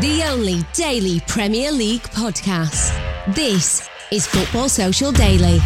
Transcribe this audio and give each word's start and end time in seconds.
The 0.00 0.22
only 0.26 0.62
daily 0.72 1.20
Premier 1.28 1.70
League 1.70 2.00
podcast. 2.04 2.96
This 3.34 3.86
is 4.10 4.26
Football 4.26 4.70
Social 4.70 5.12
Daily. 5.12 5.58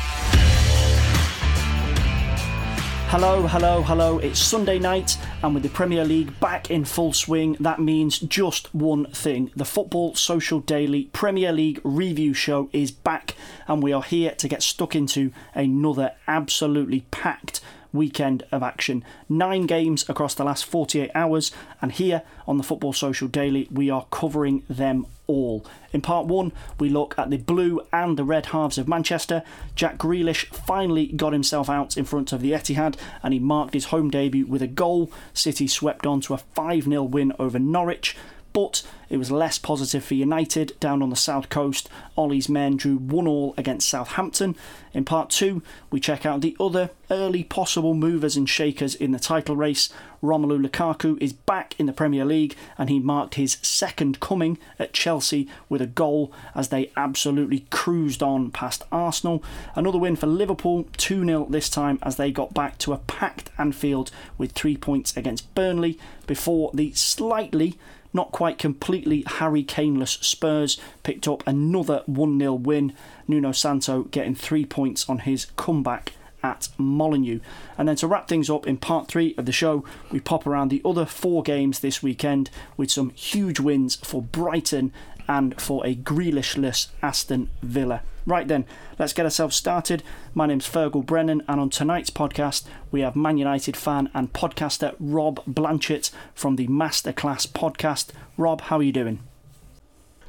Hello, 3.06 3.46
hello, 3.46 3.82
hello. 3.82 4.18
It's 4.18 4.40
Sunday 4.40 4.80
night, 4.80 5.16
and 5.44 5.54
with 5.54 5.62
the 5.62 5.68
Premier 5.68 6.04
League 6.04 6.40
back 6.40 6.72
in 6.72 6.84
full 6.84 7.12
swing, 7.12 7.56
that 7.60 7.78
means 7.78 8.18
just 8.18 8.74
one 8.74 9.06
thing. 9.12 9.52
The 9.54 9.64
Football 9.64 10.16
Social 10.16 10.58
Daily 10.58 11.04
Premier 11.12 11.52
League 11.52 11.80
review 11.84 12.34
show 12.34 12.68
is 12.72 12.90
back, 12.90 13.36
and 13.68 13.80
we 13.80 13.92
are 13.92 14.02
here 14.02 14.32
to 14.32 14.48
get 14.48 14.60
stuck 14.60 14.96
into 14.96 15.30
another 15.54 16.14
absolutely 16.26 17.02
packed 17.12 17.60
weekend 17.96 18.44
of 18.52 18.62
action. 18.62 19.04
Nine 19.28 19.66
games 19.66 20.08
across 20.08 20.34
the 20.34 20.44
last 20.44 20.64
48 20.64 21.10
hours, 21.14 21.50
and 21.82 21.92
here 21.92 22.22
on 22.46 22.56
the 22.56 22.62
Football 22.62 22.92
Social 22.92 23.28
Daily, 23.28 23.68
we 23.70 23.90
are 23.90 24.06
covering 24.10 24.62
them 24.68 25.06
all. 25.26 25.64
In 25.92 26.00
part 26.00 26.26
one, 26.26 26.52
we 26.78 26.88
look 26.88 27.18
at 27.18 27.30
the 27.30 27.36
blue 27.36 27.80
and 27.92 28.16
the 28.16 28.24
red 28.24 28.46
halves 28.46 28.78
of 28.78 28.88
Manchester. 28.88 29.42
Jack 29.74 29.98
Grealish 29.98 30.46
finally 30.46 31.06
got 31.06 31.32
himself 31.32 31.68
out 31.68 31.96
in 31.96 32.04
front 32.04 32.32
of 32.32 32.40
the 32.40 32.52
Etihad 32.52 32.96
and 33.22 33.34
he 33.34 33.40
marked 33.40 33.74
his 33.74 33.86
home 33.86 34.10
debut 34.10 34.46
with 34.46 34.62
a 34.62 34.66
goal. 34.66 35.10
City 35.32 35.66
swept 35.66 36.06
on 36.06 36.20
to 36.22 36.34
a 36.34 36.38
5 36.38 36.84
0 36.84 37.02
win 37.02 37.32
over 37.38 37.58
Norwich 37.58 38.16
but 38.56 38.82
it 39.10 39.18
was 39.18 39.30
less 39.30 39.58
positive 39.58 40.02
for 40.02 40.14
United 40.14 40.80
down 40.80 41.02
on 41.02 41.10
the 41.10 41.14
south 41.14 41.50
coast. 41.50 41.90
Ole's 42.16 42.48
men 42.48 42.78
drew 42.78 42.96
1 42.96 43.26
all 43.26 43.52
against 43.58 43.86
Southampton. 43.86 44.56
In 44.94 45.04
part 45.04 45.28
2, 45.28 45.62
we 45.90 46.00
check 46.00 46.24
out 46.24 46.40
the 46.40 46.56
other 46.58 46.88
early 47.10 47.44
possible 47.44 47.92
movers 47.92 48.34
and 48.34 48.48
shakers 48.48 48.94
in 48.94 49.12
the 49.12 49.18
title 49.18 49.56
race. 49.56 49.90
Romelu 50.22 50.66
Lukaku 50.66 51.20
is 51.20 51.34
back 51.34 51.74
in 51.78 51.84
the 51.84 51.92
Premier 51.92 52.24
League 52.24 52.56
and 52.78 52.88
he 52.88 52.98
marked 52.98 53.34
his 53.34 53.58
second 53.60 54.20
coming 54.20 54.56
at 54.78 54.94
Chelsea 54.94 55.46
with 55.68 55.82
a 55.82 55.86
goal 55.86 56.32
as 56.54 56.70
they 56.70 56.90
absolutely 56.96 57.66
cruised 57.70 58.22
on 58.22 58.50
past 58.50 58.84
Arsenal. 58.90 59.44
Another 59.74 59.98
win 59.98 60.16
for 60.16 60.26
Liverpool, 60.26 60.88
2 60.96 61.26
0 61.26 61.46
this 61.50 61.68
time 61.68 61.98
as 62.02 62.16
they 62.16 62.32
got 62.32 62.54
back 62.54 62.78
to 62.78 62.94
a 62.94 62.98
packed 62.98 63.50
Anfield 63.58 64.10
with 64.38 64.52
three 64.52 64.78
points 64.78 65.14
against 65.14 65.54
Burnley 65.54 65.98
before 66.26 66.70
the 66.72 66.92
slightly 66.94 67.78
not 68.16 68.32
quite 68.32 68.58
completely 68.58 69.22
Harry 69.26 69.62
Kaneless 69.62 70.24
Spurs 70.24 70.80
picked 71.04 71.28
up 71.28 71.46
another 71.46 72.02
1 72.06 72.38
0 72.40 72.54
win. 72.54 72.92
Nuno 73.28 73.52
Santo 73.52 74.04
getting 74.04 74.34
three 74.34 74.64
points 74.64 75.08
on 75.08 75.20
his 75.20 75.46
comeback 75.56 76.12
at 76.42 76.68
Molineux. 76.78 77.40
And 77.78 77.88
then 77.88 77.96
to 77.96 78.06
wrap 78.06 78.26
things 78.26 78.50
up 78.50 78.66
in 78.66 78.78
part 78.78 79.08
three 79.08 79.34
of 79.36 79.46
the 79.46 79.52
show, 79.52 79.84
we 80.10 80.18
pop 80.18 80.46
around 80.46 80.70
the 80.70 80.82
other 80.84 81.06
four 81.06 81.42
games 81.42 81.80
this 81.80 82.02
weekend 82.02 82.50
with 82.76 82.90
some 82.90 83.10
huge 83.10 83.60
wins 83.60 83.96
for 83.96 84.22
Brighton 84.22 84.92
and 85.28 85.60
for 85.60 85.84
a 85.86 85.94
Grealishless 85.94 86.88
Aston 87.02 87.50
Villa. 87.62 88.02
Right 88.26 88.48
then, 88.48 88.66
let's 88.98 89.12
get 89.12 89.24
ourselves 89.24 89.54
started. 89.54 90.02
My 90.34 90.46
name's 90.46 90.68
Fergal 90.68 91.06
Brennan, 91.06 91.44
and 91.46 91.60
on 91.60 91.70
tonight's 91.70 92.10
podcast, 92.10 92.64
we 92.90 93.02
have 93.02 93.14
Man 93.14 93.38
United 93.38 93.76
fan 93.76 94.10
and 94.14 94.32
podcaster 94.32 94.96
Rob 94.98 95.44
Blanchett 95.46 96.10
from 96.34 96.56
the 96.56 96.66
Masterclass 96.66 97.46
podcast. 97.46 98.08
Rob, 98.36 98.62
how 98.62 98.78
are 98.78 98.82
you 98.82 98.90
doing? 98.90 99.20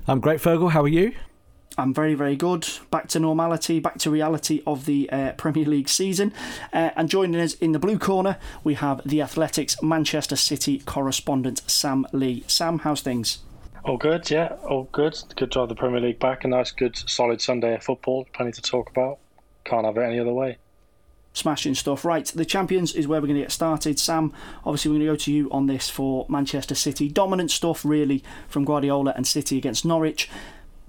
I'm 0.07 0.19
great, 0.19 0.39
Fergal. 0.39 0.71
How 0.71 0.83
are 0.83 0.87
you? 0.87 1.13
I'm 1.75 1.91
very, 1.91 2.13
very 2.13 2.35
good. 2.35 2.67
Back 2.91 3.07
to 3.09 3.19
normality, 3.19 3.79
back 3.79 3.97
to 3.99 4.11
reality 4.11 4.61
of 4.67 4.85
the 4.85 5.09
uh, 5.09 5.31
Premier 5.31 5.65
League 5.65 5.89
season. 5.89 6.33
Uh, 6.71 6.91
and 6.95 7.09
joining 7.09 7.41
us 7.41 7.55
in 7.55 7.71
the 7.71 7.79
blue 7.79 7.97
corner, 7.97 8.37
we 8.63 8.75
have 8.75 9.01
the 9.05 9.21
Athletic's 9.21 9.81
Manchester 9.81 10.35
City 10.35 10.79
correspondent, 10.85 11.63
Sam 11.65 12.05
Lee. 12.13 12.43
Sam, 12.45 12.79
how's 12.79 13.01
things? 13.01 13.39
All 13.83 13.97
good, 13.97 14.29
yeah, 14.29 14.55
all 14.67 14.89
good. 14.91 15.17
Good 15.35 15.51
to 15.53 15.59
have 15.61 15.69
the 15.69 15.75
Premier 15.75 16.01
League 16.01 16.19
back. 16.19 16.43
A 16.43 16.47
nice, 16.47 16.71
good, 16.71 16.97
solid 16.97 17.41
Sunday 17.41 17.75
of 17.75 17.83
football. 17.83 18.27
Plenty 18.33 18.51
to 18.53 18.61
talk 18.61 18.89
about. 18.89 19.19
Can't 19.63 19.85
have 19.85 19.97
it 19.97 20.01
any 20.01 20.19
other 20.19 20.33
way. 20.33 20.57
Smashing 21.33 21.75
stuff. 21.75 22.03
Right, 22.03 22.25
the 22.25 22.45
Champions 22.45 22.95
is 22.95 23.07
where 23.07 23.21
we're 23.21 23.27
going 23.27 23.39
to 23.39 23.43
get 23.43 23.51
started. 23.51 23.99
Sam, 23.99 24.33
obviously, 24.65 24.89
we're 24.89 24.97
going 24.97 25.07
to 25.07 25.13
go 25.13 25.15
to 25.17 25.31
you 25.31 25.51
on 25.51 25.67
this 25.67 25.89
for 25.89 26.25
Manchester 26.27 26.75
City. 26.75 27.09
Dominant 27.09 27.51
stuff, 27.51 27.85
really, 27.85 28.23
from 28.47 28.65
Guardiola 28.65 29.13
and 29.15 29.25
City 29.25 29.57
against 29.57 29.85
Norwich 29.85 30.29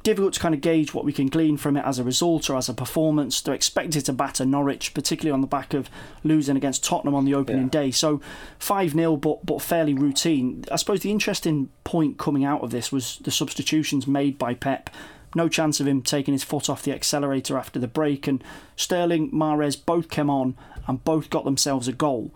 difficult 0.08 0.32
to 0.32 0.40
kind 0.40 0.54
of 0.54 0.62
gauge 0.62 0.94
what 0.94 1.04
we 1.04 1.12
can 1.12 1.26
glean 1.26 1.58
from 1.58 1.76
it 1.76 1.84
as 1.84 1.98
a 1.98 2.02
result 2.02 2.48
or 2.48 2.56
as 2.56 2.66
a 2.66 2.72
performance. 2.72 3.42
They're 3.42 3.54
expected 3.54 4.06
to 4.06 4.12
batter 4.14 4.46
Norwich, 4.46 4.94
particularly 4.94 5.34
on 5.34 5.42
the 5.42 5.46
back 5.46 5.74
of 5.74 5.90
losing 6.24 6.56
against 6.56 6.82
Tottenham 6.82 7.14
on 7.14 7.26
the 7.26 7.34
opening 7.34 7.64
yeah. 7.64 7.82
day. 7.82 7.90
So 7.90 8.22
5 8.58 8.92
0, 8.92 9.16
but, 9.16 9.44
but 9.44 9.60
fairly 9.60 9.92
routine. 9.92 10.64
I 10.72 10.76
suppose 10.76 11.00
the 11.00 11.10
interesting 11.10 11.68
point 11.84 12.16
coming 12.16 12.42
out 12.42 12.62
of 12.62 12.70
this 12.70 12.90
was 12.90 13.18
the 13.18 13.30
substitutions 13.30 14.06
made 14.06 14.38
by 14.38 14.54
Pep. 14.54 14.88
No 15.34 15.46
chance 15.46 15.78
of 15.78 15.86
him 15.86 16.00
taking 16.00 16.32
his 16.32 16.42
foot 16.42 16.70
off 16.70 16.84
the 16.84 16.94
accelerator 16.94 17.58
after 17.58 17.78
the 17.78 17.86
break, 17.86 18.26
and 18.26 18.42
Sterling, 18.76 19.30
Mahrez 19.30 19.76
both 19.84 20.08
came 20.08 20.30
on 20.30 20.56
and 20.86 21.04
both 21.04 21.28
got 21.28 21.44
themselves 21.44 21.86
a 21.86 21.92
goal. 21.92 22.30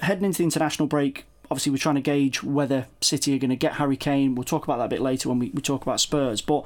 Heading 0.00 0.24
into 0.24 0.38
the 0.38 0.44
international 0.44 0.88
break, 0.88 1.26
obviously 1.50 1.70
we're 1.70 1.76
trying 1.76 1.96
to 1.96 2.00
gauge 2.00 2.42
whether 2.42 2.86
City 3.02 3.34
are 3.34 3.38
going 3.38 3.50
to 3.50 3.56
get 3.56 3.74
Harry 3.74 3.98
Kane. 3.98 4.34
We'll 4.34 4.44
talk 4.44 4.64
about 4.64 4.78
that 4.78 4.86
a 4.86 4.88
bit 4.88 5.02
later 5.02 5.28
when 5.28 5.38
we, 5.38 5.50
we 5.50 5.60
talk 5.60 5.82
about 5.82 6.00
Spurs. 6.00 6.40
But 6.40 6.64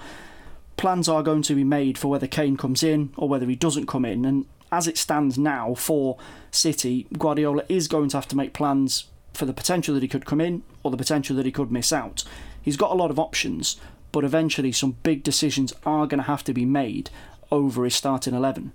plans 0.78 1.08
are 1.08 1.22
going 1.22 1.42
to 1.42 1.54
be 1.54 1.64
made 1.64 1.98
for 1.98 2.08
whether 2.08 2.26
Kane 2.26 2.56
comes 2.56 2.82
in 2.82 3.12
or 3.16 3.28
whether 3.28 3.46
he 3.46 3.56
doesn't 3.56 3.86
come 3.86 4.06
in. 4.06 4.24
And 4.24 4.46
as 4.72 4.86
it 4.86 4.96
stands 4.96 5.36
now 5.36 5.74
for 5.74 6.16
City, 6.50 7.06
Guardiola 7.18 7.64
is 7.68 7.88
going 7.88 8.08
to 8.10 8.16
have 8.16 8.28
to 8.28 8.36
make 8.36 8.54
plans 8.54 9.04
for 9.34 9.44
the 9.44 9.52
potential 9.52 9.94
that 9.94 10.02
he 10.02 10.08
could 10.08 10.24
come 10.24 10.40
in 10.40 10.62
or 10.82 10.90
the 10.90 10.96
potential 10.96 11.36
that 11.36 11.44
he 11.44 11.52
could 11.52 11.70
miss 11.70 11.92
out. 11.92 12.24
He's 12.62 12.76
got 12.76 12.92
a 12.92 12.94
lot 12.94 13.10
of 13.10 13.18
options, 13.18 13.76
but 14.12 14.24
eventually 14.24 14.72
some 14.72 14.96
big 15.02 15.22
decisions 15.22 15.74
are 15.84 16.06
going 16.06 16.18
to 16.18 16.28
have 16.28 16.44
to 16.44 16.54
be 16.54 16.64
made 16.64 17.10
over 17.50 17.84
his 17.84 17.94
starting 17.94 18.34
11. 18.34 18.72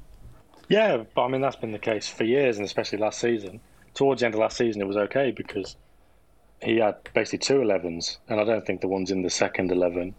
Yeah, 0.69 1.03
but 1.15 1.25
I 1.25 1.27
mean, 1.29 1.41
that's 1.41 1.55
been 1.55 1.71
the 1.71 1.79
case 1.79 2.07
for 2.07 2.23
years, 2.23 2.57
and 2.57 2.65
especially 2.65 2.97
last 2.97 3.19
season. 3.19 3.59
Towards 3.93 4.21
the 4.21 4.25
end 4.25 4.35
of 4.35 4.41
last 4.41 4.57
season, 4.57 4.81
it 4.81 4.87
was 4.87 4.97
okay 4.97 5.31
because 5.31 5.75
he 6.61 6.77
had 6.77 6.95
basically 7.13 7.39
two 7.39 7.55
11s, 7.55 8.17
and 8.27 8.39
I 8.39 8.43
don't 8.43 8.65
think 8.65 8.81
the 8.81 8.87
ones 8.87 9.11
in 9.11 9.21
the 9.21 9.29
second 9.29 9.71
11 9.71 10.15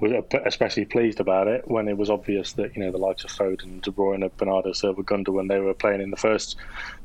were 0.00 0.22
especially 0.44 0.84
pleased 0.84 1.20
about 1.20 1.48
it 1.48 1.68
when 1.68 1.88
it 1.88 1.96
was 1.96 2.10
obvious 2.10 2.52
that 2.54 2.76
you 2.76 2.82
know 2.82 2.90
the 2.90 2.98
likes 2.98 3.24
of 3.24 3.30
Foden, 3.30 3.80
De 3.82 3.90
Bruyne, 3.90 4.30
Bernardo 4.36 4.72
Silva, 4.72 5.02
when 5.32 5.48
they 5.48 5.58
were 5.58 5.74
playing 5.74 6.00
in 6.00 6.10
the 6.10 6.16
first 6.16 6.56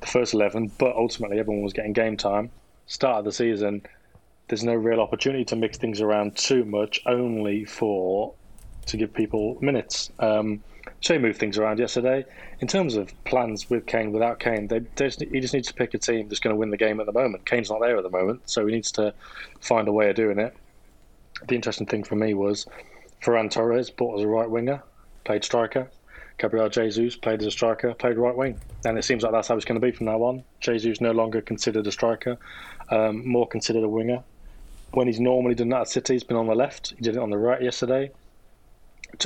the 0.01 0.07
first 0.07 0.33
eleven. 0.33 0.71
But 0.77 0.95
ultimately, 0.95 1.39
everyone 1.39 1.63
was 1.63 1.73
getting 1.73 1.93
game 1.93 2.17
time. 2.17 2.51
Start 2.87 3.19
of 3.19 3.25
the 3.25 3.31
season, 3.31 3.83
there's 4.47 4.63
no 4.63 4.73
real 4.73 4.99
opportunity 4.99 5.45
to 5.45 5.55
mix 5.55 5.77
things 5.77 6.01
around 6.01 6.35
too 6.35 6.65
much, 6.65 7.01
only 7.05 7.63
for 7.63 8.33
to 8.87 8.97
give 8.97 9.13
people 9.13 9.57
minutes. 9.61 10.11
Um, 10.19 10.61
so 10.99 11.13
he 11.13 11.19
moved 11.19 11.39
things 11.39 11.57
around 11.57 11.79
yesterday. 11.79 12.25
In 12.59 12.67
terms 12.67 12.95
of 12.95 13.11
plans 13.23 13.69
with 13.69 13.85
Kane, 13.85 14.11
without 14.11 14.39
Kane, 14.39 14.67
they, 14.67 14.79
they 14.79 15.05
just, 15.05 15.21
he 15.21 15.39
just 15.39 15.53
needs 15.53 15.67
to 15.69 15.73
pick 15.73 15.93
a 15.93 15.97
team 15.97 16.27
that's 16.27 16.39
going 16.39 16.53
to 16.53 16.59
win 16.59 16.69
the 16.69 16.77
game 16.77 16.99
at 16.99 17.05
the 17.05 17.11
moment. 17.11 17.45
Kane's 17.45 17.69
not 17.69 17.79
there 17.79 17.95
at 17.95 18.03
the 18.03 18.09
moment, 18.09 18.41
so 18.45 18.65
he 18.65 18.73
needs 18.73 18.91
to 18.93 19.13
find 19.61 19.87
a 19.87 19.91
way 19.91 20.09
of 20.09 20.15
doing 20.15 20.37
it. 20.37 20.55
The 21.47 21.55
interesting 21.55 21.87
thing 21.87 22.03
for 22.03 22.15
me 22.15 22.33
was 22.33 22.67
Ferran 23.23 23.49
Torres 23.49 23.89
bought 23.89 24.19
as 24.19 24.23
a 24.23 24.27
right 24.27 24.49
winger, 24.49 24.81
played 25.23 25.43
striker. 25.43 25.89
Gabriel 26.37 26.69
Jesus 26.69 27.15
played 27.15 27.41
as 27.41 27.47
a 27.47 27.51
striker, 27.51 27.93
played 27.93 28.17
right 28.17 28.35
wing. 28.35 28.59
And 28.85 28.97
it 28.97 29.03
seems 29.03 29.23
like 29.23 29.31
that's 29.31 29.47
how 29.47 29.55
it's 29.55 29.65
going 29.65 29.79
to 29.79 29.85
be 29.85 29.91
from 29.91 30.07
now 30.07 30.23
on. 30.23 30.43
Jesus 30.59 31.01
no 31.01 31.11
longer 31.11 31.41
considered 31.41 31.85
a 31.85 31.91
striker, 31.91 32.37
um, 32.89 33.27
more 33.27 33.47
considered 33.47 33.83
a 33.83 33.89
winger. 33.89 34.23
When 34.91 35.07
he's 35.07 35.19
normally 35.19 35.55
done 35.55 35.69
that 35.69 35.81
at 35.81 35.87
City, 35.87 36.13
he's 36.13 36.23
been 36.23 36.37
on 36.37 36.47
the 36.47 36.55
left. 36.55 36.93
He 36.97 37.03
did 37.03 37.15
it 37.15 37.21
on 37.21 37.29
the 37.29 37.37
right 37.37 37.61
yesterday 37.61 38.11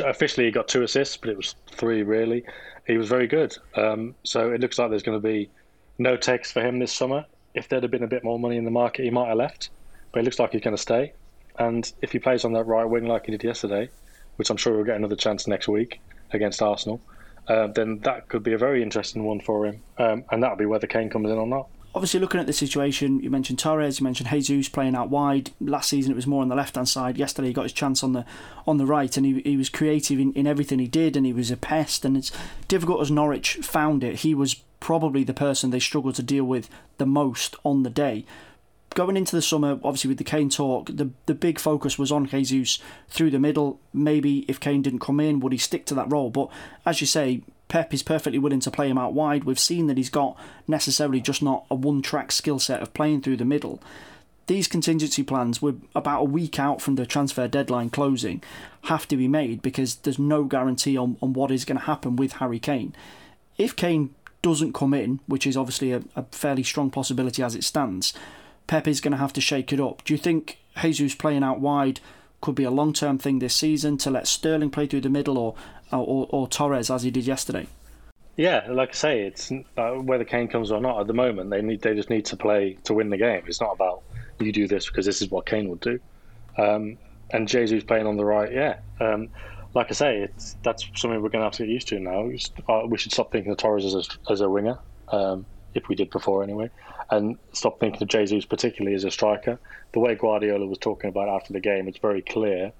officially 0.04 0.46
he 0.46 0.52
got 0.52 0.68
two 0.68 0.84
assists, 0.84 1.18
but 1.18 1.30
it 1.30 1.38
was 1.38 1.56
three 1.68 2.04
really. 2.04 2.44
He 2.88 2.98
was 2.98 3.08
very 3.08 3.28
good. 3.28 3.56
Um, 3.76 4.16
so 4.24 4.52
it 4.52 4.62
looks 4.62 4.78
like 4.78 4.90
there's 4.90 5.04
going 5.04 5.20
to 5.20 5.28
be 5.28 5.50
no 5.98 6.18
takes 6.18 6.52
for 6.52 6.62
him 6.62 6.80
this 6.80 6.94
summer. 6.94 7.26
If 7.54 7.70
there'd 7.70 7.84
have 7.84 7.92
been 7.92 8.04
a 8.04 8.08
bit 8.08 8.24
more 8.24 8.40
money 8.40 8.58
in 8.58 8.66
the 8.66 8.72
market, 8.72 9.04
he 9.04 9.10
might 9.10 9.28
have 9.28 9.38
left. 9.38 9.70
But 10.12 10.20
it 10.22 10.24
looks 10.24 10.40
like 10.40 10.52
he's 10.52 10.62
going 10.62 10.76
to 10.76 10.82
stay. 10.82 11.14
And 11.57 11.92
if 12.02 12.12
he 12.12 12.19
plays 12.19 12.46
on 12.46 12.54
that 12.54 12.66
right 12.66 12.86
wing 12.86 13.07
like 13.07 13.25
he 13.25 13.31
did 13.31 13.44
yesterday, 13.44 13.90
which 14.36 14.50
I'm 14.50 14.57
sure 14.57 14.75
he'll 14.75 14.86
get 14.86 14.98
another 14.98 15.16
chance 15.16 15.48
next 15.48 15.68
week 15.68 16.02
against 16.31 16.62
Arsenal, 16.62 17.02
uh, 17.48 17.68
then 17.68 18.00
that 18.00 18.28
could 18.28 18.44
be 18.44 18.54
a 18.54 18.57
very 18.57 18.81
interesting 18.81 19.24
one 19.24 19.40
for 19.40 19.66
him. 19.66 19.81
Um, 19.98 20.25
and 20.31 20.44
that'll 20.44 20.57
be 20.57 20.66
whether 20.66 20.88
Kane 20.88 21.10
comes 21.10 21.30
in 21.30 21.38
or 21.38 21.48
not 21.48 21.68
obviously 21.96 22.19
looking 22.19 22.42
at 22.42 22.46
the 22.46 22.54
situation, 22.54 23.22
you 23.22 23.30
mentioned 23.30 23.57
Torres, 23.57 24.00
you 24.00 24.04
mentioned 24.04 24.30
Jesus 24.30 24.68
playing 24.68 24.96
out 24.96 25.10
wide. 25.10 25.52
Last 25.62 25.90
season 25.90 26.12
it 26.12 26.16
was 26.16 26.28
more 26.28 26.42
on 26.42 26.50
the 26.50 26.56
left 26.56 26.75
hand 26.75 26.90
side. 26.90 27.18
Yesterday 27.18 27.48
he 27.48 27.54
got 27.54 27.63
his 27.63 27.74
chance 27.74 28.04
on 28.04 28.12
the 28.12 28.25
on 28.68 28.78
the 28.78 28.86
right, 28.86 29.16
and 29.16 29.25
he, 29.25 29.40
he 29.42 29.56
was 29.56 29.69
creative 29.69 30.19
in, 30.19 30.34
in 30.34 30.46
everything 30.46 30.80
he 30.80 30.88
did, 30.88 31.16
and 31.16 31.25
he 31.25 31.31
was 31.31 31.50
a 31.50 31.57
pest. 31.57 32.04
And 32.04 32.18
it's 32.18 32.31
difficult 32.68 33.02
as 33.02 33.10
Norwich 33.10 33.56
found 33.62 34.04
it. 34.04 34.18
He 34.18 34.36
was 34.36 34.56
probably 34.81 35.24
the 35.24 35.34
person 35.34 35.69
they 35.69 35.80
struggled 35.80 36.16
to 36.16 36.24
deal 36.24 36.44
with 36.44 36.69
the 36.98 37.06
most 37.06 37.56
on 37.63 37.84
the 37.84 37.90
day. 37.90 38.25
Going 38.95 39.18
into 39.18 39.36
the 39.36 39.42
summer, 39.42 39.74
obviously 39.83 40.07
with 40.07 40.18
the 40.18 40.24
Kane 40.24 40.50
talk, 40.50 40.88
the 40.88 41.12
the 41.27 41.36
big 41.36 41.59
focus 41.59 42.00
was 42.00 42.12
on 42.12 42.25
Jesus 42.25 42.80
through 43.09 43.30
the 43.30 43.39
middle. 43.39 43.80
Maybe 43.94 44.45
if 44.47 44.59
Kane 44.59 44.81
didn't 44.81 45.00
come 45.00 45.19
in, 45.19 45.42
would 45.42 45.51
he 45.51 45.57
stick 45.57 45.86
to 45.88 45.94
that 45.95 46.12
role? 46.12 46.30
But 46.30 46.50
as 46.86 47.01
you 47.01 47.07
say, 47.07 47.42
Pep 47.68 47.94
is 47.94 48.03
perfectly 48.03 48.39
willing 48.39 48.62
to 48.62 48.71
play 48.71 48.89
him 48.89 48.97
out 48.97 49.13
wide. 49.13 49.44
We've 49.44 49.59
seen 49.59 49.88
that 49.88 49.97
he's 49.97 50.09
got 50.09 50.38
necessarily 50.68 51.19
just 51.19 51.44
not 51.44 51.65
a 51.69 51.75
one 51.75 52.01
track 52.01 52.31
skill 52.31 52.57
set 52.57 52.81
of 52.81 52.94
playing 52.94 53.21
through 53.21 53.38
the 53.38 53.45
middle. 53.45 53.81
These 54.47 54.68
contingency 54.68 55.24
plans, 55.24 55.62
were 55.62 55.75
about 55.95 56.21
a 56.21 56.25
week 56.25 56.57
out 56.57 56.80
from 56.80 56.95
the 56.95 57.06
transfer 57.06 57.47
deadline 57.47 57.89
closing, 57.89 58.44
have 58.83 59.07
to 59.09 59.18
be 59.18 59.27
made 59.27 59.62
because 59.62 59.95
there's 59.95 60.19
no 60.19 60.44
guarantee 60.44 60.95
on, 60.95 61.18
on 61.21 61.33
what 61.33 61.51
is 61.51 61.65
going 61.65 61.80
to 61.80 61.86
happen 61.86 62.15
with 62.15 62.33
Harry 62.33 62.59
Kane. 62.59 62.95
If 63.57 63.75
Kane 63.75 64.13
doesn't 64.44 64.74
come 64.74 64.94
in, 64.94 65.19
which 65.25 65.47
is 65.47 65.57
obviously 65.57 65.92
a, 65.92 66.03
a 66.15 66.24
fairly 66.31 66.63
strong 66.63 66.92
possibility 66.92 67.42
as 67.42 67.56
it 67.56 67.63
stands, 67.63 68.13
Pep 68.68 68.88
is 68.88 69.02
going 69.02 69.12
to 69.12 69.18
have 69.18 69.34
to 69.34 69.42
shake 69.42 69.72
it 69.72 69.80
up. 69.80 70.04
Do 70.04 70.14
you 70.14 70.18
think 70.18 70.60
Jesus 70.82 71.16
playing 71.16 71.44
out 71.44 71.60
wide 71.60 72.00
could 72.42 72.56
be 72.56 72.64
a 72.64 72.72
long 72.72 72.94
term 72.94 73.18
thing 73.18 73.40
this 73.40 73.56
season 73.56 73.98
to 73.98 74.12
let 74.12 74.28
Sterling 74.28 74.70
play 74.70 74.88
through 74.88 75.02
the 75.02 75.10
middle 75.10 75.38
or 75.38 75.56
or, 75.92 76.28
or 76.30 76.48
Torres 76.48 76.90
as 76.90 77.04
he 77.04 77.12
did 77.12 77.26
yesterday. 77.26 77.68
Yeah, 78.38 78.68
like 78.70 78.90
I 78.90 78.94
say, 78.94 79.22
it's 79.22 79.52
uh, 79.78 79.92
whether 79.92 80.26
Kane 80.26 80.48
comes 80.48 80.72
or 80.72 80.82
not. 80.82 81.00
At 81.00 81.08
the 81.08 81.14
moment, 81.14 81.50
they 81.50 81.62
need 81.62 81.82
they 81.82 81.96
just 81.96 82.10
need 82.10 82.26
to 82.26 82.38
play 82.38 82.78
to 82.84 82.94
win 82.94 83.10
the 83.10 83.18
game. 83.18 83.44
It's 83.48 83.62
not 83.62 83.72
about 83.72 84.04
you 84.40 84.52
do 84.52 84.68
this 84.68 84.88
because 84.88 85.06
this 85.06 85.22
is 85.22 85.32
what 85.32 85.46
Kane 85.46 85.70
would 85.70 85.80
do. 85.80 86.00
Um, 86.58 86.98
and 87.32 87.48
Jesus 87.48 87.84
playing 87.84 88.08
on 88.08 88.18
the 88.18 88.26
right, 88.26 88.52
yeah. 88.52 88.80
Um, 89.00 89.30
like 89.74 89.88
I 89.90 89.94
say, 89.94 90.20
it's 90.20 90.58
that's 90.64 90.84
something 90.96 91.22
we're 91.22 91.30
going 91.30 91.42
to 91.42 91.46
have 91.46 91.54
to 91.54 91.66
get 91.66 91.72
used 91.72 91.88
to 91.90 92.00
now. 92.00 92.30
Uh, 92.68 92.86
we 92.88 92.98
should 92.98 93.14
stop 93.14 93.32
thinking 93.32 93.52
of 93.52 93.58
Torres 93.58 93.86
as 93.86 93.96
a, 93.96 94.32
as 94.32 94.42
a 94.42 94.50
winger, 94.50 94.78
um, 95.10 95.46
if 95.75 95.88
we 95.88 95.95
did 95.95 96.10
before 96.10 96.44
anyway, 96.44 96.69
and 97.12 97.38
stop 97.54 97.80
thinking 97.80 98.01
of 98.01 98.10
Jesus 98.10 98.45
particularly 98.45 98.95
as 98.95 99.04
a 99.04 99.12
striker. 99.12 99.60
The 99.94 100.00
way 100.00 100.16
Guardiola 100.16 100.66
was 100.66 100.80
talking 100.80 101.10
about 101.10 101.30
after 101.30 101.54
the 101.54 101.60
game, 101.60 101.88
it's 101.88 102.00
very 102.00 102.22
clear 102.22 102.72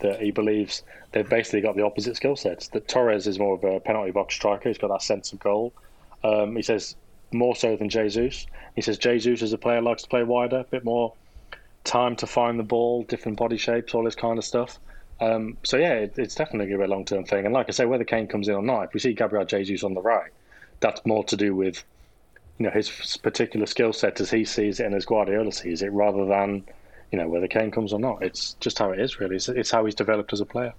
that 0.00 0.20
he 0.20 0.30
believes 0.30 0.82
they've 1.12 1.28
basically 1.28 1.60
got 1.60 1.76
the 1.76 1.84
opposite 1.84 2.16
skill 2.16 2.36
sets. 2.36 2.68
That 2.68 2.88
Torres 2.88 3.26
is 3.26 3.38
more 3.38 3.54
of 3.54 3.64
a 3.64 3.80
penalty 3.80 4.10
box 4.10 4.34
striker. 4.34 4.68
He's 4.68 4.78
got 4.78 4.88
that 4.88 5.02
sense 5.02 5.32
of 5.32 5.38
goal. 5.40 5.74
Um, 6.22 6.56
he 6.56 6.62
says 6.62 6.96
more 7.32 7.54
so 7.54 7.76
than 7.76 7.88
Jesus. 7.88 8.46
He 8.74 8.82
says 8.82 8.98
Jesus 8.98 9.42
as 9.42 9.52
a 9.52 9.58
player 9.58 9.82
likes 9.82 10.02
to 10.02 10.08
play 10.08 10.22
wider, 10.22 10.60
a 10.60 10.64
bit 10.64 10.84
more 10.84 11.14
time 11.84 12.16
to 12.16 12.26
find 12.26 12.58
the 12.58 12.64
ball, 12.64 13.04
different 13.04 13.38
body 13.38 13.58
shapes, 13.58 13.94
all 13.94 14.04
this 14.04 14.14
kind 14.14 14.38
of 14.38 14.44
stuff. 14.44 14.78
Um, 15.20 15.58
so 15.64 15.76
yeah, 15.76 15.94
it, 15.94 16.14
it's 16.16 16.34
definitely 16.34 16.66
going 16.66 16.80
to 16.80 16.86
be 16.86 16.92
a 16.92 16.94
long 16.94 17.04
term 17.04 17.24
thing. 17.24 17.44
And 17.44 17.54
like 17.54 17.68
I 17.68 17.72
say, 17.72 17.86
whether 17.86 18.04
Kane 18.04 18.26
comes 18.26 18.48
in 18.48 18.54
or 18.54 18.62
not, 18.62 18.84
if 18.84 18.94
we 18.94 19.00
see 19.00 19.12
Gabriel 19.12 19.44
Jesus 19.44 19.84
on 19.84 19.94
the 19.94 20.02
right, 20.02 20.30
that's 20.80 21.04
more 21.06 21.24
to 21.24 21.36
do 21.36 21.54
with 21.54 21.84
you 22.58 22.66
know 22.66 22.70
his 22.70 23.18
particular 23.22 23.66
skill 23.66 23.92
set 23.92 24.20
as 24.20 24.30
he 24.30 24.44
sees 24.44 24.80
it 24.80 24.86
and 24.86 24.94
as 24.94 25.04
Guardiola 25.04 25.52
sees 25.52 25.82
it, 25.82 25.92
rather 25.92 26.24
than 26.24 26.64
you 27.10 27.18
know 27.18 27.28
whether 27.28 27.48
Kane 27.48 27.70
comes 27.70 27.92
or 27.92 27.98
not. 27.98 28.22
It's 28.22 28.54
just 28.60 28.78
how 28.78 28.90
it 28.92 29.00
is, 29.00 29.18
really. 29.20 29.36
It's, 29.36 29.48
it's 29.48 29.70
how 29.70 29.84
he's 29.84 29.94
developed 29.94 30.32
as 30.32 30.40
a 30.40 30.46
player. 30.46 30.72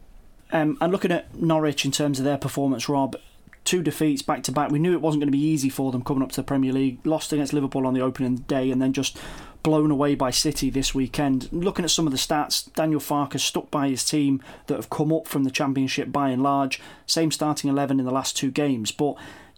Um, 0.52 0.78
and 0.80 0.92
looking 0.92 1.12
at 1.12 1.34
Norwich 1.36 1.86
in 1.86 1.92
terms 1.92 2.20
of 2.20 2.26
their 2.26 2.38
performance, 2.38 2.88
Rob, 2.88 3.16
two 3.64 3.82
defeats 3.82 4.22
back 4.22 4.44
to 4.44 4.52
back. 4.52 4.70
We 4.70 4.80
knew 4.80 4.94
it 4.94 5.02
wasn't 5.02 5.22
going 5.22 5.28
to 5.28 5.38
be 5.38 5.44
easy 5.44 5.70
for 5.70 5.92
them 5.92 6.04
coming 6.04 6.22
up 6.24 6.30
to 6.32 6.36
the 6.38 6.44
Premier 6.44 6.72
League. 6.72 7.00
Lost 7.04 7.34
against 7.34 7.52
Liverpool 7.52 7.88
on 7.88 7.94
the 7.94 8.02
opening 8.02 8.36
day, 8.36 8.72
and 8.72 8.82
then 8.82 8.94
just 8.94 9.18
blown 9.64 9.90
away 9.90 10.14
by 10.14 10.30
City 10.30 10.70
this 10.70 10.94
weekend. 10.94 11.50
Looking 11.52 11.84
at 11.84 11.90
some 11.90 12.06
of 12.06 12.12
the 12.12 12.20
stats, 12.20 12.72
Daniel 12.74 13.00
Farke 13.00 13.40
stuck 13.40 13.72
by 13.72 13.90
his 13.90 14.06
team 14.06 14.42
that 14.68 14.76
have 14.76 14.92
come 14.92 15.12
up 15.12 15.28
from 15.28 15.44
the 15.44 15.50
Championship 15.50 16.12
by 16.12 16.30
and 16.30 16.44
large. 16.44 16.80
Same 17.08 17.32
starting 17.32 17.70
eleven 17.70 18.00
in 18.00 18.06
the 18.06 18.12
last 18.12 18.38
two 18.38 18.52
games, 18.52 18.92
but 18.92 19.16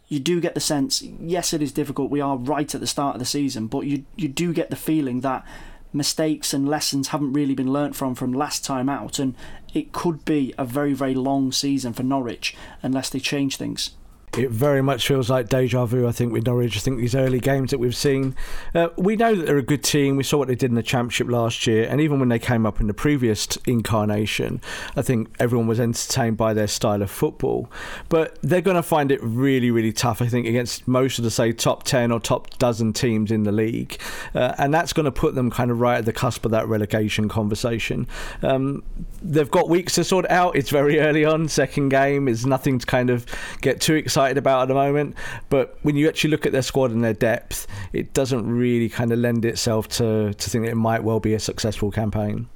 you 0.07 0.19
do 0.19 0.39
get 0.39 0.53
the 0.53 0.59
sense. 0.59 1.01
Yes, 1.01 1.53
it 1.53 1.61
is 1.61 1.71
difficult. 1.71 2.09
We 2.09 2.21
are 2.21 2.37
right 2.37 2.73
at 2.73 2.81
the 2.81 2.87
start 2.87 3.15
of 3.15 3.19
the 3.19 3.25
season, 3.25 3.67
but 3.67 3.81
you 3.81 4.05
you 4.15 4.27
do 4.27 4.53
get 4.53 4.69
the 4.69 4.75
feeling 4.75 5.21
that 5.21 5.45
mistakes 5.93 6.53
and 6.53 6.67
lessons 6.67 7.09
haven't 7.09 7.33
really 7.33 7.55
been 7.55 7.71
learnt 7.71 7.95
from 7.95 8.15
from 8.15 8.33
last 8.33 8.63
time 8.63 8.89
out, 8.89 9.19
and 9.19 9.35
it 9.73 9.91
could 9.91 10.23
be 10.25 10.53
a 10.57 10.65
very 10.65 10.93
very 10.93 11.13
long 11.13 11.51
season 11.51 11.93
for 11.93 12.03
Norwich 12.03 12.55
unless 12.81 13.09
they 13.09 13.19
change 13.19 13.57
things 13.57 13.91
it 14.35 14.51
very 14.51 14.83
much 14.83 15.07
feels 15.07 15.29
like 15.29 15.49
deja 15.49 15.85
vu. 15.85 16.07
I 16.07 16.11
think 16.11 16.31
with 16.31 16.45
Norwich, 16.45 16.77
I 16.77 16.79
think 16.79 16.99
these 16.99 17.15
early 17.15 17.39
games 17.39 17.71
that 17.71 17.79
we've 17.79 17.95
seen, 17.95 18.35
uh, 18.75 18.89
we 18.97 19.15
know 19.15 19.33
that 19.33 19.45
they're 19.45 19.57
a 19.57 19.63
good 19.63 19.83
team. 19.83 20.15
We 20.15 20.23
saw 20.23 20.37
what 20.37 20.47
they 20.47 20.55
did 20.55 20.69
in 20.69 20.75
the 20.75 20.83
championship 20.83 21.27
last 21.27 21.65
year, 21.65 21.87
and 21.89 21.99
even 22.01 22.19
when 22.19 22.29
they 22.29 22.37
came 22.37 22.65
up 22.65 22.79
in 22.79 22.87
the 22.87 22.93
previous 22.93 23.47
incarnation, 23.65 24.61
I 24.95 25.01
think 25.01 25.33
everyone 25.39 25.67
was 25.67 25.79
entertained 25.79 26.37
by 26.37 26.53
their 26.53 26.67
style 26.67 27.01
of 27.01 27.09
football. 27.09 27.71
But 28.09 28.37
they're 28.43 28.61
going 28.61 28.75
to 28.75 28.83
find 28.83 29.11
it 29.11 29.19
really, 29.23 29.71
really 29.71 29.93
tough. 29.93 30.21
I 30.21 30.27
think 30.27 30.45
against 30.45 30.87
most 30.87 31.17
of 31.17 31.23
the 31.23 31.31
say 31.31 31.51
top 31.51 31.83
ten 31.83 32.11
or 32.11 32.19
top 32.19 32.57
dozen 32.59 32.93
teams 32.93 33.31
in 33.31 33.43
the 33.43 33.51
league, 33.51 33.99
uh, 34.35 34.53
and 34.59 34.73
that's 34.73 34.93
going 34.93 35.05
to 35.05 35.11
put 35.11 35.33
them 35.33 35.49
kind 35.49 35.71
of 35.71 35.79
right 35.79 35.97
at 35.97 36.05
the 36.05 36.13
cusp 36.13 36.45
of 36.45 36.51
that 36.51 36.67
relegation 36.67 37.27
conversation. 37.27 38.07
Um, 38.43 38.83
they've 39.23 39.49
got 39.49 39.67
weeks 39.67 39.95
to 39.95 40.03
sort 40.03 40.29
out. 40.29 40.55
It's 40.55 40.69
very 40.69 40.99
early 40.99 41.25
on. 41.25 41.47
Second 41.47 41.89
game 41.89 42.27
is 42.27 42.45
nothing 42.45 42.77
to 42.77 42.85
kind 42.85 43.09
of 43.09 43.25
get 43.61 43.81
too 43.81 43.95
excited 43.95 44.16
excited 44.17 44.37
about 44.37 44.63
at 44.63 44.67
the 44.67 44.73
moment. 44.73 45.15
But 45.49 45.77
when 45.83 45.95
you 45.95 46.07
actually 46.07 46.31
look 46.31 46.45
at 46.47 46.51
their 46.51 46.63
squad 46.63 46.91
and 46.91 47.03
their 47.03 47.13
depth, 47.13 47.67
it 47.93 48.13
doesn't 48.13 48.49
really 48.49 48.89
kind 48.89 49.11
of 49.11 49.19
lend 49.19 49.45
itself 49.45 49.87
to, 49.89 50.33
to 50.33 50.49
think 50.49 50.65
that 50.65 50.71
it 50.71 50.75
might 50.75 51.03
well 51.03 51.19
be 51.19 51.35
a 51.35 51.39
successful 51.39 51.91
campaign. 51.91 52.47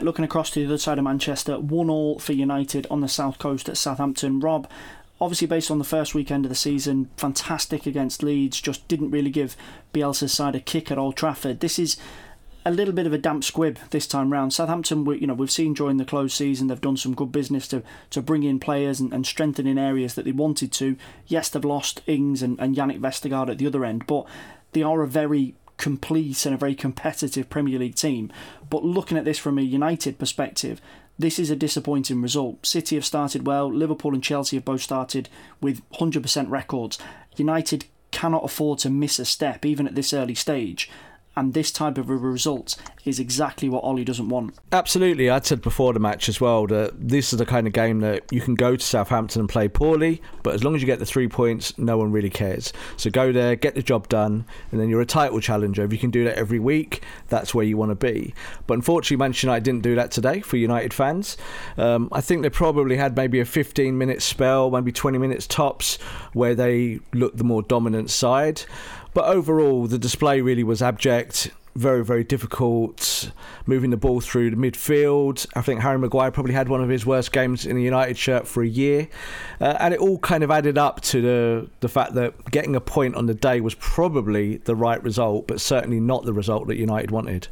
Looking 0.00 0.24
across 0.24 0.48
to 0.50 0.60
the 0.60 0.66
other 0.66 0.78
side 0.78 0.96
of 0.96 1.04
Manchester, 1.04 1.58
one 1.58 1.90
all 1.90 2.18
for 2.18 2.32
United 2.32 2.86
on 2.90 3.02
the 3.02 3.08
south 3.08 3.38
coast 3.38 3.68
at 3.68 3.76
Southampton. 3.76 4.40
Rob, 4.40 4.66
obviously 5.20 5.46
based 5.46 5.70
on 5.70 5.78
the 5.78 5.84
first 5.84 6.14
weekend 6.14 6.46
of 6.46 6.48
the 6.48 6.54
season, 6.54 7.10
fantastic 7.18 7.84
against 7.84 8.22
Leeds, 8.22 8.58
just 8.58 8.88
didn't 8.88 9.10
really 9.10 9.30
give 9.30 9.54
Bielsa's 9.92 10.32
side 10.32 10.54
a 10.54 10.60
kick 10.60 10.90
at 10.90 10.96
Old 10.96 11.16
Trafford. 11.16 11.60
This 11.60 11.78
is 11.78 11.98
a 12.64 12.70
little 12.70 12.94
bit 12.94 13.06
of 13.06 13.12
a 13.12 13.18
damp 13.18 13.44
squib 13.44 13.78
this 13.90 14.06
time 14.06 14.32
round. 14.32 14.52
Southampton, 14.52 15.04
we, 15.04 15.18
you 15.18 15.26
know, 15.26 15.34
we've 15.34 15.50
seen 15.50 15.74
during 15.74 15.96
the 15.96 16.04
closed 16.04 16.36
season 16.36 16.68
they've 16.68 16.80
done 16.80 16.96
some 16.96 17.14
good 17.14 17.32
business 17.32 17.66
to, 17.68 17.82
to 18.10 18.22
bring 18.22 18.42
in 18.42 18.60
players 18.60 19.00
and, 19.00 19.12
and 19.12 19.26
strengthen 19.26 19.66
in 19.66 19.78
areas 19.78 20.14
that 20.14 20.24
they 20.24 20.32
wanted 20.32 20.72
to. 20.72 20.96
Yes, 21.26 21.48
they've 21.48 21.64
lost 21.64 22.02
Ings 22.06 22.42
and, 22.42 22.58
and 22.60 22.76
Jannik 22.76 23.00
Vestergaard 23.00 23.50
at 23.50 23.58
the 23.58 23.66
other 23.66 23.84
end, 23.84 24.06
but 24.06 24.26
they 24.72 24.82
are 24.82 25.02
a 25.02 25.08
very 25.08 25.54
complete 25.76 26.46
and 26.46 26.54
a 26.54 26.58
very 26.58 26.74
competitive 26.74 27.50
Premier 27.50 27.78
League 27.78 27.96
team. 27.96 28.32
But 28.70 28.84
looking 28.84 29.18
at 29.18 29.24
this 29.24 29.38
from 29.38 29.58
a 29.58 29.62
United 29.62 30.18
perspective, 30.18 30.80
this 31.18 31.38
is 31.38 31.50
a 31.50 31.56
disappointing 31.56 32.22
result. 32.22 32.64
City 32.64 32.94
have 32.94 33.04
started 33.04 33.46
well, 33.46 33.72
Liverpool 33.72 34.14
and 34.14 34.22
Chelsea 34.22 34.56
have 34.56 34.64
both 34.64 34.82
started 34.82 35.28
with 35.60 35.88
100% 35.90 36.48
records. 36.48 36.98
United 37.36 37.86
cannot 38.12 38.44
afford 38.44 38.78
to 38.80 38.90
miss 38.90 39.18
a 39.18 39.24
step, 39.24 39.64
even 39.66 39.86
at 39.86 39.94
this 39.94 40.12
early 40.12 40.34
stage 40.34 40.88
and 41.36 41.54
this 41.54 41.70
type 41.70 41.98
of 41.98 42.10
a 42.10 42.16
result 42.16 42.76
is 43.04 43.18
exactly 43.18 43.68
what 43.68 43.82
Ole 43.84 44.04
doesn't 44.04 44.28
want. 44.28 44.54
Absolutely. 44.70 45.30
I'd 45.30 45.46
said 45.46 45.62
before 45.62 45.92
the 45.92 46.00
match 46.00 46.28
as 46.28 46.40
well 46.40 46.66
that 46.66 46.92
this 47.08 47.32
is 47.32 47.38
the 47.38 47.46
kind 47.46 47.66
of 47.66 47.72
game 47.72 48.00
that 48.00 48.24
you 48.30 48.40
can 48.40 48.54
go 48.54 48.76
to 48.76 48.84
Southampton 48.84 49.40
and 49.40 49.48
play 49.48 49.68
poorly, 49.68 50.22
but 50.42 50.54
as 50.54 50.62
long 50.62 50.74
as 50.74 50.82
you 50.82 50.86
get 50.86 50.98
the 50.98 51.06
three 51.06 51.28
points, 51.28 51.76
no 51.78 51.96
one 51.96 52.12
really 52.12 52.30
cares. 52.30 52.72
So 52.96 53.10
go 53.10 53.32
there, 53.32 53.56
get 53.56 53.74
the 53.74 53.82
job 53.82 54.08
done, 54.08 54.44
and 54.70 54.80
then 54.80 54.88
you're 54.88 55.00
a 55.00 55.06
title 55.06 55.40
challenger. 55.40 55.84
If 55.84 55.92
you 55.92 55.98
can 55.98 56.10
do 56.10 56.24
that 56.24 56.36
every 56.36 56.58
week, 56.58 57.02
that's 57.28 57.54
where 57.54 57.64
you 57.64 57.76
want 57.76 57.90
to 57.90 57.96
be. 57.96 58.34
But 58.66 58.74
unfortunately, 58.74 59.16
Manchester 59.16 59.46
United 59.46 59.64
didn't 59.64 59.82
do 59.82 59.94
that 59.96 60.10
today 60.10 60.40
for 60.40 60.56
United 60.56 60.92
fans. 60.92 61.36
Um, 61.76 62.08
I 62.12 62.20
think 62.20 62.42
they 62.42 62.50
probably 62.50 62.96
had 62.96 63.16
maybe 63.16 63.40
a 63.40 63.44
15 63.44 63.96
minute 63.96 64.22
spell, 64.22 64.70
maybe 64.70 64.92
20 64.92 65.18
minutes 65.18 65.46
tops, 65.46 65.96
where 66.34 66.54
they 66.54 67.00
looked 67.12 67.38
the 67.38 67.44
more 67.44 67.62
dominant 67.62 68.10
side. 68.10 68.62
But 69.14 69.24
overall, 69.26 69.86
the 69.86 69.98
display 69.98 70.40
really 70.40 70.64
was 70.64 70.80
abject 70.82 71.50
very, 71.74 72.04
very 72.04 72.24
difficult 72.24 73.32
moving 73.66 73.90
the 73.90 73.96
ball 73.96 74.20
through 74.20 74.50
the 74.50 74.56
midfield. 74.56 75.46
I 75.54 75.62
think 75.62 75.80
Harry 75.80 75.98
Maguire 75.98 76.30
probably 76.30 76.52
had 76.52 76.68
one 76.68 76.82
of 76.82 76.88
his 76.88 77.06
worst 77.06 77.32
games 77.32 77.64
in 77.64 77.76
the 77.76 77.82
United 77.82 78.18
shirt 78.18 78.46
for 78.46 78.62
a 78.62 78.68
year. 78.68 79.08
Uh, 79.60 79.76
and 79.80 79.94
it 79.94 80.00
all 80.00 80.18
kind 80.18 80.44
of 80.44 80.50
added 80.50 80.76
up 80.76 81.00
to 81.02 81.22
the, 81.22 81.70
the 81.80 81.88
fact 81.88 82.14
that 82.14 82.50
getting 82.50 82.76
a 82.76 82.80
point 82.80 83.14
on 83.14 83.26
the 83.26 83.34
day 83.34 83.60
was 83.60 83.74
probably 83.74 84.58
the 84.58 84.74
right 84.74 85.02
result, 85.02 85.46
but 85.46 85.60
certainly 85.60 86.00
not 86.00 86.24
the 86.24 86.32
result 86.32 86.66
that 86.68 86.76
United 86.76 87.10
wanted 87.10 87.48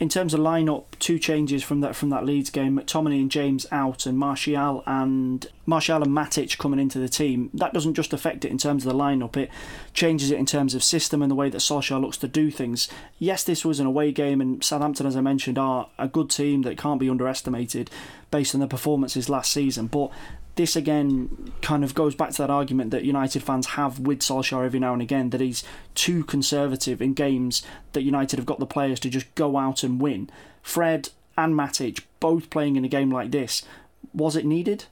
in 0.00 0.08
terms 0.08 0.34
of 0.34 0.40
lineup, 0.40 0.84
two 0.98 1.18
changes 1.18 1.62
from 1.62 1.80
that 1.80 1.94
from 1.94 2.10
that 2.10 2.26
Leeds 2.26 2.50
game: 2.50 2.78
McTominay 2.78 3.20
and 3.20 3.30
James 3.30 3.66
out, 3.70 4.06
and 4.06 4.18
Martial 4.18 4.82
and 4.86 5.46
Martial 5.66 6.02
and 6.02 6.10
Matic 6.10 6.58
coming 6.58 6.80
into 6.80 6.98
the 6.98 7.08
team. 7.08 7.50
That 7.54 7.72
doesn't 7.72 7.94
just 7.94 8.12
affect 8.12 8.44
it 8.44 8.50
in 8.50 8.58
terms 8.58 8.84
of 8.84 8.92
the 8.92 8.98
lineup; 8.98 9.36
it 9.36 9.50
changes 9.92 10.30
it 10.30 10.38
in 10.38 10.46
terms 10.46 10.74
of 10.74 10.82
system 10.82 11.22
and 11.22 11.30
the 11.30 11.36
way 11.36 11.48
that 11.48 11.58
Solskjaer 11.58 12.00
looks 12.00 12.16
to 12.18 12.28
do 12.28 12.50
things. 12.50 12.88
Yes, 13.18 13.44
this 13.44 13.64
was 13.64 13.78
an 13.78 13.86
away 13.86 14.10
game, 14.10 14.40
and 14.40 14.62
Southampton, 14.64 15.06
as 15.06 15.16
I 15.16 15.20
mentioned, 15.20 15.58
are 15.58 15.88
a 15.96 16.08
good 16.08 16.28
team 16.28 16.62
that 16.62 16.76
can't 16.76 17.00
be 17.00 17.08
underestimated 17.08 17.88
based 18.32 18.54
on 18.54 18.60
their 18.60 18.68
performances 18.68 19.28
last 19.28 19.52
season. 19.52 19.86
But 19.86 20.10
this 20.56 20.76
again 20.76 21.52
kind 21.62 21.82
of 21.82 21.94
goes 21.94 22.14
back 22.14 22.30
to 22.30 22.38
that 22.42 22.50
argument 22.50 22.90
that 22.90 23.04
United 23.04 23.42
fans 23.42 23.66
have 23.68 23.98
with 23.98 24.20
Solskjaer 24.20 24.64
every 24.64 24.80
now 24.80 24.92
and 24.92 25.02
again 25.02 25.30
that 25.30 25.40
he's 25.40 25.64
too 25.94 26.24
conservative 26.24 27.02
in 27.02 27.14
games 27.14 27.62
that 27.92 28.02
United 28.02 28.38
have 28.38 28.46
got 28.46 28.60
the 28.60 28.66
players 28.66 29.00
to 29.00 29.10
just 29.10 29.32
go 29.34 29.56
out 29.56 29.82
and 29.82 30.00
win. 30.00 30.30
Fred 30.62 31.10
and 31.36 31.54
Matic 31.54 32.04
both 32.20 32.50
playing 32.50 32.76
in 32.76 32.84
a 32.84 32.88
game 32.88 33.10
like 33.10 33.30
this, 33.30 33.62
was 34.12 34.36
it 34.36 34.44
needed? 34.44 34.84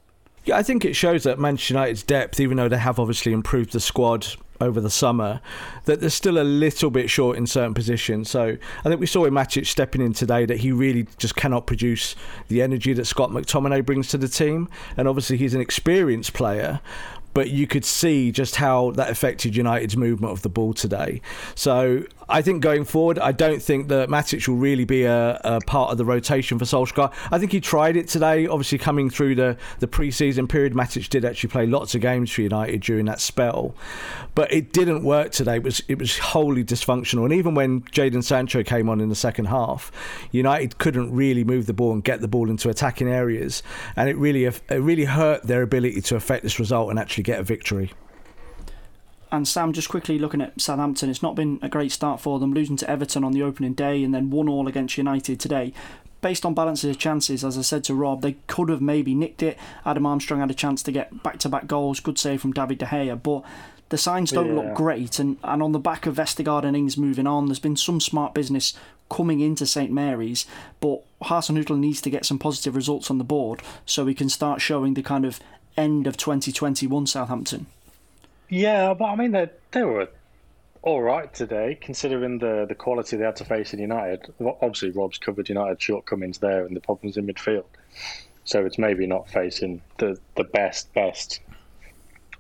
Yeah, 0.45 0.57
I 0.57 0.63
think 0.63 0.85
it 0.85 0.95
shows 0.95 1.23
that 1.23 1.39
Manchester 1.39 1.75
United's 1.75 2.03
depth, 2.03 2.41
even 2.41 2.57
though 2.57 2.69
they 2.69 2.79
have 2.79 2.99
obviously 2.99 3.33
improved 3.33 3.73
the 3.73 3.81
squad 3.81 4.27
over 4.63 4.81
the 4.81 4.91
summer, 4.91 5.41
that 5.85 6.01
they're 6.01 6.11
still 6.11 6.39
a 6.39 6.45
little 6.45 6.91
bit 6.91 7.11
short 7.11 7.37
in 7.37 7.47
certain 7.47 7.75
positions. 7.75 8.31
So 8.31 8.57
I 8.85 8.89
think 8.89 9.01
we 9.01 9.07
saw 9.07 9.25
in 9.25 9.35
Matic 9.35 9.67
stepping 9.67 10.01
in 10.01 10.13
today 10.13 10.47
that 10.47 10.59
he 10.59 10.73
really 10.73 11.07
just 11.19 11.37
cannot 11.37 11.67
produce 11.67 12.15
the 12.49 12.63
energy 12.63 12.93
that 12.95 13.07
Scott 13.07 13.31
McTominay 13.31 13.85
brings 13.85 14.09
to 14.09 14.19
the 14.19 14.29
team. 14.29 14.69
And 14.97 15.09
obviously 15.09 15.37
he's 15.37 15.55
an 15.55 15.61
experienced 15.61 16.33
player, 16.33 16.81
but 17.35 17.51
you 17.51 17.67
could 17.67 17.85
see 17.85 18.31
just 18.31 18.57
how 18.57 18.91
that 18.93 19.11
affected 19.11 19.57
United's 19.57 19.97
movement 19.97 20.33
of 20.33 20.43
the 20.43 20.49
ball 20.49 20.75
today. 20.75 21.21
So 21.55 22.05
I 22.33 22.41
think 22.41 22.63
going 22.63 22.85
forward, 22.87 23.19
I 23.19 23.31
don't 23.33 23.61
think 23.61 23.89
that 23.89 24.09
Matic 24.09 24.49
will 24.49 24.57
really 24.57 24.87
be 24.87 25.05
a, 25.05 25.39
a, 25.45 25.61
part 25.61 25.93
of 25.93 25.99
the 25.99 26.05
rotation 26.07 26.59
for 26.59 26.65
Solskjaer. 26.65 27.13
I 27.31 27.39
think 27.39 27.53
he 27.53 27.61
tried 27.61 27.95
it 27.95 28.09
today. 28.09 28.47
Obviously, 28.47 28.79
coming 28.79 29.11
through 29.11 29.35
the, 29.35 29.59
the 29.81 29.87
pre-season 29.87 30.49
period, 30.49 30.73
Matic 30.73 31.11
did 31.11 31.27
actually 31.27 31.51
play 31.51 31.67
lots 31.67 31.95
of 31.95 32.01
games 32.01 32.33
for 32.33 32.41
United 32.41 32.81
during 32.81 33.05
that 33.05 33.21
spell, 33.21 33.75
but 34.35 34.51
it 34.51 34.73
didn't 34.73 35.05
work 35.05 35.33
today. 35.33 35.57
It 35.57 35.63
was 35.63 35.83
it 35.89 35.99
was 35.99 36.19
wholly 36.19 36.65
dysfunctional. 36.65 37.25
And 37.25 37.35
even 37.35 37.55
when 37.55 37.83
Jadon 37.83 38.25
Sancho 38.25 38.63
came 38.63 38.89
on 38.89 39.03
in 39.03 39.11
the 39.11 39.15
second 39.15 39.45
half, 39.47 39.93
United 40.31 40.79
couldn't 40.79 41.13
really 41.13 41.45
move 41.45 41.67
the 41.67 41.75
ball 41.75 41.93
and 41.93 42.03
get 42.03 42.23
the 42.23 42.29
ball 42.29 42.49
into 42.49 42.71
attacking 42.71 43.09
areas, 43.09 43.63
and 43.95 44.09
it 44.09 44.17
really 44.17 44.47
it 44.47 44.63
really 44.71 45.05
hurt 45.05 45.43
their 45.43 45.61
ability 45.61 46.01
to 46.01 46.17
affect 46.17 46.45
this 46.45 46.59
result 46.59 46.89
and 46.89 46.99
actually 46.99 47.25
get 47.25 47.39
a 47.39 47.43
victory. 47.43 47.93
And 49.33 49.49
Sam, 49.49 49.73
just 49.73 49.89
quickly 49.89 50.19
looking 50.19 50.43
at 50.43 50.61
Southampton, 50.61 51.09
it's 51.09 51.23
not 51.23 51.35
been 51.35 51.59
a 51.63 51.69
great 51.71 51.91
start 51.91 52.21
for 52.21 52.39
them, 52.39 52.53
losing 52.53 52.77
to 52.77 52.91
Everton 52.91 53.25
on 53.25 53.33
the 53.33 53.43
opening 53.43 53.73
day 53.73 54.05
and 54.05 54.15
then 54.15 54.29
one 54.29 54.47
all 54.47 54.69
against 54.69 54.99
United 54.99 55.41
today. 55.41 55.73
Based 56.21 56.45
on 56.45 56.53
balances 56.53 56.91
of 56.91 56.99
chances, 56.99 57.43
as 57.43 57.57
I 57.57 57.63
said 57.63 57.83
to 57.85 57.95
Rob, 57.95 58.21
they 58.21 58.37
could 58.47 58.69
have 58.69 58.83
maybe 58.83 59.15
nicked 59.15 59.43
it. 59.43 59.59
Adam 59.87 60.05
Armstrong 60.05 60.41
had 60.41 60.51
a 60.51 60.55
chance 60.55 60.83
to 60.83 60.93
get 60.93 61.23
back 61.23 61.39
to 61.39 61.49
back 61.49 61.67
goals, 61.67 61.99
good 61.99 62.19
save 62.19 62.43
from 62.43 62.53
David 62.53 62.77
De 62.77 62.85
Gea, 62.85 63.21
but 63.21 63.43
the 63.89 63.97
signs 63.97 64.33
don't 64.33 64.49
yeah. 64.49 64.55
look 64.55 64.75
great. 64.75 65.19
And, 65.19 65.39
and 65.43 65.63
on 65.63 65.73
the 65.73 65.79
back 65.79 66.05
of 66.05 66.17
Vestergaard 66.17 66.65
and 66.65 66.77
Ings 66.77 66.99
moving 66.99 67.27
on, 67.27 67.47
there's 67.47 67.59
been 67.59 67.75
some 67.75 68.01
smart 68.01 68.35
business 68.35 68.75
coming 69.11 69.41
into 69.41 69.65
St 69.65 69.91
Mary's, 69.91 70.45
but 70.81 71.03
Hasenhüttl 71.23 71.79
needs 71.79 72.03
to 72.03 72.11
get 72.11 72.27
some 72.27 72.39
positive 72.39 72.77
results 72.77 73.11
on 73.11 73.17
the 73.17 73.25
board 73.25 73.63
so 73.87 74.05
we 74.05 74.15
can 74.15 74.29
start 74.29 74.61
showing 74.61 74.93
the 74.93 75.03
kind 75.03 75.25
of 75.25 75.41
end 75.77 76.07
of 76.07 76.19
2021 76.19 77.07
Southampton. 77.07 77.67
Yeah, 78.53 78.93
but 78.93 79.07
I 79.07 79.17
mean 79.17 79.31
they 79.31 79.49
they 79.71 79.83
were 79.83 80.11
all 80.83 81.01
right 81.01 81.33
today, 81.33 81.79
considering 81.81 82.39
the 82.39 82.67
the 82.69 82.75
quality 82.75 83.17
they 83.17 83.25
had 83.25 83.37
to 83.37 83.47
face 83.47 83.73
in 83.73 83.81
United. 83.81 84.31
Obviously, 84.61 84.91
Rob's 84.91 85.17
covered 85.17 85.49
United 85.49 85.81
shortcomings 85.81 86.37
there 86.37 86.67
and 86.67 86.77
the 86.77 86.81
problems 86.81 87.17
in 87.17 87.27
midfield, 87.27 87.65
so 88.45 88.67
it's 88.67 88.77
maybe 88.77 89.07
not 89.07 89.27
facing 89.31 89.81
the 89.97 90.19
the 90.37 90.45
best 90.45 90.93
best 90.93 91.41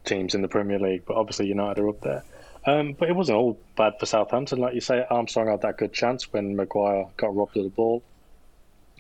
teams 0.04 0.35
in 0.35 0.42
the 0.42 0.49
Premier 0.49 0.78
League, 0.78 1.04
but 1.07 1.16
obviously 1.16 1.47
United 1.47 1.81
are 1.81 1.88
up 1.88 2.02
there. 2.02 2.23
Um, 2.66 2.92
but 2.92 3.09
it 3.09 3.16
wasn't 3.16 3.38
all 3.38 3.59
bad 3.76 3.95
for 3.99 4.04
Southampton, 4.04 4.59
like 4.59 4.75
you 4.75 4.83
say. 4.83 5.07
Armstrong 5.09 5.49
had 5.49 5.62
that 5.62 5.78
good 5.78 5.95
chance 5.95 6.31
when 6.31 6.57
Maguire 6.57 7.07
got 7.16 7.35
robbed 7.35 7.57
of 7.57 7.64
the 7.64 7.71
ball. 7.71 8.02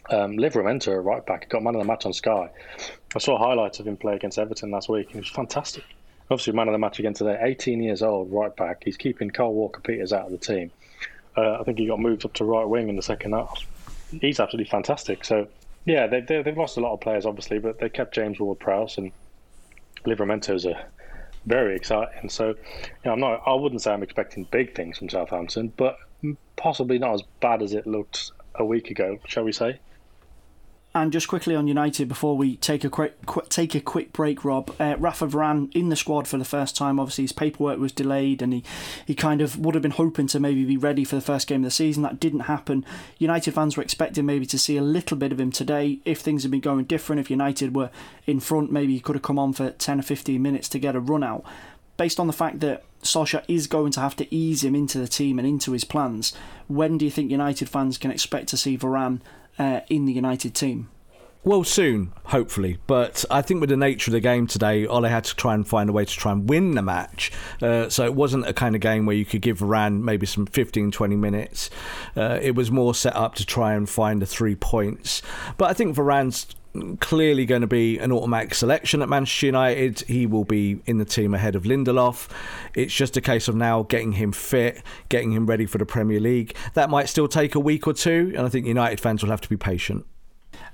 Um, 0.08 0.38
Livramento, 0.38 1.04
right 1.04 1.24
back, 1.26 1.50
got 1.50 1.62
man 1.62 1.74
of 1.74 1.82
the 1.82 1.86
match 1.86 2.06
on 2.06 2.14
Sky. 2.14 2.48
I 3.14 3.18
saw 3.18 3.36
highlights 3.36 3.80
of 3.80 3.86
him 3.86 3.98
play 3.98 4.14
against 4.14 4.38
Everton 4.38 4.70
last 4.70 4.88
week, 4.88 5.08
and 5.08 5.16
he 5.16 5.20
was 5.20 5.28
fantastic 5.28 5.84
obviously 6.32 6.52
man 6.52 6.68
of 6.68 6.72
the 6.72 6.78
match 6.78 6.98
again 6.98 7.14
today. 7.14 7.38
18 7.40 7.82
years 7.82 8.02
old, 8.02 8.32
right 8.32 8.54
back. 8.56 8.82
He's 8.84 8.96
keeping 8.96 9.30
Kyle 9.30 9.52
Walker 9.52 9.80
Peters 9.80 10.12
out 10.12 10.26
of 10.26 10.32
the 10.32 10.38
team. 10.38 10.70
Uh, 11.36 11.58
I 11.60 11.64
think 11.64 11.78
he 11.78 11.86
got 11.86 12.00
moved 12.00 12.24
up 12.24 12.32
to 12.34 12.44
right 12.44 12.64
wing 12.64 12.88
in 12.88 12.96
the 12.96 13.02
second 13.02 13.32
half. 13.32 13.64
He's 14.20 14.40
absolutely 14.40 14.70
fantastic. 14.70 15.24
So, 15.24 15.48
yeah, 15.84 16.06
they, 16.06 16.20
they, 16.20 16.42
have 16.42 16.56
lost 16.56 16.76
a 16.76 16.80
lot 16.80 16.92
of 16.92 17.00
players, 17.00 17.24
obviously, 17.24 17.58
but 17.58 17.78
they 17.78 17.88
kept 17.88 18.14
James 18.14 18.38
Ward 18.38 18.58
Prowse 18.58 18.98
and 18.98 19.12
Livramento's 20.04 20.66
a 20.66 20.84
very 21.46 21.76
exciting. 21.76 22.28
So, 22.28 22.48
you 22.48 22.54
know, 23.04 23.12
I'm 23.12 23.20
not. 23.20 23.42
I 23.46 23.54
wouldn't 23.54 23.82
say 23.82 23.92
I'm 23.92 24.02
expecting 24.02 24.44
big 24.50 24.74
things 24.74 24.98
from 24.98 25.08
Southampton, 25.08 25.72
but 25.76 25.96
possibly 26.56 26.98
not 26.98 27.14
as 27.14 27.22
bad 27.40 27.62
as 27.62 27.72
it 27.72 27.86
looked 27.86 28.32
a 28.54 28.64
week 28.64 28.90
ago, 28.90 29.18
shall 29.26 29.44
we 29.44 29.52
say? 29.52 29.78
And 30.94 31.10
just 31.10 31.26
quickly 31.26 31.56
on 31.56 31.66
United 31.66 32.06
before 32.06 32.36
we 32.36 32.56
take 32.56 32.84
a 32.84 32.90
quick, 32.90 33.24
quick 33.24 33.48
take 33.48 33.74
a 33.74 33.80
quick 33.80 34.12
break, 34.12 34.44
Rob. 34.44 34.74
Uh, 34.78 34.94
Rafa 34.98 35.26
Varane 35.26 35.74
in 35.74 35.88
the 35.88 35.96
squad 35.96 36.28
for 36.28 36.36
the 36.36 36.44
first 36.44 36.76
time. 36.76 37.00
Obviously, 37.00 37.24
his 37.24 37.32
paperwork 37.32 37.78
was 37.78 37.92
delayed, 37.92 38.42
and 38.42 38.52
he, 38.52 38.62
he 39.06 39.14
kind 39.14 39.40
of 39.40 39.58
would 39.58 39.74
have 39.74 39.80
been 39.80 39.92
hoping 39.92 40.26
to 40.26 40.38
maybe 40.38 40.66
be 40.66 40.76
ready 40.76 41.02
for 41.02 41.14
the 41.14 41.22
first 41.22 41.48
game 41.48 41.62
of 41.62 41.64
the 41.64 41.70
season. 41.70 42.02
That 42.02 42.20
didn't 42.20 42.40
happen. 42.40 42.84
United 43.18 43.54
fans 43.54 43.74
were 43.74 43.82
expecting 43.82 44.26
maybe 44.26 44.44
to 44.44 44.58
see 44.58 44.76
a 44.76 44.82
little 44.82 45.16
bit 45.16 45.32
of 45.32 45.40
him 45.40 45.50
today. 45.50 46.00
If 46.04 46.20
things 46.20 46.42
had 46.42 46.50
been 46.50 46.60
going 46.60 46.84
different, 46.84 47.20
if 47.20 47.30
United 47.30 47.74
were 47.74 47.90
in 48.26 48.38
front, 48.38 48.70
maybe 48.70 48.92
he 48.92 49.00
could 49.00 49.16
have 49.16 49.22
come 49.22 49.38
on 49.38 49.54
for 49.54 49.70
ten 49.70 49.98
or 49.98 50.02
fifteen 50.02 50.42
minutes 50.42 50.68
to 50.68 50.78
get 50.78 50.94
a 50.94 51.00
run 51.00 51.24
out. 51.24 51.42
Based 51.96 52.20
on 52.20 52.26
the 52.26 52.32
fact 52.34 52.60
that 52.60 52.84
Solskjaer 53.02 53.44
is 53.48 53.66
going 53.66 53.92
to 53.92 54.00
have 54.00 54.16
to 54.16 54.34
ease 54.34 54.62
him 54.62 54.74
into 54.74 54.98
the 54.98 55.08
team 55.08 55.38
and 55.38 55.48
into 55.48 55.72
his 55.72 55.84
plans, 55.84 56.34
when 56.68 56.98
do 56.98 57.06
you 57.06 57.10
think 57.10 57.30
United 57.30 57.70
fans 57.70 57.96
can 57.96 58.10
expect 58.10 58.48
to 58.48 58.58
see 58.58 58.76
Varane 58.76 59.20
uh, 59.62 59.80
in 59.88 60.06
the 60.06 60.12
United 60.12 60.54
team? 60.54 60.88
Well, 61.44 61.64
soon, 61.64 62.12
hopefully. 62.26 62.78
But 62.86 63.24
I 63.28 63.42
think 63.42 63.60
with 63.60 63.70
the 63.70 63.76
nature 63.76 64.10
of 64.10 64.12
the 64.12 64.20
game 64.20 64.46
today, 64.46 64.86
Ole 64.86 65.04
had 65.04 65.24
to 65.24 65.34
try 65.34 65.54
and 65.54 65.66
find 65.66 65.90
a 65.90 65.92
way 65.92 66.04
to 66.04 66.12
try 66.12 66.30
and 66.30 66.48
win 66.48 66.76
the 66.76 66.82
match. 66.82 67.32
Uh, 67.60 67.88
so 67.88 68.04
it 68.04 68.14
wasn't 68.14 68.46
a 68.46 68.52
kind 68.52 68.76
of 68.76 68.80
game 68.80 69.06
where 69.06 69.16
you 69.16 69.24
could 69.24 69.42
give 69.42 69.58
Varane 69.58 70.02
maybe 70.02 70.24
some 70.24 70.46
15, 70.46 70.92
20 70.92 71.16
minutes. 71.16 71.68
Uh, 72.16 72.38
it 72.40 72.54
was 72.54 72.70
more 72.70 72.94
set 72.94 73.16
up 73.16 73.34
to 73.36 73.44
try 73.44 73.74
and 73.74 73.88
find 73.90 74.22
the 74.22 74.26
three 74.26 74.54
points. 74.54 75.20
But 75.58 75.68
I 75.68 75.72
think 75.72 75.96
Varane's 75.96 76.46
clearly 77.00 77.44
going 77.44 77.60
to 77.60 77.66
be 77.66 77.98
an 77.98 78.12
automatic 78.12 78.54
selection 78.54 79.02
at 79.02 79.08
Manchester 79.08 79.46
United. 79.46 80.00
He 80.00 80.26
will 80.26 80.44
be 80.44 80.80
in 80.86 80.98
the 80.98 81.04
team 81.04 81.34
ahead 81.34 81.54
of 81.54 81.64
Lindelof. 81.64 82.28
It's 82.74 82.94
just 82.94 83.16
a 83.16 83.20
case 83.20 83.48
of 83.48 83.54
now 83.54 83.82
getting 83.82 84.12
him 84.12 84.32
fit, 84.32 84.82
getting 85.08 85.32
him 85.32 85.46
ready 85.46 85.66
for 85.66 85.78
the 85.78 85.86
Premier 85.86 86.20
League. 86.20 86.56
That 86.74 86.90
might 86.90 87.08
still 87.08 87.28
take 87.28 87.54
a 87.54 87.60
week 87.60 87.86
or 87.86 87.92
two, 87.92 88.32
and 88.36 88.46
I 88.46 88.48
think 88.48 88.66
United 88.66 89.00
fans 89.00 89.22
will 89.22 89.30
have 89.30 89.40
to 89.42 89.48
be 89.48 89.56
patient. 89.56 90.06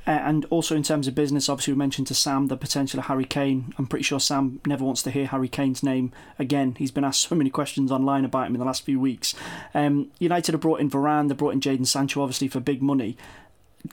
And 0.06 0.46
also 0.46 0.74
in 0.74 0.82
terms 0.82 1.06
of 1.06 1.14
business, 1.14 1.50
obviously 1.50 1.74
we 1.74 1.78
mentioned 1.78 2.06
to 2.06 2.14
Sam 2.14 2.46
the 2.46 2.56
potential 2.56 2.98
of 2.98 3.06
Harry 3.06 3.26
Kane. 3.26 3.74
I'm 3.76 3.86
pretty 3.86 4.04
sure 4.04 4.18
Sam 4.18 4.58
never 4.66 4.82
wants 4.82 5.02
to 5.02 5.10
hear 5.10 5.26
Harry 5.26 5.48
Kane's 5.48 5.82
name 5.82 6.12
again. 6.38 6.76
He's 6.78 6.90
been 6.90 7.04
asked 7.04 7.28
so 7.28 7.34
many 7.34 7.50
questions 7.50 7.92
online 7.92 8.24
about 8.24 8.46
him 8.46 8.54
in 8.54 8.58
the 8.58 8.64
last 8.64 8.86
few 8.86 8.98
weeks. 8.98 9.34
Um, 9.74 10.10
United 10.18 10.52
have 10.52 10.62
brought 10.62 10.80
in 10.80 10.90
Varane, 10.90 11.28
they 11.28 11.34
brought 11.34 11.52
in 11.52 11.60
Jadon 11.60 11.86
Sancho, 11.86 12.22
obviously 12.22 12.48
for 12.48 12.58
big 12.58 12.80
money. 12.80 13.18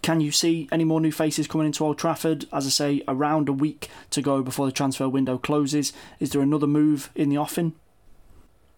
Can 0.05 0.21
you 0.21 0.31
see 0.31 0.69
any 0.71 0.83
more 0.83 1.01
new 1.01 1.11
faces 1.11 1.47
coming 1.47 1.65
into 1.65 1.83
Old 1.83 1.97
Trafford? 1.97 2.45
As 2.53 2.67
I 2.67 2.69
say, 2.69 3.01
around 3.07 3.49
a 3.49 3.51
week 3.51 3.89
to 4.11 4.21
go 4.21 4.43
before 4.43 4.67
the 4.67 4.71
transfer 4.71 5.09
window 5.09 5.39
closes. 5.39 5.93
Is 6.19 6.29
there 6.29 6.41
another 6.41 6.67
move 6.67 7.09
in 7.15 7.29
the 7.29 7.39
offing? 7.39 7.73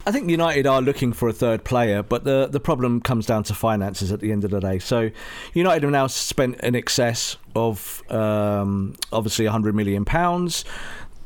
I 0.05 0.13
think 0.13 0.29
United 0.29 0.65
are 0.65 0.81
looking 0.81 1.11
for 1.11 1.27
a 1.27 1.33
third 1.33 1.65
player, 1.65 2.01
but 2.01 2.23
the 2.23 2.47
the 2.47 2.61
problem 2.61 3.01
comes 3.01 3.25
down 3.25 3.43
to 3.43 3.53
finances 3.53 4.13
at 4.13 4.21
the 4.21 4.31
end 4.31 4.45
of 4.45 4.51
the 4.51 4.61
day. 4.61 4.79
So, 4.79 5.09
United 5.53 5.83
have 5.83 5.91
now 5.91 6.07
spent 6.07 6.61
in 6.61 6.75
excess 6.75 7.35
of 7.57 8.09
um, 8.09 8.95
obviously 9.11 9.43
100 9.43 9.75
million 9.75 10.05
pounds 10.05 10.63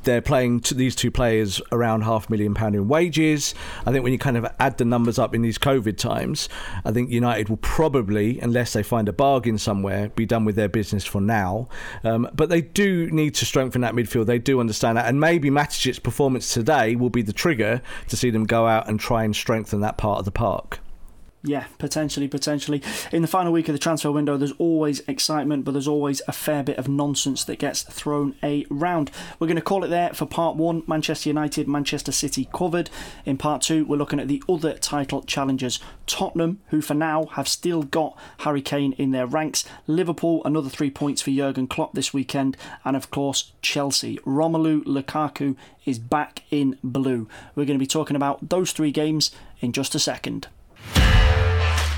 they're 0.04 0.22
playing 0.22 0.64
these 0.74 0.96
two 0.96 1.12
players 1.12 1.62
around 1.72 2.02
half 2.02 2.28
a 2.28 2.32
million 2.32 2.54
pound 2.54 2.76
in 2.76 2.88
wages. 2.88 3.54
I 3.86 3.92
think 3.92 4.04
when 4.04 4.14
you 4.14 4.20
kind 4.20 4.38
of 4.38 4.46
add 4.60 4.78
the 4.78 4.86
numbers 4.86 5.20
up 5.20 5.36
in 5.36 5.42
these 5.42 5.58
COVID 5.58 5.98
times, 5.98 6.50
I 6.86 6.92
think 6.92 7.10
United 7.10 7.50
will 7.50 7.58
probably, 7.58 8.40
unless 8.40 8.74
they 8.74 8.84
find 8.84 9.08
a 9.08 9.14
bargain 9.14 9.58
somewhere, 9.58 10.10
be 10.10 10.26
done 10.26 10.46
with 10.46 10.56
their 10.56 10.70
business 10.70 11.06
for 11.06 11.22
now. 11.22 11.68
Um, 12.04 12.30
but 12.34 12.50
they 12.50 12.62
do 12.62 13.10
need 13.12 13.36
to 13.36 13.46
strengthen 13.46 13.82
that 13.82 13.94
midfield. 13.94 14.26
They 14.26 14.40
do 14.40 14.60
understand 14.60 14.98
that, 14.98 15.08
and 15.08 15.20
maybe 15.20 15.50
Matic's 15.50 16.00
performance 16.00 16.54
today 16.54 16.96
will 16.96 17.10
be 17.10 17.22
the 17.22 17.34
trigger 17.34 17.82
to 18.08 18.18
see 18.18 18.30
them 18.30 18.46
go 18.46 18.68
out 18.68 18.88
and 18.88 19.00
try 19.00 19.24
and 19.24 19.36
strengthen 19.36 19.82
that 19.82 19.98
part 19.98 20.20
of 20.20 20.26
the 20.26 20.32
park. 20.32 20.80
Yeah, 21.44 21.66
potentially, 21.80 22.28
potentially. 22.28 22.84
In 23.12 23.24
the 23.24 23.28
final 23.28 23.52
week 23.52 23.68
of 23.68 23.74
the 23.74 23.80
transfer 23.80 24.12
window, 24.12 24.38
there's 24.38 24.52
always 24.60 25.00
excitement, 25.08 25.66
but 25.66 25.72
there's 25.72 25.88
always 25.88 26.22
a 26.28 26.32
fair 26.32 26.62
bit 26.62 26.78
of 26.78 26.88
nonsense 26.88 27.44
that 27.46 27.58
gets 27.58 27.82
thrown 27.82 28.36
around. 28.44 29.10
We're 29.40 29.48
going 29.48 29.56
to 29.56 29.62
call 29.62 29.84
it 29.84 29.88
there 29.88 30.14
for 30.14 30.28
part 30.28 30.56
one 30.56 30.84
Manchester 30.86 31.30
United, 31.30 31.68
Manchester 31.68 32.12
City 32.12 32.48
covered. 32.54 32.92
In 33.26 33.38
part 33.38 33.64
two, 33.64 33.86
we're 33.86 33.98
looking 33.98 34.20
at 34.20 34.28
the 34.28 34.44
other 34.48 34.74
title 34.74 35.24
challengers 35.24 35.80
Tottenham, 36.06 36.60
who 36.68 36.80
for 36.80 36.94
now 36.94 37.26
have 37.32 37.48
still 37.48 37.82
got 37.82 38.16
Harry 38.40 38.62
Kane 38.62 38.94
in 38.94 39.10
their 39.10 39.26
ranks, 39.26 39.66
Liverpool, 39.88 40.44
another 40.46 40.70
three 40.70 40.92
points 40.92 41.24
for 41.24 41.32
Jurgen 41.32 41.66
Klopp 41.66 41.94
this 41.94 42.14
weekend, 42.14 42.56
and 42.86 42.96
of 42.96 43.10
course, 43.10 43.52
Chelsea. 43.64 44.18
Romelu 44.28 44.84
Lukaku 44.84 45.56
is 45.86 45.98
back 45.98 46.44
in 46.52 46.78
blue. 46.84 47.28
We're 47.56 47.66
going 47.66 47.80
to 47.80 47.84
be 47.84 47.88
talking 47.88 48.16
about 48.16 48.50
those 48.50 48.72
three 48.74 48.92
games 48.92 49.32
in 49.60 49.72
just 49.72 49.96
a 49.96 50.00
second. 50.00 50.48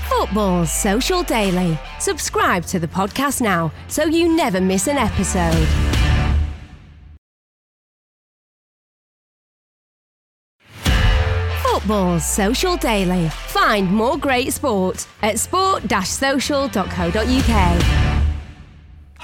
Football 0.08 0.66
Social 0.66 1.22
Daily. 1.22 1.78
Subscribe 2.00 2.64
to 2.66 2.78
the 2.78 2.88
podcast 2.88 3.40
now 3.40 3.72
so 3.88 4.04
you 4.04 4.34
never 4.34 4.60
miss 4.60 4.88
an 4.88 4.96
episode. 4.96 5.66
Football 11.62 12.20
Social 12.20 12.76
Daily. 12.76 13.28
Find 13.28 13.92
more 13.92 14.16
great 14.16 14.52
sport 14.52 15.06
at 15.22 15.38
sport-social.co.uk. 15.38 18.03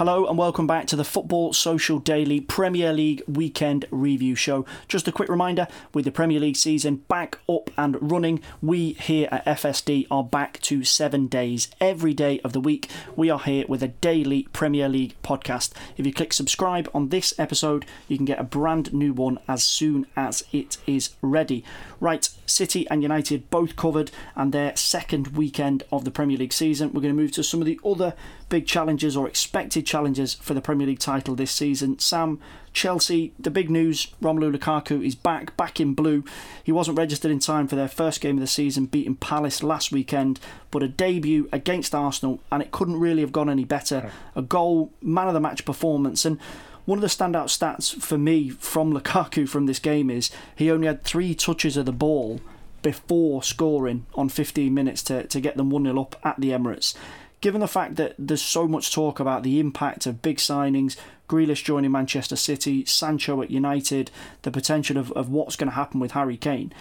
Hello 0.00 0.24
and 0.24 0.38
welcome 0.38 0.66
back 0.66 0.86
to 0.86 0.96
the 0.96 1.04
Football 1.04 1.52
Social 1.52 1.98
Daily 1.98 2.40
Premier 2.40 2.90
League 2.90 3.22
Weekend 3.28 3.84
Review 3.90 4.34
Show. 4.34 4.64
Just 4.88 5.06
a 5.06 5.12
quick 5.12 5.28
reminder 5.28 5.68
with 5.92 6.06
the 6.06 6.10
Premier 6.10 6.40
League 6.40 6.56
season 6.56 7.04
back 7.08 7.38
up 7.46 7.70
and 7.76 7.98
running, 8.00 8.40
we 8.62 8.94
here 8.94 9.28
at 9.30 9.44
FSD 9.44 10.06
are 10.10 10.24
back 10.24 10.58
to 10.62 10.84
seven 10.84 11.26
days. 11.26 11.68
Every 11.82 12.14
day 12.14 12.40
of 12.40 12.54
the 12.54 12.60
week, 12.60 12.88
we 13.14 13.28
are 13.28 13.40
here 13.40 13.66
with 13.68 13.82
a 13.82 13.88
daily 13.88 14.48
Premier 14.54 14.88
League 14.88 15.16
podcast. 15.22 15.72
If 15.98 16.06
you 16.06 16.14
click 16.14 16.32
subscribe 16.32 16.88
on 16.94 17.10
this 17.10 17.34
episode, 17.38 17.84
you 18.08 18.16
can 18.16 18.24
get 18.24 18.40
a 18.40 18.44
brand 18.44 18.94
new 18.94 19.12
one 19.12 19.38
as 19.46 19.62
soon 19.62 20.06
as 20.16 20.44
it 20.50 20.78
is 20.86 21.10
ready. 21.20 21.62
Right, 22.00 22.26
City 22.46 22.88
and 22.88 23.02
United 23.02 23.50
both 23.50 23.76
covered 23.76 24.10
and 24.34 24.50
their 24.50 24.74
second 24.76 25.36
weekend 25.36 25.82
of 25.92 26.06
the 26.06 26.10
Premier 26.10 26.38
League 26.38 26.54
season. 26.54 26.88
We're 26.88 27.02
going 27.02 27.14
to 27.14 27.22
move 27.22 27.32
to 27.32 27.44
some 27.44 27.60
of 27.60 27.66
the 27.66 27.78
other 27.84 28.14
big 28.48 28.66
challenges 28.66 29.14
or 29.14 29.28
expected 29.28 29.86
challenges 29.90 30.34
for 30.34 30.54
the 30.54 30.60
Premier 30.60 30.86
League 30.86 31.00
title 31.00 31.34
this 31.34 31.50
season. 31.50 31.98
Sam, 31.98 32.38
Chelsea, 32.72 33.34
the 33.40 33.50
big 33.50 33.68
news 33.68 34.06
Romelu 34.22 34.56
Lukaku 34.56 35.04
is 35.04 35.16
back, 35.16 35.56
back 35.56 35.80
in 35.80 35.94
blue. 35.94 36.22
He 36.62 36.70
wasn't 36.70 36.96
registered 36.96 37.32
in 37.32 37.40
time 37.40 37.66
for 37.66 37.74
their 37.74 37.88
first 37.88 38.20
game 38.20 38.36
of 38.36 38.40
the 38.40 38.46
season, 38.46 38.86
beating 38.86 39.16
Palace 39.16 39.64
last 39.64 39.90
weekend, 39.90 40.38
but 40.70 40.84
a 40.84 40.88
debut 40.88 41.48
against 41.50 41.92
Arsenal, 41.92 42.38
and 42.52 42.62
it 42.62 42.70
couldn't 42.70 43.00
really 43.00 43.20
have 43.20 43.32
gone 43.32 43.50
any 43.50 43.64
better. 43.64 44.12
A 44.36 44.42
goal, 44.42 44.92
man 45.02 45.26
of 45.26 45.34
the 45.34 45.40
match 45.40 45.64
performance, 45.64 46.24
and 46.24 46.38
one 46.84 46.98
of 46.98 47.02
the 47.02 47.08
standout 47.08 47.46
stats 47.46 48.00
for 48.00 48.16
me 48.16 48.48
from 48.48 48.92
Lukaku 48.96 49.48
from 49.48 49.66
this 49.66 49.80
game 49.80 50.08
is 50.08 50.30
he 50.54 50.70
only 50.70 50.86
had 50.86 51.02
three 51.02 51.34
touches 51.34 51.76
of 51.76 51.86
the 51.86 51.92
ball 51.92 52.40
before 52.82 53.42
scoring 53.42 54.06
on 54.14 54.28
15 54.28 54.72
minutes 54.72 55.02
to, 55.02 55.26
to 55.26 55.40
get 55.40 55.56
them 55.56 55.68
1 55.68 55.84
0 55.84 56.00
up 56.00 56.16
at 56.24 56.40
the 56.40 56.50
Emirates 56.50 56.94
given 57.40 57.60
the 57.60 57.68
fact 57.68 57.96
that 57.96 58.14
there's 58.18 58.42
so 58.42 58.68
much 58.68 58.92
talk 58.92 59.20
about 59.20 59.42
the 59.42 59.60
impact 59.60 60.06
of 60.06 60.22
big 60.22 60.36
signings, 60.36 60.96
Grealish 61.28 61.64
joining 61.64 61.92
Manchester 61.92 62.36
City, 62.36 62.84
Sancho 62.84 63.40
at 63.42 63.50
United, 63.50 64.10
the 64.42 64.50
potential 64.50 64.98
of, 64.98 65.12
of 65.12 65.30
what's 65.30 65.56
going 65.56 65.70
to 65.70 65.76
happen 65.76 66.00
with 66.00 66.12
Harry 66.12 66.36
Kane, 66.36 66.72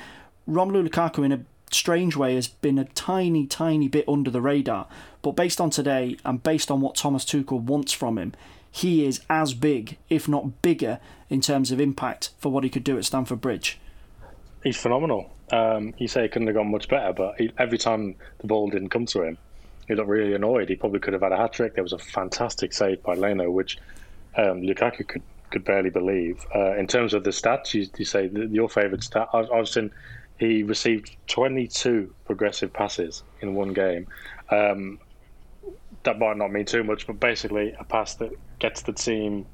Romelu 0.50 0.88
Lukaku 0.88 1.24
in 1.24 1.32
a 1.32 1.42
strange 1.72 2.16
way 2.16 2.36
has 2.36 2.48
been 2.48 2.80
a 2.80 2.86
tiny, 2.86 3.46
tiny 3.46 3.88
bit 3.88 4.08
under 4.08 4.32
the 4.32 4.42
radar. 4.42 4.88
But 5.22 5.32
based 5.32 5.62
on 5.62 5.70
today 5.70 6.18
and 6.26 6.42
based 6.42 6.72
on 6.72 6.82
what 6.82 6.96
Thomas 6.96 7.24
Tuchel 7.26 7.62
wants 7.62 7.94
from 7.94 8.18
him, 8.18 8.34
he 8.72 9.06
is 9.06 9.22
as 9.30 9.54
big, 9.54 9.98
if 10.10 10.28
not 10.28 10.62
bigger, 10.62 11.00
in 11.30 11.42
terms 11.42 11.72
of 11.72 11.80
impact 11.80 12.32
for 12.40 12.52
what 12.52 12.64
he 12.64 12.70
could 12.70 12.84
do 12.84 12.98
at 12.98 13.06
Stamford 13.06 13.42
Bridge. 13.42 13.80
He's 14.64 14.78
phenomenal. 14.78 15.32
Um, 15.52 15.94
you 15.98 16.08
say 16.08 16.24
he 16.24 16.28
couldn't 16.28 16.48
have 16.48 16.56
gone 16.56 16.72
much 16.72 16.88
better, 16.88 17.14
but 17.14 17.36
he, 17.38 17.52
every 17.58 17.78
time 17.78 18.16
the 18.40 18.48
ball 18.48 18.70
didn't 18.70 18.90
come 18.90 19.06
to 19.08 19.24
him, 19.24 19.38
he 19.90 19.96
looked 19.96 20.08
really 20.08 20.36
annoyed. 20.36 20.70
He 20.70 20.76
probably 20.76 21.00
could 21.00 21.14
have 21.14 21.24
had 21.24 21.32
a 21.32 21.38
hat 21.38 21.52
trick. 21.52 21.74
There 21.74 21.84
was 21.84 21.94
a 21.94 21.98
fantastic 21.98 22.74
save 22.74 23.02
by 23.02 23.16
Leno, 23.16 23.50
which 23.50 23.80
um, 24.38 24.62
Lukaku 24.62 25.06
could 25.06 25.24
could 25.50 25.66
barely 25.66 25.90
believe. 25.90 26.46
Uh, 26.54 26.76
in 26.76 26.86
terms 26.86 27.16
of 27.16 27.24
the 27.24 27.32
stats, 27.32 27.74
you, 27.74 27.88
you 27.98 28.06
say 28.06 28.28
the, 28.28 28.46
your 28.46 28.70
favourite 28.70 29.04
stat. 29.04 29.28
I, 29.34 29.40
I 29.40 29.60
was 29.60 29.76
in. 29.76 29.92
He 30.38 30.62
received 30.62 31.18
22 31.28 32.14
progressive 32.24 32.72
passes 32.72 33.24
in 33.42 33.56
one 33.56 33.74
game. 33.74 34.08
Um, 34.52 35.00
that 36.04 36.20
might 36.20 36.38
not 36.38 36.52
mean 36.52 36.66
too 36.66 36.84
much, 36.84 37.08
but 37.08 37.20
basically 37.20 37.76
a 37.78 37.84
pass 37.84 38.14
that 38.16 38.32
gets 38.60 38.84
the 38.84 38.94
team 38.94 39.46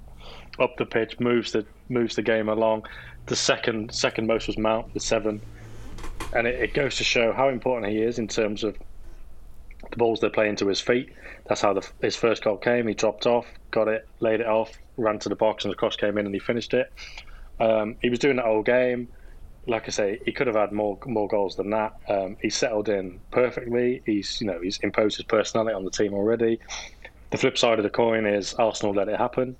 up 0.59 0.75
the 0.77 0.85
pitch, 0.85 1.17
moves 1.19 1.53
the 1.53 1.65
moves 1.87 2.17
the 2.17 2.21
game 2.21 2.49
along. 2.49 2.85
The 3.27 3.37
second 3.37 3.95
second 3.95 4.27
most 4.27 4.47
was 4.47 4.57
Mount 4.57 4.93
with 4.93 5.01
seven, 5.01 5.41
and 6.35 6.45
it, 6.45 6.55
it 6.55 6.73
goes 6.73 6.97
to 6.97 7.05
show 7.05 7.31
how 7.31 7.47
important 7.47 7.89
he 7.93 7.99
is 7.99 8.19
in 8.19 8.27
terms 8.27 8.65
of 8.65 8.77
the 9.91 9.97
balls 9.97 10.19
they 10.19 10.29
play 10.29 10.49
into 10.49 10.67
his 10.67 10.81
feet. 10.81 11.13
That's 11.47 11.61
how 11.61 11.73
the, 11.73 11.87
his 12.01 12.15
first 12.15 12.43
goal 12.43 12.57
came. 12.57 12.87
He 12.87 12.93
dropped 12.93 13.25
off, 13.25 13.47
got 13.71 13.87
it, 13.87 14.07
laid 14.19 14.39
it 14.39 14.47
off, 14.47 14.71
ran 14.97 15.19
to 15.19 15.29
the 15.29 15.35
box, 15.35 15.65
and 15.65 15.71
the 15.71 15.77
cross 15.77 15.95
came 15.95 16.17
in, 16.17 16.25
and 16.25 16.33
he 16.33 16.39
finished 16.39 16.73
it. 16.73 16.91
Um, 17.59 17.95
he 18.01 18.09
was 18.09 18.19
doing 18.19 18.37
that 18.37 18.45
whole 18.45 18.63
game. 18.63 19.07
Like 19.67 19.87
I 19.87 19.91
say, 19.91 20.19
he 20.25 20.31
could 20.31 20.47
have 20.47 20.55
had 20.55 20.71
more 20.71 20.99
more 21.05 21.27
goals 21.27 21.55
than 21.55 21.71
that. 21.71 21.93
Um, 22.07 22.37
he 22.39 22.49
settled 22.49 22.87
in 22.87 23.19
perfectly. 23.31 24.03
He's 24.05 24.39
you 24.39 24.47
know 24.47 24.59
he's 24.61 24.77
imposed 24.79 25.17
his 25.17 25.25
personality 25.25 25.73
on 25.73 25.83
the 25.83 25.91
team 25.91 26.13
already. 26.13 26.59
The 27.31 27.37
flip 27.37 27.57
side 27.57 27.79
of 27.79 27.83
the 27.83 27.89
coin 27.89 28.27
is 28.27 28.53
Arsenal 28.53 28.93
let 28.93 29.09
it 29.09 29.17
happen. 29.17 29.55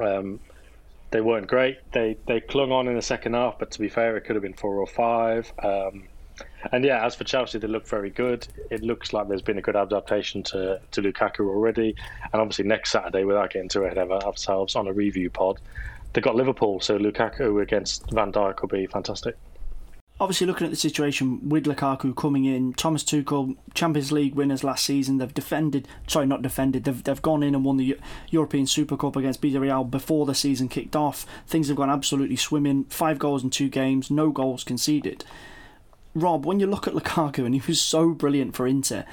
Um, 0.00 0.40
they 1.12 1.20
weren't 1.20 1.46
great. 1.46 1.78
They 1.92 2.16
they 2.26 2.40
clung 2.40 2.72
on 2.72 2.88
in 2.88 2.96
the 2.96 3.02
second 3.02 3.34
half, 3.34 3.58
but 3.58 3.70
to 3.72 3.78
be 3.78 3.88
fair, 3.88 4.16
it 4.16 4.22
could 4.22 4.34
have 4.34 4.42
been 4.42 4.54
four 4.54 4.78
or 4.78 4.86
five. 4.86 5.52
Um, 5.62 6.08
and 6.70 6.84
yeah, 6.84 7.04
as 7.04 7.14
for 7.14 7.24
Chelsea, 7.24 7.58
they 7.58 7.66
look 7.66 7.86
very 7.86 8.10
good. 8.10 8.46
It 8.70 8.82
looks 8.82 9.12
like 9.12 9.28
there's 9.28 9.42
been 9.42 9.58
a 9.58 9.62
good 9.62 9.76
adaptation 9.76 10.42
to, 10.44 10.80
to 10.92 11.02
Lukaku 11.02 11.48
already. 11.48 11.96
And 12.32 12.40
obviously, 12.40 12.66
next 12.66 12.92
Saturday, 12.92 13.24
without 13.24 13.50
getting 13.50 13.68
too 13.68 13.84
ahead 13.84 13.98
of 13.98 14.12
ourselves 14.12 14.76
on 14.76 14.86
a 14.86 14.92
review 14.92 15.30
pod, 15.30 15.60
they've 16.12 16.22
got 16.22 16.36
Liverpool. 16.36 16.80
So 16.80 16.98
Lukaku 16.98 17.62
against 17.62 18.10
Van 18.10 18.32
Dijk 18.32 18.60
will 18.60 18.68
be 18.68 18.86
fantastic. 18.86 19.36
Obviously, 20.20 20.46
looking 20.46 20.66
at 20.66 20.70
the 20.70 20.76
situation 20.76 21.48
with 21.48 21.64
Lukaku 21.64 22.14
coming 22.14 22.44
in, 22.44 22.74
Thomas 22.74 23.02
Tuchel, 23.02 23.56
Champions 23.74 24.12
League 24.12 24.36
winners 24.36 24.62
last 24.62 24.84
season, 24.84 25.18
they've 25.18 25.34
defended, 25.34 25.88
sorry, 26.06 26.26
not 26.26 26.42
defended, 26.42 26.84
they've, 26.84 27.02
they've 27.02 27.22
gone 27.22 27.42
in 27.42 27.56
and 27.56 27.64
won 27.64 27.76
the 27.76 27.98
European 28.30 28.66
Super 28.66 28.96
Cup 28.96 29.16
against 29.16 29.40
Villarreal 29.40 29.90
before 29.90 30.24
the 30.24 30.34
season 30.34 30.68
kicked 30.68 30.94
off. 30.94 31.26
Things 31.48 31.66
have 31.66 31.76
gone 31.76 31.90
absolutely 31.90 32.36
swimming. 32.36 32.84
Five 32.84 33.18
goals 33.18 33.42
in 33.42 33.50
two 33.50 33.68
games, 33.68 34.12
no 34.12 34.30
goals 34.30 34.62
conceded. 34.62 35.24
Rob, 36.14 36.44
when 36.44 36.60
you 36.60 36.66
look 36.66 36.86
at 36.86 36.94
Lukaku, 36.94 37.44
and 37.44 37.54
he 37.54 37.62
was 37.66 37.80
so 37.80 38.10
brilliant 38.10 38.54
for 38.54 38.66
Inter, 38.66 39.04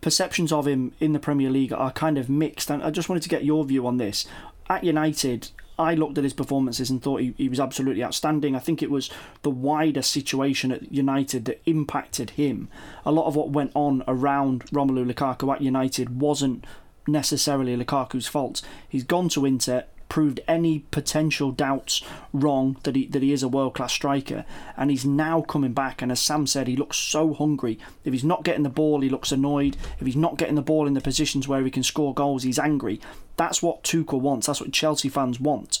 perceptions 0.00 0.52
of 0.52 0.66
him 0.66 0.92
in 1.00 1.12
the 1.12 1.18
Premier 1.18 1.50
League 1.50 1.72
are 1.72 1.92
kind 1.92 2.16
of 2.16 2.30
mixed. 2.30 2.70
And 2.70 2.82
I 2.82 2.90
just 2.90 3.08
wanted 3.08 3.22
to 3.24 3.28
get 3.28 3.44
your 3.44 3.64
view 3.64 3.86
on 3.86 3.96
this. 3.96 4.26
At 4.68 4.84
United, 4.84 5.50
I 5.78 5.94
looked 5.94 6.16
at 6.16 6.24
his 6.24 6.32
performances 6.32 6.90
and 6.90 7.02
thought 7.02 7.20
he, 7.20 7.34
he 7.36 7.48
was 7.48 7.60
absolutely 7.60 8.02
outstanding. 8.02 8.56
I 8.56 8.60
think 8.60 8.82
it 8.82 8.90
was 8.90 9.10
the 9.42 9.50
wider 9.50 10.02
situation 10.02 10.72
at 10.72 10.92
United 10.92 11.44
that 11.46 11.60
impacted 11.66 12.30
him. 12.30 12.68
A 13.04 13.12
lot 13.12 13.26
of 13.26 13.36
what 13.36 13.50
went 13.50 13.72
on 13.74 14.02
around 14.08 14.64
Romelu 14.66 15.12
Lukaku 15.12 15.54
at 15.54 15.60
United 15.60 16.20
wasn't 16.20 16.64
necessarily 17.06 17.76
Lukaku's 17.76 18.26
fault. 18.26 18.62
He's 18.88 19.04
gone 19.04 19.28
to 19.30 19.44
Inter, 19.44 19.84
proved 20.08 20.40
any 20.46 20.80
potential 20.90 21.50
doubts 21.50 22.02
wrong 22.32 22.76
that 22.84 22.94
he 22.94 23.06
that 23.06 23.22
he 23.22 23.32
is 23.32 23.42
a 23.42 23.48
world 23.48 23.74
class 23.74 23.92
striker, 23.92 24.44
and 24.76 24.90
he's 24.90 25.04
now 25.04 25.40
coming 25.42 25.72
back. 25.72 26.02
And 26.02 26.12
as 26.12 26.20
Sam 26.20 26.46
said, 26.46 26.68
he 26.68 26.76
looks 26.76 26.96
so 26.96 27.34
hungry. 27.34 27.78
If 28.04 28.12
he's 28.12 28.24
not 28.24 28.44
getting 28.44 28.62
the 28.62 28.68
ball, 28.68 29.00
he 29.00 29.08
looks 29.08 29.32
annoyed. 29.32 29.76
If 29.98 30.06
he's 30.06 30.16
not 30.16 30.38
getting 30.38 30.54
the 30.54 30.62
ball 30.62 30.86
in 30.86 30.94
the 30.94 31.00
positions 31.00 31.48
where 31.48 31.62
he 31.62 31.70
can 31.70 31.82
score 31.82 32.14
goals, 32.14 32.42
he's 32.42 32.58
angry. 32.58 33.00
That's 33.36 33.62
what 33.62 33.82
Tuchel 33.82 34.20
wants. 34.20 34.46
That's 34.46 34.60
what 34.60 34.72
Chelsea 34.72 35.08
fans 35.08 35.40
want. 35.40 35.78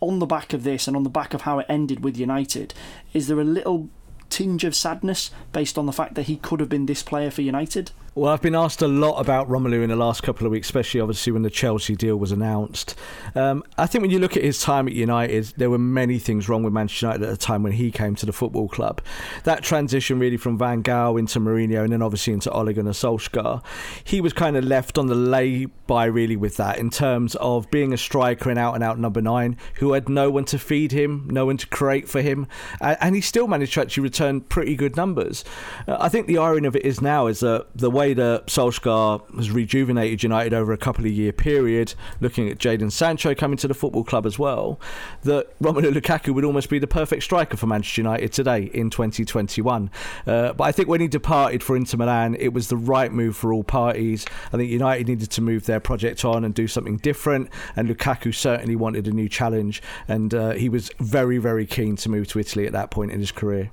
On 0.00 0.18
the 0.18 0.26
back 0.26 0.52
of 0.52 0.64
this, 0.64 0.86
and 0.86 0.96
on 0.96 1.02
the 1.02 1.10
back 1.10 1.34
of 1.34 1.42
how 1.42 1.58
it 1.58 1.66
ended 1.68 2.04
with 2.04 2.16
United, 2.16 2.72
is 3.12 3.26
there 3.26 3.40
a 3.40 3.44
little 3.44 3.88
tinge 4.30 4.62
of 4.64 4.74
sadness 4.74 5.30
based 5.52 5.78
on 5.78 5.86
the 5.86 5.92
fact 5.92 6.14
that 6.14 6.26
he 6.26 6.36
could 6.36 6.60
have 6.60 6.68
been 6.68 6.86
this 6.86 7.02
player 7.02 7.30
for 7.30 7.42
United? 7.42 7.90
Well, 8.14 8.32
I've 8.32 8.42
been 8.42 8.56
asked 8.56 8.82
a 8.82 8.88
lot 8.88 9.20
about 9.20 9.48
Romelu 9.48 9.80
in 9.84 9.90
the 9.90 9.96
last 9.96 10.24
couple 10.24 10.44
of 10.44 10.50
weeks, 10.50 10.66
especially 10.66 11.00
obviously 11.00 11.30
when 11.30 11.42
the 11.42 11.50
Chelsea 11.50 11.94
deal 11.94 12.16
was 12.16 12.32
announced. 12.32 12.96
Um, 13.36 13.62
I 13.76 13.86
think 13.86 14.02
when 14.02 14.10
you 14.10 14.18
look 14.18 14.36
at 14.36 14.42
his 14.42 14.60
time 14.60 14.88
at 14.88 14.94
United, 14.94 15.52
there 15.56 15.70
were 15.70 15.78
many 15.78 16.18
things 16.18 16.48
wrong 16.48 16.64
with 16.64 16.72
Manchester 16.72 17.06
United 17.06 17.22
at 17.22 17.30
the 17.30 17.36
time 17.36 17.62
when 17.62 17.72
he 17.72 17.92
came 17.92 18.16
to 18.16 18.26
the 18.26 18.32
football 18.32 18.68
club. 18.68 19.00
That 19.44 19.62
transition 19.62 20.18
really 20.18 20.36
from 20.36 20.58
Van 20.58 20.82
Gaal 20.82 21.16
into 21.16 21.38
Mourinho 21.38 21.84
and 21.84 21.92
then 21.92 22.02
obviously 22.02 22.32
into 22.32 22.50
Ole 22.50 22.72
Gunnar 22.72 22.90
Solskjaer, 22.90 23.62
he 24.02 24.20
was 24.20 24.32
kind 24.32 24.56
of 24.56 24.64
left 24.64 24.98
on 24.98 25.06
the 25.06 25.14
lay-by 25.14 26.06
really 26.06 26.36
with 26.36 26.56
that 26.56 26.78
in 26.78 26.90
terms 26.90 27.36
of 27.36 27.70
being 27.70 27.92
a 27.92 27.96
striker 27.96 28.50
and 28.50 28.58
out-and-out 28.58 28.98
number 28.98 29.22
nine 29.22 29.56
who 29.74 29.92
had 29.92 30.08
no 30.08 30.28
one 30.28 30.44
to 30.46 30.58
feed 30.58 30.90
him, 30.90 31.28
no 31.30 31.46
one 31.46 31.56
to 31.58 31.68
create 31.68 32.08
for 32.08 32.20
him, 32.20 32.48
and 32.80 33.14
he 33.14 33.20
still 33.20 33.46
managed 33.46 33.74
to 33.74 33.80
actually 33.82 34.02
return 34.02 34.40
pretty 34.40 34.74
good 34.74 34.96
numbers. 34.96 35.44
Uh, 35.86 35.98
I 36.00 36.08
think 36.08 36.26
the 36.26 36.38
irony 36.38 36.66
of 36.66 36.74
it 36.74 36.84
is 36.84 37.00
now 37.00 37.28
is 37.28 37.38
that 37.40 37.66
the 37.76 37.90
way 37.90 38.07
that 38.14 38.46
Solskjaer 38.46 39.36
has 39.36 39.50
rejuvenated 39.50 40.22
United 40.22 40.54
over 40.54 40.72
a 40.72 40.78
couple 40.78 41.04
of 41.04 41.12
year 41.12 41.32
period, 41.32 41.94
looking 42.20 42.48
at 42.48 42.58
Jadon 42.58 42.90
Sancho 42.90 43.34
coming 43.34 43.56
to 43.58 43.68
the 43.68 43.74
football 43.74 44.04
club 44.04 44.26
as 44.26 44.38
well, 44.38 44.80
that 45.22 45.58
Romelu 45.60 45.92
Lukaku 45.92 46.34
would 46.34 46.44
almost 46.44 46.70
be 46.70 46.78
the 46.78 46.86
perfect 46.86 47.22
striker 47.22 47.56
for 47.56 47.66
Manchester 47.66 48.02
United 48.02 48.32
today 48.32 48.70
in 48.74 48.90
2021. 48.90 49.90
Uh, 50.26 50.52
but 50.52 50.64
I 50.64 50.72
think 50.72 50.88
when 50.88 51.00
he 51.00 51.08
departed 51.08 51.62
for 51.62 51.76
Inter 51.76 51.98
Milan, 51.98 52.36
it 52.38 52.52
was 52.52 52.68
the 52.68 52.76
right 52.76 53.12
move 53.12 53.36
for 53.36 53.52
all 53.52 53.64
parties. 53.64 54.24
I 54.52 54.56
think 54.56 54.70
United 54.70 55.08
needed 55.08 55.30
to 55.30 55.40
move 55.40 55.66
their 55.66 55.80
project 55.80 56.24
on 56.24 56.44
and 56.44 56.54
do 56.54 56.68
something 56.68 56.96
different, 56.98 57.50
and 57.76 57.88
Lukaku 57.88 58.34
certainly 58.34 58.76
wanted 58.76 59.06
a 59.06 59.12
new 59.12 59.28
challenge, 59.28 59.82
and 60.06 60.34
uh, 60.34 60.50
he 60.52 60.68
was 60.68 60.90
very, 60.98 61.38
very 61.38 61.66
keen 61.66 61.96
to 61.96 62.08
move 62.08 62.28
to 62.28 62.38
Italy 62.38 62.66
at 62.66 62.72
that 62.72 62.90
point 62.90 63.12
in 63.12 63.20
his 63.20 63.32
career. 63.32 63.70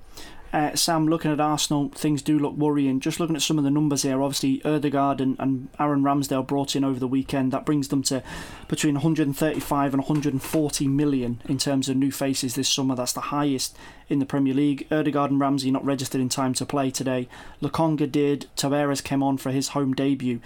Uh, 0.55 0.73
Sam, 0.73 1.09
looking 1.09 1.31
at 1.31 1.41
Arsenal, 1.41 1.89
things 1.89 2.21
do 2.21 2.39
look 2.39 2.55
worrying. 2.55 3.01
Just 3.01 3.19
looking 3.19 3.35
at 3.35 3.41
some 3.41 3.57
of 3.57 3.65
the 3.65 3.69
numbers 3.69 4.03
here, 4.03 4.23
obviously 4.23 4.63
Odegaard 4.63 5.19
and, 5.19 5.35
and 5.37 5.67
Aaron 5.77 6.01
Ramsdale 6.01 6.47
brought 6.47 6.77
in 6.77 6.85
over 6.85 6.97
the 6.97 7.09
weekend. 7.09 7.51
That 7.51 7.65
brings 7.65 7.89
them 7.89 8.03
to 8.03 8.23
between 8.69 8.93
135 8.93 9.93
and 9.93 10.03
140 10.03 10.87
million 10.87 11.41
in 11.49 11.57
terms 11.57 11.89
of 11.89 11.97
new 11.97 12.09
faces 12.09 12.55
this 12.55 12.69
summer. 12.69 12.95
That's 12.95 13.11
the 13.11 13.19
highest 13.19 13.75
in 14.07 14.19
the 14.19 14.25
Premier 14.25 14.53
League. 14.53 14.87
Odegaard 14.89 15.29
and 15.29 15.41
Ramsey 15.41 15.71
not 15.71 15.83
registered 15.83 16.21
in 16.21 16.29
time 16.29 16.53
to 16.53 16.65
play 16.65 16.89
today. 16.89 17.27
Lokonga 17.61 18.09
did. 18.09 18.47
Tavares 18.55 19.03
came 19.03 19.21
on 19.21 19.35
for 19.35 19.51
his 19.51 19.69
home 19.69 19.93
debut 19.93 20.39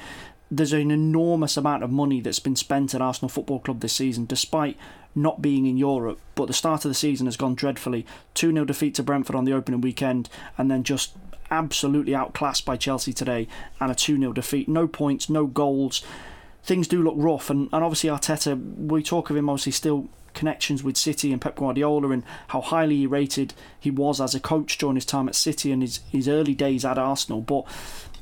there's 0.52 0.74
an 0.74 0.90
enormous 0.90 1.58
amount 1.58 1.84
of 1.84 1.92
money 1.92 2.22
that's 2.22 2.40
been 2.40 2.56
spent 2.56 2.96
at 2.96 3.02
Arsenal 3.02 3.30
Football 3.30 3.60
Club 3.60 3.82
this 3.82 3.94
season, 3.94 4.26
despite 4.26 4.76
not 5.16 5.42
being 5.42 5.66
in 5.66 5.78
Europe. 5.78 6.20
But 6.36 6.48
the 6.48 6.54
start 6.54 6.86
of 6.86 6.90
the 6.90 6.96
season 6.96 7.28
has 7.28 7.38
gone 7.38 7.56
dreadfully. 7.56 8.06
2 8.36 8.52
0 8.52 8.66
defeat 8.66 8.96
to 8.96 9.04
Brentford 9.04 9.36
on 9.36 9.46
the 9.46 9.54
opening 9.54 9.82
weekend, 9.82 10.30
and 10.58 10.70
then 10.70 10.84
just 10.84 11.16
absolutely 11.52 12.14
outclassed 12.14 12.66
by 12.66 12.78
Chelsea 12.78 13.14
today, 13.14 13.48
and 13.80 13.92
a 13.92 13.96
2 13.96 14.18
0 14.18 14.34
defeat. 14.34 14.68
No 14.68 14.88
points, 14.88 15.30
no 15.30 15.46
goals. 15.48 16.04
Things 16.64 16.88
do 16.88 17.02
look 17.02 17.16
rough, 17.18 17.50
and, 17.50 17.70
and 17.72 17.84
obviously 17.84 18.10
Arteta, 18.10 18.78
we 18.78 19.02
talk 19.02 19.30
of 19.30 19.38
him 19.38 19.50
obviously 19.50 19.72
still 19.72 20.10
connections 20.34 20.84
with 20.84 20.96
City 20.96 21.32
and 21.32 21.42
Pep 21.42 21.56
Guardiola 21.56 22.12
and 22.12 22.24
how 22.48 22.62
highly 22.62 22.98
he 22.98 23.08
rated 23.08 23.54
he 23.80 23.92
was 23.92 24.22
as 24.22 24.36
a 24.36 24.40
coach 24.40 24.78
during 24.78 24.96
his 24.96 25.06
time 25.06 25.28
at 25.28 25.36
City 25.36 25.72
and 25.72 25.82
his, 25.82 26.02
his 26.10 26.28
early 26.28 26.54
days 26.54 26.86
at 26.86 26.98
Arsenal. 26.98 27.42
But 27.42 27.66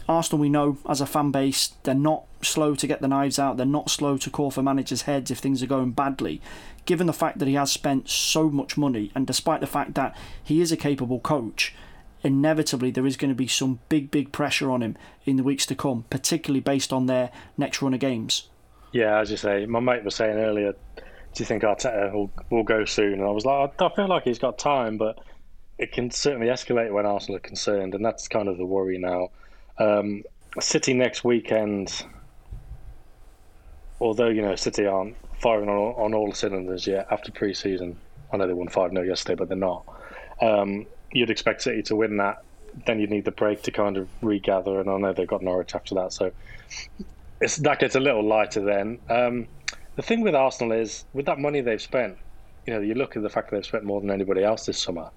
Arsenal, 0.07 0.39
we 0.39 0.49
know 0.49 0.77
as 0.87 1.01
a 1.01 1.05
fan 1.05 1.31
base, 1.31 1.73
they're 1.83 1.93
not 1.93 2.23
slow 2.41 2.75
to 2.75 2.87
get 2.87 3.01
the 3.01 3.07
knives 3.07 3.37
out. 3.37 3.57
They're 3.57 3.65
not 3.65 3.89
slow 3.89 4.17
to 4.17 4.29
call 4.29 4.51
for 4.51 4.63
managers' 4.63 5.03
heads 5.03 5.31
if 5.31 5.39
things 5.39 5.61
are 5.61 5.67
going 5.67 5.91
badly. 5.91 6.41
Given 6.87 7.05
the 7.05 7.13
fact 7.13 7.39
that 7.39 7.47
he 7.49 7.53
has 7.55 7.71
spent 7.71 8.09
so 8.09 8.49
much 8.49 8.77
money, 8.77 9.11
and 9.13 9.27
despite 9.27 9.59
the 9.59 9.67
fact 9.67 9.93
that 9.95 10.15
he 10.41 10.61
is 10.61 10.71
a 10.71 10.77
capable 10.77 11.19
coach, 11.19 11.75
inevitably 12.23 12.91
there 12.91 13.05
is 13.05 13.17
going 13.17 13.29
to 13.29 13.35
be 13.35 13.45
some 13.45 13.79
big, 13.89 14.09
big 14.09 14.31
pressure 14.31 14.71
on 14.71 14.81
him 14.81 14.97
in 15.25 15.35
the 15.35 15.43
weeks 15.43 15.65
to 15.65 15.75
come, 15.75 16.05
particularly 16.09 16.61
based 16.61 16.93
on 16.93 17.05
their 17.05 17.29
next 17.57 17.81
run 17.81 17.93
of 17.93 17.99
games. 17.99 18.47
Yeah, 18.93 19.19
as 19.19 19.29
you 19.29 19.35
say, 19.35 19.65
my 19.65 19.81
mate 19.81 20.05
was 20.05 20.15
saying 20.15 20.37
earlier, 20.37 20.71
do 20.71 21.43
you 21.43 21.45
think 21.45 21.63
Arteta 21.63 22.13
will, 22.13 22.31
will 22.49 22.63
go 22.63 22.85
soon? 22.85 23.15
And 23.15 23.23
I 23.23 23.31
was 23.31 23.43
like, 23.43 23.81
I 23.81 23.89
feel 23.89 24.07
like 24.07 24.23
he's 24.23 24.39
got 24.39 24.57
time, 24.57 24.97
but 24.97 25.19
it 25.77 25.91
can 25.91 26.09
certainly 26.09 26.47
escalate 26.47 26.91
when 26.93 27.05
Arsenal 27.05 27.35
are 27.35 27.41
concerned, 27.41 27.95
and 27.95 28.03
that's 28.03 28.29
kind 28.29 28.47
of 28.47 28.57
the 28.57 28.65
worry 28.65 28.97
now. 28.97 29.29
Um, 29.77 30.23
City 30.59 30.93
next 30.93 31.25
weekend, 31.25 32.05
although 33.99 34.29
you 34.29 34.41
know 34.41 34.55
City 34.55 34.85
aren't 34.85 35.17
firing 35.39 35.69
on, 35.69 35.93
on 35.95 36.13
all 36.13 36.31
cylinders 36.33 36.87
yet 36.87 37.07
after 37.11 37.31
pre-season. 37.31 37.97
I 38.31 38.37
know 38.37 38.47
they 38.47 38.53
won 38.53 38.67
five 38.67 38.91
0 38.91 39.03
yesterday, 39.03 39.35
but 39.35 39.47
they're 39.47 39.57
not. 39.57 39.85
Um, 40.41 40.85
you'd 41.11 41.29
expect 41.29 41.61
City 41.61 41.81
to 41.83 41.95
win 41.95 42.17
that. 42.17 42.43
Then 42.85 42.99
you'd 42.99 43.09
need 43.09 43.25
the 43.25 43.31
break 43.31 43.63
to 43.63 43.71
kind 43.71 43.97
of 43.97 44.07
regather, 44.21 44.79
and 44.79 44.89
I 44.89 44.97
know 44.97 45.13
they've 45.13 45.27
got 45.27 45.41
Norwich 45.41 45.73
after 45.73 45.95
that, 45.95 46.13
so 46.13 46.31
that 47.39 47.79
gets 47.79 47.95
a 47.95 47.99
little 47.99 48.23
lighter 48.23 48.61
then. 48.61 48.99
Um, 49.09 49.47
the 49.95 50.01
thing 50.01 50.21
with 50.21 50.35
Arsenal 50.35 50.73
is, 50.73 51.05
with 51.13 51.25
that 51.25 51.39
money 51.39 51.61
they've 51.61 51.81
spent, 51.81 52.17
you 52.65 52.73
know, 52.73 52.81
you 52.81 52.93
look 52.93 53.15
at 53.15 53.23
the 53.23 53.29
fact 53.29 53.49
that 53.49 53.55
they've 53.55 53.65
spent 53.65 53.83
more 53.83 54.01
than 54.01 54.11
anybody 54.11 54.43
else 54.43 54.65
this 54.65 54.79
summer, 54.81 55.09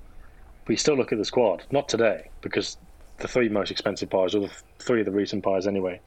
but 0.64 0.70
you 0.70 0.76
still 0.76 0.96
look 0.96 1.12
at 1.12 1.18
the 1.18 1.24
squad. 1.24 1.64
Not 1.70 1.88
today, 1.88 2.30
because 2.40 2.78
the 3.18 3.28
three 3.28 3.48
most 3.48 3.70
expensive 3.70 4.08
bars, 4.08 4.34
or 4.34 4.40
the 4.40 4.52
three 4.78 5.00
of 5.00 5.06
the 5.06 5.12
recent 5.12 5.42
bars 5.42 5.66
anyway, 5.66 6.00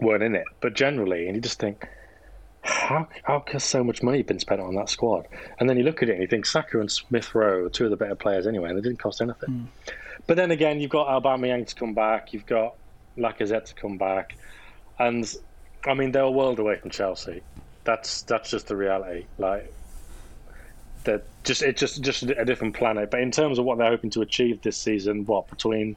weren't 0.00 0.22
in 0.22 0.34
it. 0.34 0.44
But 0.60 0.74
generally, 0.74 1.26
and 1.26 1.34
you 1.34 1.42
just 1.42 1.58
think, 1.58 1.86
how 2.64 3.06
how 3.22 3.44
has 3.48 3.62
so 3.62 3.84
much 3.84 4.02
money 4.02 4.18
have 4.18 4.26
been 4.26 4.38
spent 4.38 4.60
on 4.60 4.74
that 4.74 4.88
squad? 4.88 5.26
And 5.58 5.68
then 5.68 5.76
you 5.76 5.84
look 5.84 6.02
at 6.02 6.08
it 6.08 6.12
and 6.12 6.22
you 6.22 6.26
think 6.26 6.46
Saka 6.46 6.80
and 6.80 6.90
Smith 6.90 7.34
Rowe 7.34 7.66
are 7.66 7.68
two 7.68 7.84
of 7.84 7.90
the 7.90 7.96
better 7.96 8.14
players 8.14 8.46
anyway, 8.46 8.70
and 8.70 8.78
they 8.78 8.82
didn't 8.82 8.98
cost 8.98 9.20
anything. 9.20 9.68
Mm. 9.86 9.92
But 10.26 10.36
then 10.36 10.50
again, 10.50 10.80
you've 10.80 10.90
got 10.90 11.06
Aubameyang 11.08 11.66
to 11.66 11.74
come 11.74 11.92
back, 11.92 12.32
you've 12.32 12.46
got 12.46 12.74
Lacazette 13.18 13.66
to 13.66 13.74
come 13.74 13.98
back, 13.98 14.36
and 14.98 15.32
I 15.84 15.92
mean 15.94 16.12
they're 16.12 16.22
a 16.22 16.30
world 16.30 16.58
away 16.58 16.76
from 16.76 16.90
Chelsea. 16.90 17.42
That's 17.84 18.22
that's 18.22 18.50
just 18.50 18.68
the 18.68 18.76
reality. 18.76 19.26
Like 19.36 19.72
that 21.04 21.24
just 21.44 21.62
it's 21.62 21.78
just 21.78 22.02
just 22.02 22.22
a 22.22 22.44
different 22.46 22.74
planet. 22.74 23.10
But 23.10 23.20
in 23.20 23.30
terms 23.30 23.58
of 23.58 23.66
what 23.66 23.76
they're 23.76 23.90
hoping 23.90 24.10
to 24.10 24.22
achieve 24.22 24.62
this 24.62 24.78
season, 24.78 25.26
what 25.26 25.48
between 25.48 25.96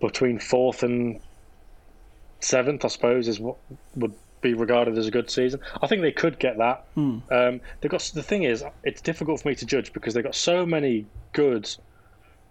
between 0.00 0.40
fourth 0.40 0.82
and 0.82 1.20
seventh, 2.40 2.84
I 2.84 2.88
suppose, 2.88 3.28
is 3.28 3.38
what 3.38 3.56
would 3.94 4.14
be 4.40 4.54
regarded 4.54 4.96
as 4.98 5.06
a 5.06 5.10
good 5.10 5.30
season. 5.30 5.60
I 5.82 5.86
think 5.86 6.02
they 6.02 6.12
could 6.12 6.38
get 6.38 6.58
that. 6.58 6.84
Hmm. 6.94 7.18
Um, 7.30 7.60
they've 7.80 7.90
got 7.90 8.10
the 8.14 8.22
thing 8.22 8.44
is, 8.44 8.64
it's 8.84 9.00
difficult 9.00 9.42
for 9.42 9.48
me 9.48 9.54
to 9.56 9.66
judge 9.66 9.92
because 9.92 10.14
they've 10.14 10.24
got 10.24 10.34
so 10.34 10.64
many 10.64 11.06
good 11.32 11.68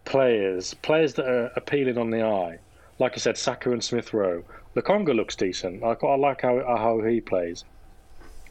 players, 0.06 0.74
players 0.76 1.14
that 1.16 1.28
are 1.28 1.52
appealing 1.56 1.98
on 1.98 2.10
the 2.10 2.24
eye. 2.24 2.60
Like 3.00 3.14
I 3.14 3.18
said, 3.18 3.38
Saka 3.38 3.72
and 3.72 3.84
Smith 3.84 4.14
Rowe. 4.14 4.44
Lokonga 4.76 5.16
looks 5.16 5.36
decent. 5.36 5.84
I, 5.84 5.96
I 6.06 6.16
like 6.16 6.42
how 6.42 6.64
how 6.66 7.02
he 7.02 7.22
plays. 7.22 7.64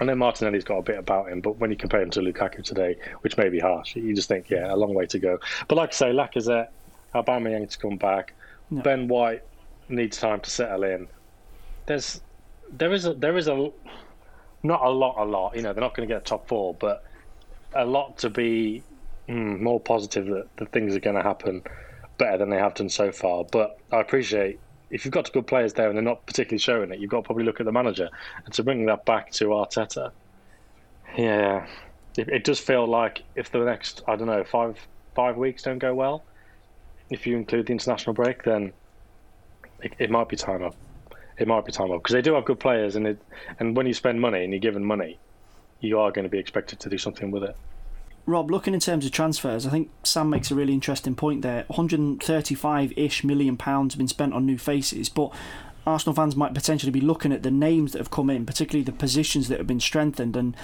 I 0.01 0.05
know 0.05 0.15
Martinelli's 0.15 0.65
got 0.65 0.79
a 0.79 0.83
bit 0.83 0.99
about 0.99 1.31
him, 1.31 1.41
but 1.41 1.57
when 1.59 1.71
you 1.71 1.77
compare 1.77 2.03
him 2.03 2.11
to 2.11 2.21
Lukaku 2.21 2.63
today, 2.63 2.97
which 3.23 3.39
may 3.39 3.49
be 3.49 3.59
harsh, 3.59 3.97
you 3.97 4.15
just 4.15 4.29
think, 4.29 4.51
yeah, 4.51 4.73
a 4.73 4.77
long 4.77 4.93
way 4.93 5.07
to 5.07 5.19
go. 5.19 5.39
But 5.69 5.77
like 5.77 5.91
I 5.91 5.93
say, 5.93 6.07
Lacazette, 6.13 6.69
Aubameyang 7.15 7.71
to 7.71 7.79
come 7.79 7.97
back, 7.97 8.35
no. 8.71 8.83
Ben 8.83 9.09
White 9.09 9.43
needs 9.89 10.19
time 10.19 10.41
to 10.41 10.51
settle 10.51 10.85
in. 10.85 11.09
There's, 11.87 12.21
there 12.73 12.93
is 12.93 13.07
a, 13.07 13.15
there 13.15 13.37
is 13.37 13.49
a, 13.49 13.71
not 14.63 14.83
a 14.83 14.91
lot, 14.91 15.17
a 15.19 15.25
lot. 15.25 15.57
You 15.57 15.63
know, 15.63 15.73
they're 15.73 15.83
not 15.83 15.95
going 15.95 16.09
to 16.09 16.15
get 16.15 16.25
top 16.25 16.49
four, 16.49 16.75
but 16.75 17.05
a 17.75 17.85
lot 17.85 18.19
to 18.19 18.31
be 18.31 18.83
mm, 19.29 19.61
more 19.61 19.81
positive 19.81 20.27
that, 20.27 20.49
that 20.57 20.73
things 20.73 20.95
are 20.95 21.01
going 21.01 21.17
to 21.17 21.23
happen 21.23 21.63
better 22.19 22.39
than 22.39 22.51
they 22.51 22.59
have 22.59 22.75
done 22.75 22.89
so 22.89 23.13
far. 23.13 23.45
But 23.45 23.79
I 23.93 24.01
appreciate 24.01 24.59
if 24.91 25.05
you've 25.05 25.13
got 25.13 25.33
good 25.33 25.47
players 25.47 25.73
there 25.75 25.89
and 25.89 25.97
they're 25.97 26.03
not 26.03 26.27
particularly 26.27 26.59
showing 26.59 26.93
it, 26.93 26.99
you've 26.99 27.11
got 27.11 27.19
to 27.19 27.23
probably 27.23 27.45
look 27.45 27.61
at 27.61 27.67
the 27.67 27.73
manager. 27.73 28.09
And 28.45 28.55
to 28.55 28.63
bring 28.63 28.87
that 28.87 29.05
back 29.05 29.33
to 29.33 29.47
Arteta, 29.47 30.13
yeah, 31.17 31.67
it, 32.17 32.29
it 32.29 32.45
does 32.45 32.59
feel 32.59 32.87
like 32.87 33.23
if 33.35 33.51
the 33.51 33.59
next 33.59 34.03
I 34.07 34.17
don't 34.17 34.27
know 34.29 34.45
five 34.45 34.79
five 35.15 35.37
weeks 35.37 35.63
don't 35.63 35.79
go 35.79 35.95
well, 35.95 36.25
if 37.11 37.27
you 37.27 37.37
include 37.37 37.67
the 37.67 37.73
international 37.73 38.15
break, 38.15 38.45
then 38.45 38.73
it, 39.83 39.95
it 39.99 40.11
might 40.11 40.29
be 40.29 40.37
time 40.37 40.63
up. 40.63 40.77
It 41.39 41.47
might 41.47 41.65
be 41.65 41.73
time 41.73 41.91
up 41.91 42.03
because 42.03 42.15
they 42.15 42.23
do 42.23 42.35
have 42.35 42.45
good 42.45 42.61
players, 42.61 42.97
and 42.97 43.07
it 43.07 43.19
and 43.59 43.77
when 43.77 43.87
you 43.87 43.95
spend 43.95 44.21
money 44.21 44.43
and 44.43 44.53
you're 44.53 44.61
given 44.61 44.85
money, 44.85 45.19
you 45.81 45.99
are 45.99 46.11
going 46.11 46.25
to 46.25 46.31
be 46.31 46.39
expected 46.39 46.81
to 46.81 46.89
do 46.89 46.99
something 46.99 47.31
with 47.31 47.43
it. 47.43 47.57
Rob, 48.25 48.51
looking 48.51 48.75
in 48.75 48.81
terms 48.81 49.07
of 49.07 49.13
transfers, 49.13 49.67
I 49.67 49.71
think 49.71 49.91
Sam 50.03 50.29
makes 50.29 50.51
a 50.51 50.57
really 50.57 50.73
interesting 50.73 51.15
point 51.15 51.43
there. 51.43 51.65
135 51.69 52.93
ish 52.97 53.23
million 53.23 53.57
pounds 53.57 53.95
have 53.95 53.99
been 53.99 54.09
spent 54.09 54.33
on 54.33 54.45
new 54.45 54.59
faces, 54.59 55.09
but 55.09 55.33
Arsenal 55.87 56.17
fans 56.17 56.35
might 56.35 56.53
potentially 56.53 56.91
be 56.91 57.01
looking 57.01 57.33
at 57.33 57.45
the 57.45 57.51
names 57.53 57.93
that 57.93 57.99
have 57.99 58.11
come 58.11 58.29
in, 58.29 58.45
particularly 58.45 58.83
the 58.83 58.91
positions 58.91 59.47
that 59.47 59.59
have 59.59 59.67
been 59.69 59.79
strengthened, 59.79 60.37
and 60.37 60.57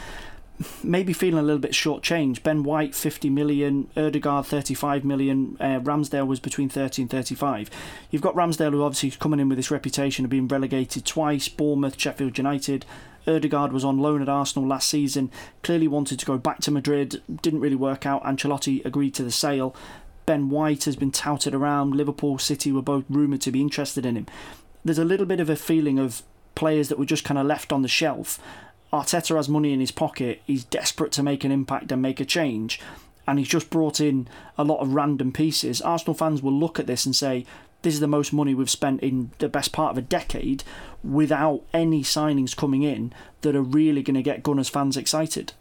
maybe 0.83 1.12
feeling 1.12 1.38
a 1.38 1.42
little 1.42 1.61
bit 1.61 1.75
short-changed. 1.75 2.42
Ben 2.42 2.62
White, 2.62 2.94
50 2.94 3.31
million, 3.31 3.88
Odegaard, 3.96 4.46
35 4.46 5.05
million, 5.05 5.57
uh, 5.61 5.81
Ramsdale 5.81 6.27
was 6.27 6.40
between 6.40 6.68
30 6.68 7.03
and 7.03 7.11
35. 7.11 7.70
You've 8.11 8.22
got 8.22 8.35
Ramsdale, 8.35 8.72
who 8.72 8.83
obviously 8.83 9.11
is 9.11 9.16
coming 9.16 9.40
in 9.40 9.48
with 9.48 9.59
this 9.59 9.70
reputation 9.70 10.25
of 10.25 10.31
being 10.31 10.48
relegated 10.48 11.05
twice, 11.05 11.48
Bournemouth, 11.48 11.98
Sheffield 11.98 12.38
United. 12.38 12.85
Odegaard 13.27 13.72
was 13.72 13.85
on 13.85 13.98
loan 13.98 14.20
at 14.20 14.29
Arsenal 14.29 14.68
last 14.68 14.88
season, 14.88 15.31
clearly 15.62 15.87
wanted 15.87 16.18
to 16.18 16.27
go 16.27 16.38
back 16.38 16.59
to 16.61 16.70
Madrid, 16.70 17.22
didn't 17.40 17.61
really 17.61 17.77
work 17.77 18.05
out. 18.05 18.25
Ancelotti 18.25 18.85
agreed 18.85 19.14
to 19.14 19.22
the 19.22 19.31
sale. 19.31 19.75
Ben 20.27 20.51
White 20.51 20.85
has 20.85 20.96
been 20.96 21.11
touted 21.11 21.55
around. 21.55 21.94
Liverpool 21.94 22.38
City 22.38 22.72
were 22.72 22.83
both 22.83 23.05
rumoured 23.09 23.40
to 23.42 23.53
be 23.53 23.61
interested 23.61 24.07
in 24.07 24.16
him. 24.16 24.27
There's 24.85 24.98
a 24.98 25.05
little 25.05 25.27
bit 25.27 25.40
of 25.40 25.51
a 25.51 25.57
feeling 25.57 25.98
of 25.98 26.22
players 26.55 26.88
that 26.88 26.98
were 26.98 27.05
just 27.05 27.25
kind 27.25 27.38
of 27.38 27.46
left 27.46 27.72
on 27.72 27.83
the 27.83 27.88
shelf. 27.88 28.38
Arteta 28.92 29.37
has 29.37 29.48
money 29.48 29.72
in 29.72 29.81
his 29.81 29.90
pocket. 29.90 30.42
He's 30.46 30.64
desperate 30.64 31.12
to 31.12 31.22
make 31.22 31.44
an 31.44 31.52
impact 31.52 31.90
and 31.90 32.02
make 32.02 32.20
a 32.20 32.24
change. 32.24 32.81
And 33.26 33.38
he's 33.38 33.48
just 33.48 33.70
brought 33.70 34.00
in 34.00 34.28
a 34.59 34.64
lot 34.64 34.81
of 34.81 34.94
random 34.94 35.33
pieces. 35.33 35.81
Arsenal 35.81 36.14
fans 36.14 36.42
will 36.42 36.52
look 36.52 36.78
at 36.78 36.87
this 36.87 37.07
and 37.07 37.14
say, 37.14 37.46
this 37.83 37.94
is 37.94 38.00
the 38.00 38.07
most 38.07 38.33
money 38.33 38.55
we've 38.55 38.70
spent 38.70 39.00
in 39.00 39.31
the 39.38 39.48
best 39.48 39.72
part 39.72 39.92
of 39.92 39.98
a 39.98 40.02
decade 40.02 40.62
without 41.02 41.62
any 41.72 42.02
signings 42.02 42.57
coming 42.57 42.83
in 42.83 43.12
that 43.40 43.57
are 43.57 43.62
really 43.62 44.02
going 44.02 44.14
to 44.14 44.22
get 44.22 44.42
Gunners 44.42 44.68
fans 44.68 44.96
excited. 44.96 45.52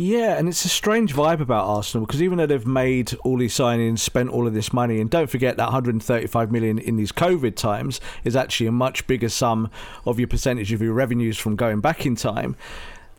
Yeah, 0.00 0.38
and 0.38 0.48
it's 0.48 0.64
a 0.64 0.68
strange 0.68 1.12
vibe 1.12 1.40
about 1.40 1.66
Arsenal 1.66 2.06
because 2.06 2.22
even 2.22 2.38
though 2.38 2.46
they've 2.46 2.64
made 2.64 3.14
all 3.24 3.36
these 3.36 3.52
signings, 3.52 3.98
spent 3.98 4.30
all 4.30 4.46
of 4.46 4.54
this 4.54 4.72
money, 4.72 5.00
and 5.00 5.10
don't 5.10 5.28
forget 5.28 5.56
that 5.56 5.64
135 5.64 6.52
million 6.52 6.78
in 6.78 6.94
these 6.94 7.10
COVID 7.10 7.56
times 7.56 8.00
is 8.22 8.36
actually 8.36 8.68
a 8.68 8.72
much 8.72 9.08
bigger 9.08 9.28
sum 9.28 9.72
of 10.06 10.20
your 10.20 10.28
percentage 10.28 10.72
of 10.72 10.80
your 10.80 10.92
revenues 10.92 11.36
from 11.36 11.56
going 11.56 11.80
back 11.80 12.06
in 12.06 12.14
time. 12.14 12.54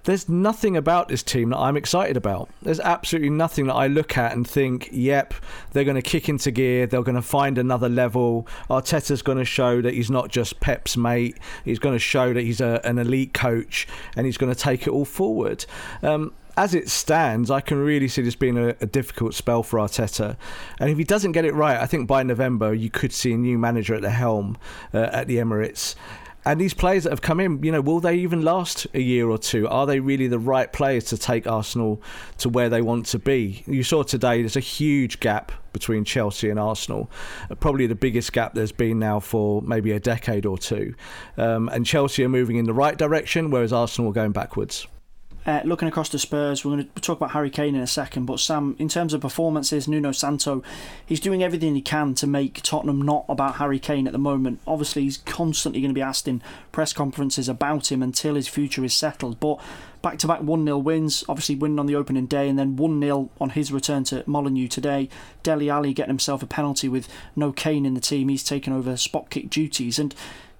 There's 0.06 0.30
nothing 0.30 0.78
about 0.78 1.10
this 1.10 1.22
team 1.22 1.50
that 1.50 1.58
I'm 1.58 1.76
excited 1.76 2.16
about. 2.16 2.50
There's 2.62 2.80
absolutely 2.80 3.32
nothing 3.32 3.68
that 3.68 3.76
I 3.76 3.88
look 3.88 4.18
at 4.18 4.32
and 4.32 4.48
think, 4.48 4.88
yep, 4.94 5.34
they're 5.74 5.84
going 5.84 6.02
to 6.02 6.02
kick 6.02 6.30
into 6.30 6.50
gear. 6.50 6.88
They're 6.88 7.04
going 7.04 7.16
to 7.16 7.22
find 7.22 7.58
another 7.58 7.90
level. 7.90 8.48
Arteta's 8.70 9.22
going 9.22 9.38
to 9.38 9.44
show 9.44 9.82
that 9.82 9.96
he's 9.96 10.10
not 10.10 10.30
just 10.30 10.62
Pep's 10.62 10.96
mate. 10.96 11.38
He's 11.66 11.78
going 11.78 11.96
to 11.96 12.00
show 12.00 12.34
that 12.34 12.42
he's 12.42 12.62
a, 12.62 12.80
an 12.86 13.00
elite 13.00 13.34
coach 13.34 13.86
and 14.16 14.26
he's 14.26 14.38
going 14.38 14.54
to 14.54 14.58
take 14.58 14.88
it 14.88 14.92
all 14.92 15.04
forward. 15.04 15.66
Um, 16.02 16.32
as 16.58 16.74
it 16.74 16.90
stands, 16.90 17.50
I 17.50 17.62
can 17.62 17.78
really 17.78 18.08
see 18.08 18.22
this 18.22 18.36
being 18.36 18.58
a, 18.58 18.70
a, 18.82 18.86
difficult 18.86 19.34
spell 19.34 19.64
for 19.64 19.80
Arteta. 19.80 20.36
And 20.80 20.90
if 20.90 20.98
he 20.98 21.04
doesn't 21.04 21.32
get 21.32 21.46
it 21.46 21.54
right, 21.54 21.78
I 21.78 21.86
think 21.86 22.08
by 22.08 22.24
November 22.24 22.74
you 22.74 22.90
could 22.90 23.14
see 23.14 23.34
a 23.34 23.38
new 23.38 23.58
manager 23.58 23.96
at 23.96 24.02
the 24.02 24.10
helm 24.10 24.58
uh, 24.94 25.10
at 25.12 25.28
the 25.28 25.38
Emirates. 25.38 25.96
And 26.46 26.60
these 26.60 26.74
players 26.74 27.04
that 27.04 27.12
have 27.12 27.22
come 27.22 27.40
in, 27.40 27.62
you 27.64 27.72
know, 27.72 27.82
will 27.82 28.00
they 28.00 28.16
even 28.16 28.42
last 28.42 28.88
a 28.94 29.02
year 29.02 29.30
or 29.30 29.38
two? 29.38 29.68
Are 29.68 29.86
they 29.86 30.00
really 30.00 30.28
the 30.28 30.40
right 30.40 30.72
players 30.72 31.04
to 31.06 31.18
take 31.18 31.46
Arsenal 31.46 32.02
to 32.38 32.50
where 32.50 32.70
they 32.70 32.82
want 32.82 33.06
to 33.08 33.20
be? 33.20 33.64
You 33.68 33.84
saw 33.84 34.04
today 34.04 34.42
there's 34.42 34.56
a 34.56 34.62
huge 34.62 35.20
gap 35.20 35.52
between 35.74 36.06
Chelsea 36.06 36.50
and 36.50 36.60
Arsenal, 36.60 37.12
uh, 37.52 37.56
probably 37.56 37.88
the 37.88 37.96
biggest 37.96 38.34
gap 38.34 38.54
there's 38.54 38.72
been 38.72 39.00
now 39.00 39.20
for 39.20 39.62
maybe 39.62 39.92
a 39.92 40.00
decade 40.00 40.46
or 40.46 40.58
two. 40.58 40.96
Um, 41.38 41.70
and 41.70 41.86
Chelsea 41.86 42.24
are 42.24 42.30
moving 42.30 42.56
in 42.56 42.66
the 42.66 42.74
right 42.74 42.98
direction, 42.98 43.52
whereas 43.52 43.72
Arsenal 43.74 44.10
are 44.10 44.14
going 44.14 44.32
backwards. 44.32 44.88
Uh, 45.46 45.62
looking 45.64 45.88
across 45.88 46.10
the 46.10 46.20
Spurs, 46.20 46.66
we're 46.66 46.74
going 46.74 46.90
to 46.94 47.02
talk 47.02 47.18
about 47.18 47.32
Harry 47.32 47.50
Kane 47.50 47.74
in 47.74 47.82
a 47.82 47.88
second. 47.88 48.26
But 48.26 48.40
Sam, 48.40 48.76
in 48.78 48.90
terms 48.90 49.14
of 49.14 49.22
performances, 49.22 49.88
Nuno 49.88 50.12
Santo, 50.12 50.62
he's 51.06 51.22
doing 51.22 51.42
everything 51.42 51.76
he 51.76 51.82
can 51.82 52.14
to 52.16 52.28
make 52.28 52.62
Tottenham 52.62 53.02
not 53.02 53.26
about 53.30 53.56
Harry 53.56 53.80
Kane 53.80 54.06
at 54.06 54.12
the 54.12 54.20
moment. 54.20 54.60
Obviously, 54.68 55.04
he's 55.04 55.18
constantly 55.18 55.80
going 55.82 55.92
to 55.92 55.98
be 55.98 56.02
asked 56.02 56.28
in 56.28 56.44
press 56.72 56.92
conferences 56.92 57.48
about 57.48 57.92
him 57.92 58.04
until 58.04 58.36
his 58.36 58.50
future 58.50 58.84
is 58.84 58.94
settled. 58.94 59.40
But 59.40 59.62
back 60.02 60.18
to 60.20 60.28
back 60.28 60.42
1 60.42 60.66
0 60.66 60.78
wins, 60.78 61.24
obviously 61.30 61.56
winning 61.56 61.80
on 61.80 61.86
the 61.86 61.96
opening 61.96 62.26
day, 62.26 62.50
and 62.50 62.60
then 62.60 62.76
1 62.76 63.02
0 63.02 63.30
on 63.40 63.52
his 63.52 63.72
return 63.72 64.04
to 64.06 64.24
Molineux 64.28 64.68
today. 64.68 65.08
Dele 65.42 65.70
Alli 65.70 65.94
getting 65.94 66.12
himself 66.12 66.44
a 66.44 66.48
penalty 66.48 66.90
with 66.90 67.08
no 67.36 67.54
Kane 67.54 67.86
in 67.86 67.94
the 67.94 68.02
team. 68.02 68.28
He's 68.28 68.44
taken 68.44 68.74
over 68.74 68.98
spot 68.98 69.30
kick 69.30 69.50
duties. 69.50 70.00
And 70.00 70.14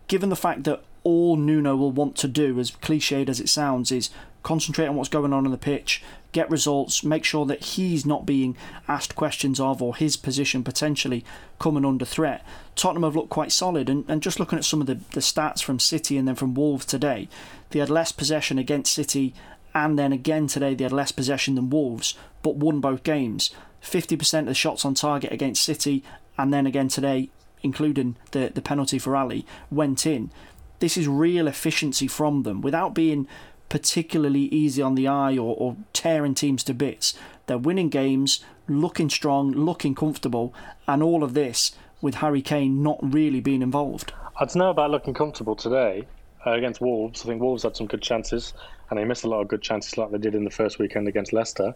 given 0.08 0.30
the 0.30 0.36
fact 0.38 0.64
that 0.64 0.84
all 1.04 1.38
Nuno 1.38 1.76
will 1.76 1.92
want 1.92 2.16
to 2.18 2.28
do, 2.28 2.60
as 2.60 2.72
cliched 2.72 3.30
as 3.30 3.40
it 3.40 3.50
sounds, 3.50 3.92
is 3.92 4.10
concentrate 4.44 4.88
on 4.88 4.96
what's 4.96 5.10
going 5.10 5.34
on 5.34 5.46
on 5.46 5.52
the 5.52 5.58
pitch, 5.58 6.02
get 6.32 6.50
results, 6.50 7.04
make 7.04 7.24
sure 7.24 7.46
that 7.46 7.64
he's 7.64 8.06
not 8.06 8.26
being 8.26 8.56
asked 8.88 9.16
questions 9.16 9.60
of 9.60 9.82
or 9.82 9.96
his 9.96 10.18
position 10.18 10.64
potentially 10.64 11.26
coming 11.60 11.86
under 11.86 12.06
threat. 12.06 12.46
Tottenham 12.76 13.04
have 13.04 13.16
looked 13.16 13.30
quite 13.30 13.52
solid, 13.52 13.90
and, 13.90 14.06
and 14.08 14.22
just 14.22 14.40
looking 14.40 14.58
at 14.58 14.66
some 14.66 14.82
of 14.82 14.88
the, 14.88 15.00
the 15.14 15.20
stats 15.20 15.62
from 15.62 15.80
City 15.80 16.18
and 16.18 16.28
then 16.28 16.36
from 16.36 16.54
Wolves 16.54 16.86
today, 16.86 17.28
they 17.72 17.80
had 17.80 17.90
less 17.90 18.12
possession 18.12 18.58
against 18.58 18.94
City, 18.94 19.34
and 19.74 19.98
then 19.98 20.12
again 20.12 20.48
today 20.48 20.74
they 20.74 20.84
had 20.84 20.94
less 20.94 21.12
possession 21.12 21.56
than 21.56 21.70
Wolves, 21.70 22.16
but 22.42 22.56
won 22.56 22.80
both 22.80 23.04
games. 23.04 23.52
50% 23.84 24.40
of 24.40 24.46
the 24.46 24.54
shots 24.54 24.86
on 24.86 24.94
target 24.94 25.32
against 25.32 25.64
City, 25.64 26.04
and 26.38 26.54
then 26.54 26.66
again 26.66 26.88
today, 26.88 27.30
including 27.62 28.16
the, 28.32 28.52
the 28.54 28.62
penalty 28.62 29.00
for 29.00 29.16
Alli, 29.16 29.46
went 29.70 30.06
in. 30.06 30.32
This 30.80 30.98
is 30.98 31.08
real 31.08 31.48
efficiency 31.48 32.08
from 32.08 32.44
them 32.44 32.62
without 32.62 32.94
being 32.94 33.28
particularly 33.70 34.42
easy 34.42 34.82
on 34.82 34.96
the 34.96 35.08
eye 35.08 35.38
or, 35.38 35.56
or 35.56 35.78
tearing 35.94 36.34
teams 36.34 36.64
to 36.64 36.74
bits. 36.74 37.14
They're 37.46 37.58
winning 37.58 37.90
games, 37.90 38.44
looking 38.68 39.10
strong, 39.10 39.52
looking 39.52 39.96
comfortable, 39.96 40.54
and 40.88 41.02
all 41.02 41.24
of 41.24 41.34
this 41.34 41.72
with 42.02 42.16
Harry 42.16 42.42
Kane 42.42 42.84
not 42.84 43.00
really 43.02 43.40
being 43.40 43.62
involved. 43.62 44.14
I 44.40 44.46
don't 44.46 44.56
know 44.56 44.70
about 44.70 44.92
looking 44.92 45.14
comfortable 45.14 45.56
today 45.56 46.08
uh, 46.46 46.52
against 46.52 46.80
Wolves. 46.80 47.24
I 47.24 47.28
think 47.28 47.42
Wolves 47.42 47.64
had 47.64 47.76
some 47.76 47.88
good 47.88 48.02
chances, 48.02 48.54
and 48.90 48.98
they 48.98 49.04
missed 49.04 49.24
a 49.24 49.30
lot 49.30 49.42
of 49.42 49.48
good 49.48 49.62
chances 49.62 49.98
like 49.98 50.12
they 50.12 50.18
did 50.18 50.36
in 50.36 50.44
the 50.44 50.52
first 50.52 50.80
weekend 50.80 51.08
against 51.08 51.34
Leicester. 51.34 51.76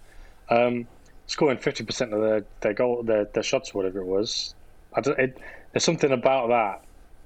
Um, 0.50 0.88
scoring 1.28 1.58
fifty 1.58 1.84
percent 1.84 2.14
of 2.14 2.22
their 2.22 2.46
their 2.62 2.74
goal 2.74 3.04
their, 3.04 3.26
their 3.26 3.44
shots, 3.44 3.74
whatever 3.74 4.00
it 4.00 4.06
was. 4.06 4.56
It, 4.96 5.38
there's 5.72 5.84
something 5.84 6.12
about 6.12 6.50
that, 6.50 6.84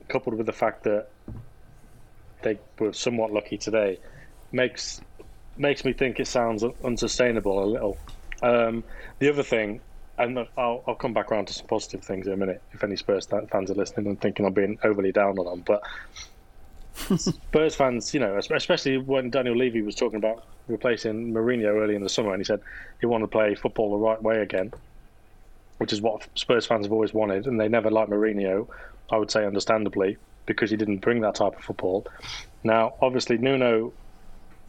coupled 0.08 0.36
with 0.36 0.45
the 0.45 0.53
fact 0.53 0.84
that 0.86 1.10
they 2.41 2.58
were 2.80 2.93
somewhat 2.93 3.32
lucky 3.32 3.58
today 3.58 3.99
makes 4.51 5.01
makes 5.57 5.83
me 5.83 5.93
think 5.93 6.19
it 6.19 6.27
sounds 6.27 6.63
unsustainable 6.83 7.63
a 7.63 7.65
little. 7.65 7.97
Um, 8.43 8.83
the 9.19 9.29
other 9.29 9.43
thing, 9.43 9.81
and 10.17 10.38
I'll, 10.57 10.83
I'll 10.88 10.95
come 10.95 11.13
back 11.13 11.31
around 11.31 11.47
to 11.47 11.53
some 11.53 11.67
positive 11.67 12.03
things 12.03 12.27
in 12.27 12.33
a 12.33 12.38
minute 12.38 12.62
if 12.73 12.83
any 12.83 12.95
Spurs 12.95 13.25
fans 13.25 13.71
are 13.71 13.75
listening 13.75 14.07
and 14.07 14.21
thinking 14.21 14.45
I'm 14.45 14.53
being 14.53 14.77
overly 14.83 15.12
down 15.12 15.39
on 15.39 15.45
them, 15.45 15.63
but 15.65 15.81
Spurs 17.17 17.75
fans, 17.75 18.13
you 18.13 18.19
know, 18.19 18.38
especially 18.38 18.97
when 18.97 19.29
Daniel 19.29 19.55
Levy 19.55 19.81
was 19.81 19.95
talking 19.95 20.17
about 20.17 20.45
replacing 20.67 21.33
Mourinho 21.33 21.81
early 21.81 21.95
in 21.95 22.03
the 22.03 22.10
summer, 22.10 22.31
and 22.33 22.39
he 22.39 22.43
said 22.43 22.60
he 22.99 23.05
wanted 23.05 23.25
to 23.25 23.31
play 23.31 23.55
football 23.55 23.91
the 23.91 23.97
right 23.97 24.21
way 24.21 24.41
again, 24.41 24.71
which 25.77 25.93
is 25.93 26.01
what 26.01 26.27
Spurs 26.36 26.65
fans 26.65 26.86
have 26.86 26.91
always 26.91 27.13
wanted, 27.13 27.45
and 27.45 27.60
they 27.60 27.67
never 27.67 27.89
liked 27.89 28.10
Mourinho. 28.10 28.67
I 29.10 29.17
would 29.17 29.31
say, 29.31 29.45
understandably, 29.45 30.17
because 30.45 30.69
he 30.69 30.75
didn't 30.75 30.97
bring 30.97 31.21
that 31.21 31.36
type 31.36 31.55
of 31.57 31.63
football. 31.63 32.05
Now, 32.63 32.95
obviously, 33.01 33.38
Nuno 33.38 33.93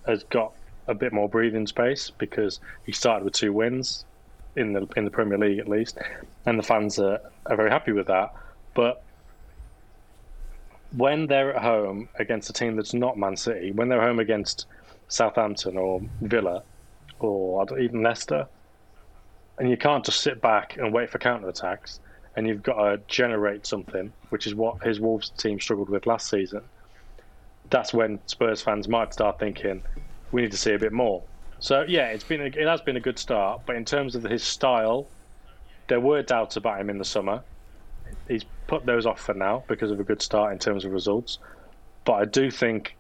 has 0.09 0.25
got 0.25 0.53
a 0.89 0.95
bit 0.95 1.13
more 1.13 1.29
breathing 1.29 1.67
space 1.67 2.11
because 2.11 2.61
he 2.85 2.93
started 2.93 3.25
with 3.25 3.35
two 3.35 3.53
wins 3.53 4.05
in 4.57 4.73
the 4.73 4.89
in 4.97 5.05
the 5.05 5.11
Premier 5.11 5.39
League 5.39 5.59
at 5.59 5.69
least, 5.69 5.99
and 6.47 6.59
the 6.59 6.63
fans 6.63 6.99
are, 6.99 7.21
are 7.47 7.57
very 7.57 7.71
happy 7.71 7.93
with 7.93 8.09
that. 8.09 8.33
But 8.75 9.05
when 10.97 11.27
they're 11.27 11.55
at 11.55 11.63
home 11.63 12.09
against 12.19 12.49
a 12.49 12.53
team 12.53 12.75
that's 12.75 12.95
not 12.95 13.19
Man 13.19 13.37
City, 13.37 13.71
when 13.71 13.89
they're 13.89 14.01
home 14.01 14.19
against 14.19 14.67
Southampton 15.09 15.77
or 15.77 16.01
Villa 16.23 16.63
or 17.21 17.79
even 17.79 18.03
Leicester, 18.03 18.49
and 19.59 19.69
you 19.69 19.77
can't 19.77 20.05
just 20.05 20.21
sit 20.23 20.41
back 20.41 20.79
and 20.79 20.93
wait 20.93 21.11
for 21.11 21.19
counter 21.19 21.49
attacks, 21.49 22.01
and 22.35 22.49
you've 22.49 22.63
got 22.63 22.83
to 22.83 23.01
generate 23.09 23.67
something, 23.67 24.13
which 24.31 24.47
is 24.47 24.55
what 24.55 24.83
his 24.83 25.01
Wolves 25.01 25.29
team 25.31 25.61
struggled 25.61 25.91
with 25.91 26.07
last 26.07 26.31
season 26.31 26.63
that's 27.71 27.93
when 27.93 28.19
Spurs 28.27 28.63
fans 28.63 28.89
might 28.89 29.13
start 29.13 29.39
thinking 29.39 29.83
we 30.33 30.43
need 30.43 30.51
to 30.51 30.57
see 30.57 30.75
a 30.75 30.79
bit 30.79 30.93
more. 30.93 31.23
So 31.61 31.85
yeah, 31.89 32.09
it's 32.09 32.25
been 32.25 32.41
a, 32.41 32.45
it 32.45 32.67
has 32.67 32.81
been 32.81 32.97
a 32.97 33.01
good 33.01 33.19
start, 33.19 33.63
but 33.67 33.77
in 33.77 33.85
terms 33.85 34.15
of 34.15 34.23
his 34.23 34.45
style, 34.45 35.09
there 35.89 36.01
were 36.01 36.23
doubts 36.23 36.57
about 36.57 36.81
him 36.81 36.91
in 36.91 36.99
the 36.99 37.05
summer. 37.05 37.43
He's 38.29 38.45
put 38.67 38.87
those 38.87 39.07
off 39.07 39.21
for 39.21 39.35
now 39.35 39.65
because 39.69 39.91
of 39.91 39.99
a 39.99 40.05
good 40.05 40.23
start 40.23 40.53
in 40.53 40.59
terms 40.59 40.85
of 40.85 40.93
results. 40.93 41.39
But 42.05 42.15
I 42.15 42.25
do 42.27 42.51
think 42.51 42.97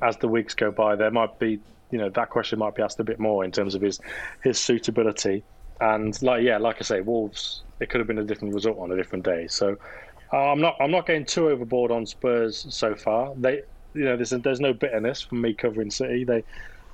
as 0.00 0.16
the 0.16 0.28
weeks 0.28 0.54
go 0.54 0.70
by, 0.70 0.96
there 0.96 1.10
might 1.10 1.38
be 1.38 1.60
you 1.90 1.98
know 1.98 2.08
that 2.10 2.30
question 2.30 2.58
might 2.58 2.74
be 2.74 2.82
asked 2.82 2.98
a 3.00 3.04
bit 3.04 3.20
more 3.20 3.44
in 3.44 3.52
terms 3.52 3.74
of 3.74 3.82
his 3.82 4.00
his 4.42 4.58
suitability. 4.58 5.44
And 5.80 6.20
like 6.22 6.42
yeah, 6.42 6.58
like 6.58 6.76
I 6.80 6.84
say, 6.84 7.00
Wolves 7.00 7.62
it 7.80 7.90
could 7.90 8.00
have 8.00 8.06
been 8.06 8.18
a 8.18 8.24
different 8.24 8.54
result 8.54 8.78
on 8.78 8.90
a 8.92 8.96
different 8.96 9.24
day. 9.24 9.46
So 9.48 9.76
uh, 10.32 10.52
I'm 10.52 10.60
not 10.60 10.76
I'm 10.80 10.90
not 10.90 11.06
getting 11.06 11.26
too 11.26 11.48
overboard 11.48 11.90
on 11.90 12.06
Spurs 12.06 12.66
so 12.70 12.94
far. 12.94 13.34
They 13.36 13.62
you 13.94 14.04
know, 14.04 14.16
there's 14.16 14.30
there's 14.30 14.60
no 14.60 14.72
bitterness 14.72 15.22
from 15.22 15.40
me 15.40 15.54
covering 15.54 15.90
City. 15.90 16.24
They, 16.24 16.44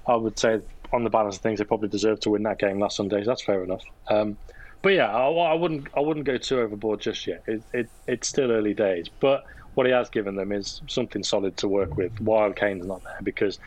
I 0.06 0.16
would 0.16 0.38
say, 0.38 0.60
on 0.92 1.04
the 1.04 1.10
balance 1.10 1.36
of 1.36 1.42
things, 1.42 1.58
they 1.58 1.64
probably 1.64 1.88
deserved 1.88 2.22
to 2.22 2.30
win 2.30 2.42
that 2.44 2.58
game 2.58 2.78
last 2.78 2.96
Sunday. 2.96 3.22
So 3.22 3.30
that's 3.30 3.42
fair 3.42 3.64
enough. 3.64 3.82
Um, 4.08 4.36
but 4.82 4.90
yeah, 4.90 5.14
I, 5.14 5.28
I, 5.28 5.54
wouldn't 5.54 5.88
I 5.96 6.00
wouldn't 6.00 6.26
go 6.26 6.38
too 6.38 6.60
overboard 6.60 7.00
just 7.00 7.26
yet. 7.26 7.42
It, 7.46 7.62
it, 7.72 7.88
it's 8.06 8.28
still 8.28 8.50
early 8.50 8.74
days, 8.74 9.08
but 9.20 9.44
what 9.74 9.86
he 9.86 9.92
has 9.92 10.08
given 10.08 10.36
them 10.36 10.52
is 10.52 10.80
something 10.88 11.22
solid 11.22 11.56
to 11.58 11.68
work 11.68 11.96
with. 11.96 12.18
While 12.20 12.52
Kane's 12.52 12.86
not 12.86 13.02
there, 13.04 13.18
because 13.22 13.58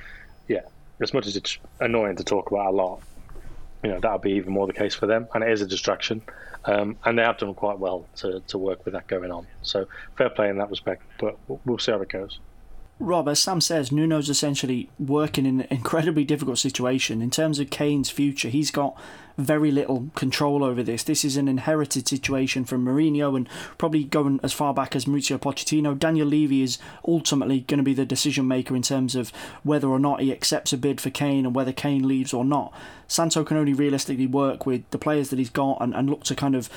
yeah, 0.48 0.62
as 1.02 1.14
much 1.14 1.28
as 1.28 1.36
it's 1.36 1.58
annoying 1.80 2.16
to 2.16 2.24
talk 2.24 2.52
about 2.52 2.68
a 2.68 2.76
lot, 2.76 3.02
you 3.84 3.90
know 3.92 4.00
that'll 4.00 4.20
be 4.20 4.32
even 4.32 4.54
more 4.54 4.68
the 4.68 4.74
case 4.74 4.96
for 4.96 5.06
them, 5.06 5.28
and 5.34 5.44
it 5.44 5.52
is 5.52 5.62
a 5.62 5.68
distraction. 5.68 6.22
Um, 6.66 6.96
and 7.04 7.18
they 7.18 7.24
have 7.24 7.38
done 7.38 7.54
quite 7.56 7.78
well 7.78 8.08
to, 8.18 8.40
to 8.48 8.58
work 8.58 8.86
with 8.86 8.94
that 8.94 9.08
going 9.08 9.32
on. 9.32 9.46
So 9.64 9.86
fair 10.18 10.30
play 10.30 10.50
in 10.50 10.58
that 10.60 10.70
respect, 10.70 11.04
but 11.20 11.38
we'll 11.66 11.78
see 11.78 11.92
how 11.92 12.02
it 12.02 12.08
goes. 12.08 12.40
Rob, 13.04 13.28
as 13.28 13.40
Sam 13.40 13.60
says, 13.60 13.92
Nuno's 13.92 14.30
essentially 14.30 14.90
working 14.98 15.46
in 15.46 15.62
an 15.62 15.68
incredibly 15.70 16.24
difficult 16.24 16.58
situation. 16.58 17.22
In 17.22 17.30
terms 17.30 17.60
of 17.60 17.70
Kane's 17.70 18.10
future, 18.10 18.50
he's 18.50 18.72
got 18.72 18.98
very 19.38 19.72
little 19.72 20.10
control 20.16 20.64
over 20.64 20.82
this. 20.84 21.04
This 21.04 21.26
is 21.26 21.36
an 21.36 21.48
inherited 21.48 22.08
situation 22.08 22.66
from 22.66 22.86
Mourinho 22.86 23.36
and 23.36 23.50
probably 23.78 24.04
going 24.04 24.40
as 24.44 24.54
far 24.54 24.74
back 24.74 24.96
as 24.96 25.06
Mauricio 25.06 25.38
Pochettino. 25.38 25.98
Daniel 25.98 26.28
Levy 26.28 26.62
is 26.62 26.78
ultimately 27.08 27.62
going 27.62 27.80
to 27.80 27.84
be 27.84 27.94
the 27.94 28.06
decision 28.06 28.48
maker 28.48 28.76
in 28.76 28.82
terms 28.82 29.16
of 29.16 29.32
whether 29.64 29.88
or 29.88 30.00
not 30.00 30.22
he 30.22 30.32
accepts 30.32 30.72
a 30.72 30.78
bid 30.78 31.02
for 31.02 31.10
Kane 31.10 31.46
and 31.46 31.56
whether 31.56 31.74
Kane 31.74 32.08
leaves 32.08 32.34
or 32.34 32.46
not. 32.46 32.74
Santo 33.08 33.44
can 33.44 33.58
only 33.58 33.74
realistically 33.74 34.28
work 34.28 34.66
with 34.66 34.90
the 34.92 34.98
players 34.98 35.30
that 35.30 35.40
he's 35.40 35.50
got 35.50 35.82
and, 35.82 35.94
and 35.94 36.10
look 36.10 36.24
to 36.24 36.36
kind 36.36 36.56
of 36.56 36.70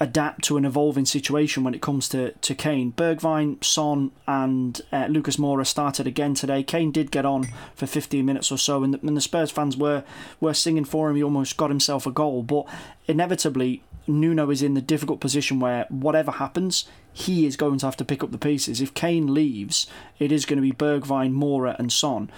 adapt 0.00 0.42
to 0.44 0.56
an 0.56 0.64
evolving 0.64 1.04
situation 1.04 1.62
when 1.64 1.74
it 1.74 1.80
comes 1.80 2.08
to, 2.08 2.32
to 2.32 2.54
Kane. 2.54 2.92
Bergwijn, 2.92 3.62
Son, 3.62 4.10
and 4.26 4.80
uh, 4.92 5.06
Lucas 5.06 5.36
Moura 5.36 5.66
started 5.66 6.06
again 6.06 6.34
today. 6.34 6.62
Kane 6.62 6.90
did 6.90 7.10
get 7.10 7.24
on 7.24 7.48
for 7.74 7.86
15 7.86 8.24
minutes 8.24 8.50
or 8.50 8.58
so, 8.58 8.82
and 8.82 8.94
the, 8.94 9.06
and 9.06 9.16
the 9.16 9.20
Spurs 9.20 9.50
fans 9.50 9.76
were, 9.76 10.04
were 10.40 10.54
singing 10.54 10.84
for 10.84 11.08
him. 11.08 11.16
He 11.16 11.22
almost 11.22 11.56
got 11.56 11.70
himself 11.70 12.06
a 12.06 12.10
goal, 12.10 12.42
but 12.42 12.66
inevitably, 13.06 13.82
Nuno 14.06 14.50
is 14.50 14.62
in 14.62 14.74
the 14.74 14.82
difficult 14.82 15.20
position 15.20 15.60
where 15.60 15.86
whatever 15.88 16.32
happens, 16.32 16.84
he 17.12 17.46
is 17.46 17.56
going 17.56 17.78
to 17.78 17.86
have 17.86 17.96
to 17.96 18.04
pick 18.04 18.22
up 18.22 18.32
the 18.32 18.38
pieces. 18.38 18.80
If 18.80 18.92
Kane 18.92 19.32
leaves, 19.32 19.86
it 20.18 20.30
is 20.30 20.44
going 20.44 20.56
to 20.56 20.62
be 20.62 20.72
Bergwijn, 20.72 21.32
Moura, 21.32 21.78
and 21.78 21.92
Son 21.92 22.30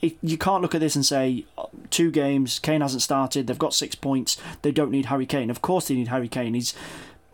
you 0.00 0.38
can't 0.38 0.62
look 0.62 0.74
at 0.74 0.80
this 0.80 0.94
and 0.94 1.04
say 1.04 1.44
uh, 1.56 1.66
two 1.90 2.10
games, 2.10 2.58
Kane 2.58 2.80
hasn't 2.80 3.02
started, 3.02 3.46
they've 3.46 3.58
got 3.58 3.74
six 3.74 3.94
points, 3.94 4.36
they 4.62 4.70
don't 4.70 4.90
need 4.90 5.06
Harry 5.06 5.26
Kane. 5.26 5.50
Of 5.50 5.62
course 5.62 5.88
they 5.88 5.94
need 5.94 6.08
Harry 6.08 6.28
Kane. 6.28 6.54
He's 6.54 6.74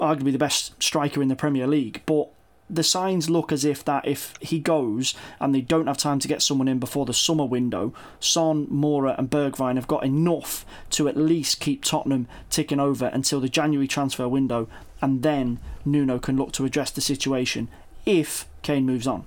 arguably 0.00 0.32
the 0.32 0.38
best 0.38 0.82
striker 0.82 1.22
in 1.22 1.28
the 1.28 1.36
Premier 1.36 1.66
League, 1.66 2.02
but 2.06 2.28
the 2.70 2.82
signs 2.82 3.28
look 3.28 3.52
as 3.52 3.64
if 3.64 3.84
that 3.84 4.06
if 4.08 4.34
he 4.40 4.58
goes 4.58 5.14
and 5.38 5.54
they 5.54 5.60
don't 5.60 5.86
have 5.86 5.98
time 5.98 6.18
to 6.18 6.28
get 6.28 6.40
someone 6.40 6.66
in 6.66 6.78
before 6.78 7.04
the 7.04 7.12
summer 7.12 7.44
window, 7.44 7.92
Son, 8.20 8.66
Moura, 8.68 9.18
and 9.18 9.30
Bergwijn 9.30 9.76
have 9.76 9.86
got 9.86 10.04
enough 10.04 10.64
to 10.90 11.06
at 11.06 11.16
least 11.16 11.60
keep 11.60 11.84
Tottenham 11.84 12.26
ticking 12.48 12.80
over 12.80 13.06
until 13.06 13.40
the 13.40 13.50
January 13.50 13.86
transfer 13.86 14.26
window, 14.26 14.66
and 15.02 15.22
then 15.22 15.58
Nuno 15.84 16.18
can 16.18 16.36
look 16.36 16.52
to 16.52 16.64
address 16.64 16.90
the 16.90 17.02
situation 17.02 17.68
if 18.06 18.46
Kane 18.62 18.86
moves 18.86 19.06
on. 19.06 19.26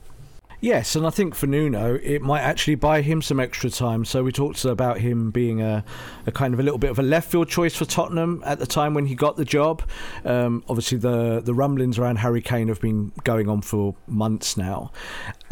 Yes, 0.60 0.96
and 0.96 1.06
I 1.06 1.12
think 1.12 1.36
for 1.36 1.46
Nuno, 1.46 2.00
it 2.02 2.24
might 2.24 2.42
actually 2.42 2.74
buy 2.76 3.02
him 3.02 3.22
some 3.22 3.40
extra 3.40 3.70
time. 3.70 4.04
So 4.06 4.24
we 4.24 4.32
talked 4.32 4.66
about 4.66 5.00
him 5.00 5.30
being 5.30 5.62
a, 5.62 5.86
a 6.26 6.32
kind 6.32 6.52
of 6.52 6.60
a 6.60 6.64
little 6.64 6.80
bit 6.80 6.90
of 6.90 6.98
a 6.98 7.04
left 7.04 7.30
field 7.32 7.48
choice 7.48 7.76
for 7.76 7.86
Tottenham 7.86 8.42
at 8.44 8.58
the 8.58 8.66
time 8.66 8.96
when 8.96 9.06
he 9.06 9.14
got 9.14 9.38
the 9.38 9.46
job. 9.46 9.84
Um, 10.26 10.64
obviously, 10.68 10.98
the 10.98 11.42
the 11.42 11.54
rumblings 11.54 12.00
around 12.00 12.18
Harry 12.18 12.42
Kane 12.42 12.70
have 12.70 12.82
been 12.82 13.12
going 13.24 13.48
on 13.48 13.62
for 13.62 13.96
months 14.08 14.58
now, 14.58 14.92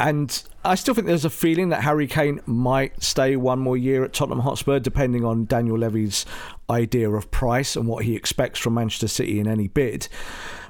and 0.00 0.42
I 0.64 0.74
still 0.74 0.92
think 0.92 1.06
there's 1.06 1.24
a 1.24 1.30
feeling 1.30 1.68
that 1.68 1.84
Harry 1.84 2.08
Kane 2.08 2.40
might 2.44 3.00
stay 3.00 3.36
one 3.36 3.60
more 3.60 3.76
year 3.76 4.04
at 4.04 4.12
Tottenham 4.12 4.40
Hotspur, 4.40 4.80
depending 4.80 5.24
on 5.24 5.44
Daniel 5.44 5.78
Levy's 5.78 6.26
idea 6.68 7.08
of 7.08 7.30
price 7.30 7.76
and 7.76 7.86
what 7.86 8.04
he 8.04 8.16
expects 8.16 8.58
from 8.58 8.74
Manchester 8.74 9.06
City 9.06 9.38
in 9.38 9.46
any 9.46 9.68
bid. 9.68 10.08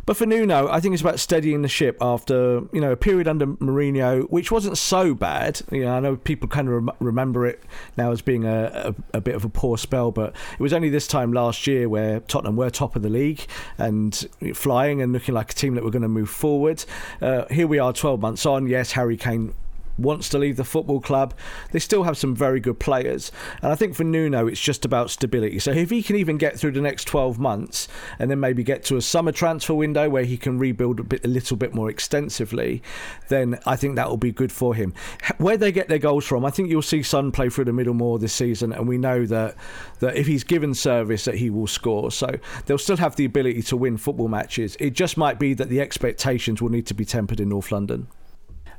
But 0.07 0.17
for 0.17 0.25
Nuno, 0.25 0.69
I 0.69 0.79
think 0.79 0.93
it's 0.93 1.03
about 1.03 1.19
steadying 1.19 1.63
the 1.63 1.69
ship 1.69 1.99
after 2.01 2.63
you 2.73 2.81
know 2.81 2.93
a 2.93 2.97
period 2.97 3.27
under 3.27 3.47
Mourinho, 3.47 4.31
which 4.31 4.53
wasn't 4.53 4.79
so 4.79 5.15
bad. 5.15 5.61
You 5.73 5.85
know, 5.85 5.97
I 5.97 6.01
know 6.01 6.17
people 6.17 6.49
kind 6.49 6.69
of 6.69 6.75
rem- 6.75 6.91
remember 7.01 7.45
it 7.45 7.63
now 7.97 8.13
as 8.13 8.23
being 8.23 8.45
a, 8.45 8.95
a, 9.13 9.19
a, 9.19 9.21
bit 9.21 9.35
of 9.35 9.45
a 9.45 9.49
poor 9.49 9.77
spell, 9.77 10.13
but 10.13 10.35
it 10.53 10.61
was 10.61 10.73
only 10.73 10.91
this 10.91 11.09
time 11.09 11.33
last 11.33 11.67
year 11.67 11.89
where 11.89 12.21
Tottenham 12.21 12.55
were 12.55 12.71
top 12.71 12.95
of 12.95 13.03
the 13.03 13.09
league 13.09 13.47
and 13.79 14.29
flying 14.55 15.03
and 15.03 15.13
looking 15.13 15.35
like 15.35 15.51
a 15.51 15.55
team 15.55 15.75
that 15.75 15.83
were 15.83 15.91
going 15.91 16.03
to 16.03 16.09
move 16.09 16.31
forward. 16.31 16.85
Uh, 17.21 17.47
here 17.51 17.67
we 17.67 17.81
are, 17.81 17.93
12 17.93 18.21
months 18.21 18.47
on. 18.47 18.69
Yes, 18.69 18.93
Harry 18.93 19.17
Kane 19.17 19.55
wants 19.99 20.29
to 20.31 20.39
leave 20.39 20.57
the 20.57 20.65
football 20.65 21.01
club. 21.01 21.35
They 21.73 21.79
still 21.79 22.05
have 22.05 22.17
some 22.17 22.35
very 22.35 22.61
good 22.61 22.79
players. 22.79 23.33
And 23.63 23.73
I 23.73 23.75
think 23.75 23.95
for 23.95 24.05
Nuno, 24.05 24.47
it's 24.47 24.61
just 24.61 24.85
about 24.85 25.11
stability. 25.11 25.59
So 25.59 25.71
if 25.71 25.91
he 25.91 26.03
can 26.03 26.17
even 26.17 26.39
get 26.39 26.59
through 26.59 26.73
the 26.73 26.81
next 26.81 27.05
12 27.05 27.39
months 27.39 27.89
and 28.19 28.31
then 28.31 28.41
maybe 28.41 28.63
get 28.63 28.85
to 28.85 28.97
a 28.97 29.03
summer 29.03 29.33
transfer 29.33 29.75
window 29.75 30.09
where 30.09 30.25
he 30.25 30.37
can 30.37 30.59
rebuild 30.59 31.01
a, 31.01 31.05
bit, 31.05 31.25
a 31.25 31.29
little 31.29 31.57
bit 31.57 31.75
more 31.75 31.91
extensively, 31.91 32.83
then 33.29 33.59
I 33.67 33.77
think 33.77 33.97
that 33.97 34.09
will 34.09 34.17
be 34.17 34.33
good 34.33 34.53
for 34.53 34.75
him. 34.75 34.95
Where 35.39 35.57
they 35.57 35.73
get 35.73 35.89
their 35.89 35.99
goals 35.99 36.25
from, 36.25 36.45
I 36.45 36.51
think 36.51 36.71
you'll 36.71 36.83
see 36.83 37.03
Son 37.03 37.33
play 37.33 37.49
through 37.49 37.65
the 37.65 37.73
middle 37.73 37.95
more 37.95 38.19
this 38.19 38.33
season. 38.33 38.73
And 38.73 38.89
we 38.89 38.99
know 38.99 39.27
that, 39.27 39.57
that 40.01 40.17
if 40.17 40.27
he's 40.27 40.45
given 40.45 40.75
service, 40.75 41.25
that 41.25 41.37
he 41.37 41.51
will 41.51 41.67
score. 41.67 42.11
So 42.11 42.39
they'll 42.67 42.79
still 42.79 42.97
have 42.97 43.17
the 43.17 43.25
ability 43.25 43.63
to 43.63 43.77
win 43.77 43.97
football 43.97 44.29
matches. 44.29 44.77
It 44.81 44.91
just 44.91 45.17
might 45.17 45.39
be 45.39 45.55
that 45.55 45.69
the 45.69 45.81
expectations 45.81 46.61
will 46.61 46.71
need 46.71 46.87
to 46.87 46.95
be 46.95 47.05
tempered 47.05 47.41
in 47.41 47.49
North 47.49 47.73
London. 47.73 48.09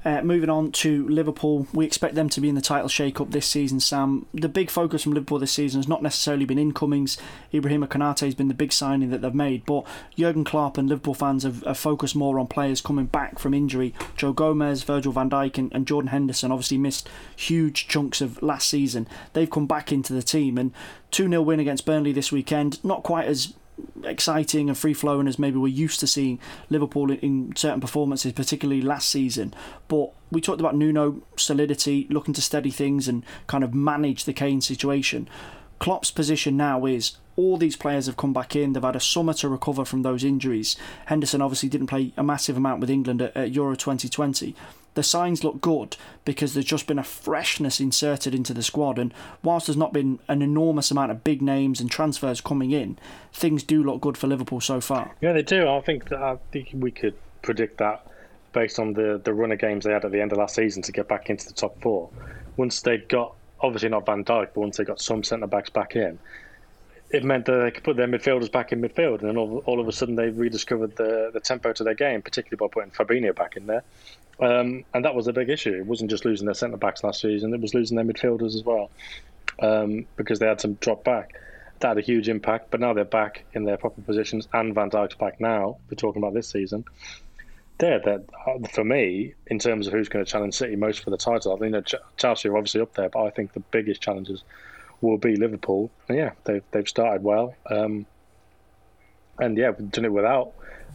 Uh, 0.06 0.22
moving 0.22 0.50
on 0.50 0.72
to 0.72 1.08
Liverpool, 1.10 1.68
we 1.74 1.86
expect 1.86 2.16
them 2.16 2.30
to 2.30 2.40
be 2.40 2.50
in 2.50 2.56
the 2.56 2.62
title 2.62 2.88
shake-up 2.88 3.32
this 3.32 3.46
season. 3.46 3.80
Sam, 3.80 4.26
the 4.34 4.48
big 4.48 4.70
focus 4.70 5.04
from 5.04 5.14
Liverpool 5.14 5.40
this 5.40 5.52
season 5.52 5.80
has 5.80 5.88
not 5.88 6.04
necessarily 6.04 6.46
been 6.46 6.60
incomings. 6.60 7.18
Ibrahima 7.54 7.88
Konate 7.88 8.22
has 8.22 8.36
been 8.36 8.48
the 8.48 8.54
big 8.54 8.72
signing 8.72 9.10
that 9.10 9.22
they've 9.22 9.34
made, 9.34 9.66
but 9.66 9.86
Jurgen 10.16 10.44
Klopp 10.44 10.78
and 10.78 10.88
Liverpool 10.88 11.14
fans 11.14 11.44
have, 11.44 11.64
have 11.64 11.78
focused 11.78 12.16
more 12.16 12.40
on 12.40 12.48
players 12.48 12.82
coming 12.82 13.06
back 13.06 13.40
from 13.40 13.54
injury. 13.54 13.94
Joe 14.16 14.34
Gomez, 14.34 14.84
Virgil 14.84 15.12
van 15.12 15.30
Dijk, 15.30 15.58
and, 15.58 15.74
and 15.74 15.88
Jordan 15.88 16.10
Henderson 16.10 16.52
obviously 16.52 16.78
missed 16.78 17.10
huge 17.36 17.88
chunks 17.88 18.22
of 18.22 18.42
last 18.42 18.70
season. 18.70 19.08
They've 19.34 19.50
come 19.50 19.68
back 19.68 19.92
into 19.92 20.14
the 20.14 20.24
team, 20.24 20.58
and 20.58 20.72
2 21.12 21.28
0 21.28 21.42
win 21.42 21.60
against 21.60 21.86
Burnley 21.86 22.12
this 22.12 22.32
weekend. 22.32 22.84
Not 22.84 23.04
quite 23.04 23.28
as 23.28 23.54
exciting 24.04 24.70
and 24.70 24.78
free 24.78 24.94
flowing 24.94 25.28
as 25.28 25.40
maybe 25.40 25.58
we're 25.58 25.68
used 25.68 26.00
to 26.00 26.08
seeing 26.08 26.40
Liverpool 26.70 27.12
in 27.12 27.54
certain 27.56 27.82
performances, 27.82 28.34
particularly 28.34 28.82
last 28.82 29.10
season. 29.10 29.54
But 29.88 30.12
we 30.32 30.42
talked 30.42 30.60
about 30.60 30.76
Nuno 30.76 31.22
solidity, 31.36 32.08
looking 32.10 32.34
to 32.34 32.42
steady 32.42 32.72
things 32.72 33.08
and 33.08 33.24
kind 33.48 33.64
of 33.64 33.74
manage 33.74 34.26
the 34.26 34.34
Kane 34.34 34.62
situation. 34.62 35.30
Klopp's 35.80 36.12
position 36.12 36.58
now 36.58 36.86
is 36.86 37.18
all 37.38 37.56
these 37.56 37.78
players 37.78 38.08
have 38.08 38.18
come 38.18 38.34
back 38.34 38.56
in. 38.56 38.74
They've 38.74 38.84
had 38.84 38.96
a 38.96 39.00
summer 39.00 39.34
to 39.36 39.48
recover 39.48 39.86
from 39.86 40.02
those 40.02 40.26
injuries. 40.26 40.76
Henderson 41.06 41.42
obviously 41.42 41.70
didn't 41.70 41.88
play 41.88 42.12
a 42.18 42.24
massive 42.24 42.58
amount 42.58 42.82
with 42.82 42.90
England 42.90 43.22
at, 43.22 43.38
at 43.38 43.52
Euro 43.52 43.76
2020 43.76 44.56
the 44.98 45.04
signs 45.04 45.44
look 45.44 45.62
good 45.62 45.96
because 46.26 46.56
there's 46.56 46.66
just 46.66 46.88
been 46.88 46.98
a 46.98 47.04
freshness 47.04 47.80
inserted 47.80 48.34
into 48.34 48.52
the 48.52 48.64
squad. 48.64 48.98
And 48.98 49.14
whilst 49.44 49.68
there's 49.68 49.78
not 49.78 49.94
been 49.94 50.18
an 50.28 50.42
enormous 50.42 50.90
amount 50.90 51.12
of 51.12 51.24
big 51.24 51.40
names 51.40 51.80
and 51.80 51.90
transfers 51.90 52.42
coming 52.42 52.72
in, 52.72 52.98
things 53.32 53.62
do 53.62 53.84
look 53.84 54.02
good 54.02 54.18
for 54.18 54.26
Liverpool 54.26 54.60
so 54.60 54.82
far. 54.82 55.12
Yeah, 55.22 55.34
they 55.34 55.44
do. 55.44 55.70
I 55.70 55.82
think 55.82 56.10
that, 56.10 56.20
I 56.20 56.38
think 56.52 56.70
we 56.74 56.90
could 56.90 57.14
predict 57.44 57.78
that 57.78 58.08
based 58.54 58.80
on 58.80 58.94
the 58.94 59.22
the 59.24 59.34
run 59.34 59.52
of 59.52 59.60
games 59.60 59.86
they 59.86 59.94
had 59.94 60.04
at 60.04 60.12
the 60.12 60.20
end 60.20 60.32
of 60.32 60.40
last 60.40 60.56
season 60.56 60.82
to 60.82 60.92
get 60.92 61.08
back 61.08 61.30
into 61.30 61.48
the 61.48 61.54
top 61.54 61.80
four. 61.80 62.10
Once 62.56 62.82
they 62.82 62.98
got 62.98 63.36
obviously 63.62 63.90
not 63.90 64.04
Van 64.06 64.26
Dijk, 64.26 64.50
but 64.56 64.58
once 64.58 64.78
they 64.78 64.84
got 64.84 65.00
some 65.00 65.24
centre 65.24 65.46
backs 65.46 65.70
back 65.70 65.96
in, 65.96 66.18
it 67.10 67.24
meant 67.24 67.46
that 67.46 67.58
they 67.58 67.72
could 67.72 67.84
put 67.84 67.96
their 67.96 68.08
midfielders 68.08 68.52
back 68.52 68.72
in 68.72 68.82
midfield, 68.82 69.20
and 69.20 69.30
then 69.30 69.38
all, 69.38 69.64
all 69.66 69.80
of 69.80 69.88
a 69.88 69.92
sudden 69.92 70.16
they 70.16 70.30
rediscovered 70.30 70.96
the 70.98 71.30
the 71.34 71.40
tempo 71.40 71.72
to 71.74 71.84
their 71.84 71.94
game, 71.94 72.22
particularly 72.22 72.58
by 72.58 72.72
putting 72.72 72.92
Fabinho 72.92 73.36
back 73.36 73.56
in 73.56 73.68
there. 73.68 73.84
Um, 74.40 74.84
and 74.94 75.04
that 75.06 75.16
was 75.16 75.28
a 75.28 75.34
big 75.34 75.50
issue. 75.50 75.74
It 75.74 75.86
wasn't 75.86 76.10
just 76.10 76.26
losing 76.26 76.46
their 76.46 76.56
centre 76.56 76.78
backs 76.78 77.04
last 77.04 77.22
season; 77.22 77.54
it 77.54 77.62
was 77.62 77.74
losing 77.74 77.96
their 77.96 78.06
midfielders 78.06 78.56
as 78.56 78.64
well 78.64 78.92
um, 79.60 80.06
because 80.16 80.40
they 80.40 80.48
had 80.48 80.60
some 80.60 80.74
drop 80.76 81.04
back. 81.04 81.34
That 81.80 81.90
had 81.90 81.98
a 81.98 82.02
huge 82.02 82.28
impact. 82.28 82.72
But 82.72 82.82
now 82.82 82.94
they're 82.94 83.06
back 83.06 83.46
in 83.54 83.64
their 83.64 83.78
proper 83.78 84.02
positions, 84.02 84.48
and 84.54 84.76
Van 84.76 84.90
Dijk's 84.90 85.16
back 85.16 85.40
now. 85.40 85.78
We're 85.90 85.96
talking 85.96 86.22
about 86.22 86.34
this 86.34 86.50
season. 86.50 86.84
There, 87.78 88.00
that 88.00 88.26
uh, 88.48 88.68
for 88.74 88.84
me, 88.84 89.36
in 89.48 89.60
terms 89.60 89.88
of 89.88 89.94
who's 89.94 90.10
going 90.10 90.26
to 90.26 90.30
challenge 90.30 90.56
City 90.56 90.76
most 90.76 91.04
for 91.04 91.12
the 91.12 91.18
title, 91.18 91.56
I 91.56 91.60
think 91.60 91.72
that 91.74 91.94
Chelsea 92.18 92.50
are 92.50 92.58
obviously 92.58 92.82
up 92.82 92.96
there, 92.96 93.08
but 93.08 93.24
I 93.24 93.30
think 93.30 93.54
the 93.54 93.60
biggest 93.60 94.02
challenges 94.02 94.44
will 95.02 95.18
be 95.18 95.36
Liverpool. 95.36 95.92
And 96.08 96.18
yeah, 96.18 96.32
they've 96.44 96.64
they've 96.72 96.88
started 96.88 97.24
well, 97.24 97.56
um, 97.70 98.06
and 99.40 99.58
yeah, 99.58 99.72
we've 99.78 99.92
done 99.92 100.06
it 100.06 100.14
without 100.14 100.54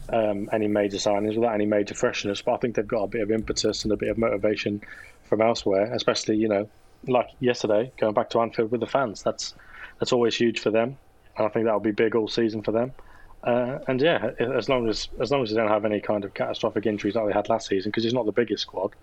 um, 0.09 0.49
any 0.51 0.67
major 0.67 0.97
signings, 0.97 1.35
without 1.35 1.53
any 1.53 1.65
major 1.65 1.93
freshness. 1.93 2.41
But 2.41 2.53
I 2.53 2.57
think 2.57 2.75
they've 2.75 2.87
got 2.87 3.03
a 3.03 3.07
bit 3.07 3.21
of 3.21 3.31
impetus 3.31 3.83
and 3.83 3.93
a 3.93 3.97
bit 3.97 4.09
of 4.09 4.17
motivation 4.17 4.81
from 5.23 5.41
elsewhere, 5.41 5.93
especially 5.93 6.37
you 6.37 6.47
know, 6.47 6.69
like 7.07 7.29
yesterday, 7.39 7.91
going 7.97 8.13
back 8.13 8.29
to 8.31 8.39
Anfield 8.39 8.71
with 8.71 8.81
the 8.81 8.87
fans. 8.87 9.23
That's 9.23 9.53
that's 9.99 10.13
always 10.13 10.35
huge 10.35 10.59
for 10.59 10.71
them, 10.71 10.97
and 11.37 11.45
I 11.45 11.49
think 11.49 11.65
that'll 11.65 11.79
be 11.79 11.91
big 11.91 12.15
all 12.15 12.27
season 12.27 12.61
for 12.61 12.71
them. 12.71 12.91
Uh, 13.43 13.79
and 13.87 14.01
yeah, 14.01 14.31
as 14.39 14.69
long 14.69 14.87
as 14.87 15.09
as 15.19 15.31
long 15.31 15.43
as 15.43 15.49
they 15.49 15.55
don't 15.55 15.69
have 15.69 15.85
any 15.85 15.99
kind 15.99 16.23
of 16.23 16.33
catastrophic 16.33 16.85
injuries 16.85 17.15
like 17.15 17.27
they 17.27 17.33
had 17.33 17.49
last 17.49 17.67
season, 17.67 17.91
because 17.91 18.05
it's 18.05 18.13
not 18.13 18.25
the 18.25 18.31
biggest 18.31 18.63
squad, 18.63 18.93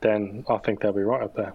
then 0.00 0.44
I 0.48 0.58
think 0.58 0.80
they'll 0.80 0.92
be 0.92 1.02
right 1.02 1.22
up 1.22 1.34
there 1.34 1.52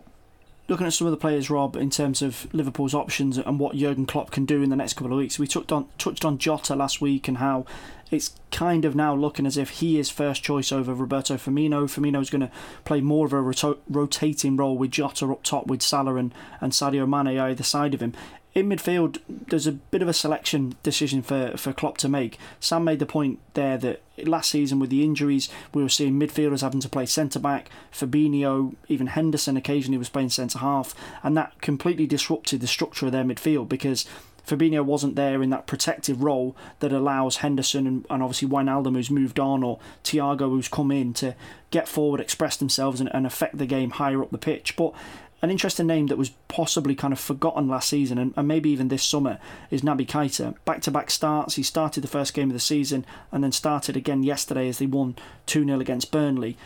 looking 0.67 0.85
at 0.85 0.93
some 0.93 1.07
of 1.07 1.11
the 1.11 1.17
players, 1.17 1.49
Rob, 1.49 1.75
in 1.75 1.89
terms 1.89 2.21
of 2.21 2.53
Liverpool's 2.53 2.93
options 2.93 3.37
and 3.37 3.59
what 3.59 3.75
Jurgen 3.75 4.05
Klopp 4.05 4.31
can 4.31 4.45
do 4.45 4.61
in 4.61 4.69
the 4.69 4.75
next 4.75 4.93
couple 4.93 5.11
of 5.13 5.17
weeks. 5.17 5.39
We 5.39 5.47
touched 5.47 5.71
on 5.71 5.87
touched 5.97 6.25
on 6.25 6.37
Jota 6.37 6.75
last 6.75 7.01
week 7.01 7.27
and 7.27 7.37
how 7.37 7.65
it's 8.09 8.35
kind 8.51 8.85
of 8.85 8.95
now 8.95 9.13
looking 9.13 9.45
as 9.45 9.57
if 9.57 9.69
he 9.69 9.99
is 9.99 10.09
first 10.09 10.43
choice 10.43 10.71
over 10.71 10.93
Roberto 10.93 11.35
Firmino. 11.35 11.83
Firmino's 11.83 12.29
going 12.29 12.41
to 12.41 12.51
play 12.85 13.01
more 13.01 13.25
of 13.25 13.33
a 13.33 13.41
rotating 13.89 14.55
role 14.55 14.77
with 14.77 14.91
Jota 14.91 15.25
up 15.31 15.43
top 15.43 15.67
with 15.67 15.81
Salah 15.81 16.15
and, 16.15 16.33
and 16.61 16.71
Sadio 16.71 17.07
Mane 17.07 17.37
either 17.37 17.63
side 17.63 17.93
of 17.93 18.01
him. 18.01 18.13
In 18.57 18.67
midfield, 18.67 19.19
there's 19.29 19.67
a 19.67 19.71
bit 19.71 20.01
of 20.01 20.07
a 20.07 20.13
selection 20.13 20.75
decision 20.81 21.21
for, 21.21 21.55
for 21.57 21.73
Klopp 21.73 21.99
to 21.99 22.09
make. 22.09 22.39
Sam 22.59 22.83
made 22.83 22.97
the 22.97 23.05
point 23.05 23.37
there 23.53 23.77
that 23.77 24.01
last 24.17 24.49
season 24.49 24.79
with 24.79 24.89
the 24.89 25.03
injuries, 25.03 25.47
we 25.75 25.83
were 25.83 25.89
seeing 25.89 26.19
midfielders 26.19 26.61
having 26.61 26.79
to 26.79 26.89
play 26.89 27.05
centre 27.05 27.37
back, 27.37 27.69
Fabinho, 27.93 28.73
even 28.87 29.07
Henderson 29.07 29.57
occasionally 29.57 29.99
was 29.99 30.09
playing 30.09 30.29
centre 30.29 30.57
half, 30.57 30.95
and 31.21 31.37
that 31.37 31.61
completely 31.61 32.07
disrupted 32.07 32.59
the 32.59 32.65
structure 32.65 33.05
of 33.05 33.11
their 33.11 33.23
midfield 33.23 33.69
because 33.69 34.07
Fabinho 34.47 34.83
wasn't 34.83 35.15
there 35.15 35.43
in 35.43 35.51
that 35.51 35.67
protective 35.67 36.23
role 36.23 36.55
that 36.79 36.91
allows 36.91 37.37
Henderson 37.37 37.85
and, 37.85 38.05
and 38.09 38.23
obviously 38.23 38.47
Wijnaldum 38.47 38.95
who's 38.95 39.11
moved 39.11 39.39
on 39.39 39.61
or 39.61 39.77
Thiago 40.03 40.49
who's 40.49 40.67
come 40.67 40.89
in 40.89 41.13
to 41.15 41.35
get 41.69 41.87
forward, 41.87 42.21
express 42.21 42.57
themselves 42.57 42.99
and, 42.99 43.13
and 43.13 43.27
affect 43.27 43.59
the 43.59 43.65
game 43.67 43.91
higher 43.91 44.23
up 44.23 44.31
the 44.31 44.37
pitch. 44.39 44.75
But 44.75 44.93
an 45.41 45.51
interesting 45.51 45.85
name 45.85 46.07
that 46.07 46.17
was 46.17 46.31
possibly 46.47 46.95
kind 46.95 47.13
of 47.13 47.19
forgotten 47.19 47.67
last 47.67 47.89
season 47.89 48.17
and, 48.17 48.33
and 48.35 48.47
maybe 48.47 48.69
even 48.69 48.87
this 48.87 49.03
summer 49.03 49.39
is 49.69 49.81
Naby 49.81 50.07
Keita. 50.07 50.55
Back 50.65 50.81
to 50.81 50.91
back 50.91 51.11
starts. 51.11 51.55
He 51.55 51.63
started 51.63 52.01
the 52.01 52.07
first 52.07 52.33
game 52.33 52.49
of 52.49 52.53
the 52.53 52.59
season 52.59 53.05
and 53.31 53.43
then 53.43 53.51
started 53.51 53.95
again 53.95 54.23
yesterday 54.23 54.67
as 54.67 54.79
they 54.79 54.87
won 54.87 55.15
2 55.45 55.65
0 55.65 55.79
against 55.79 56.11
Burnley. 56.11 56.57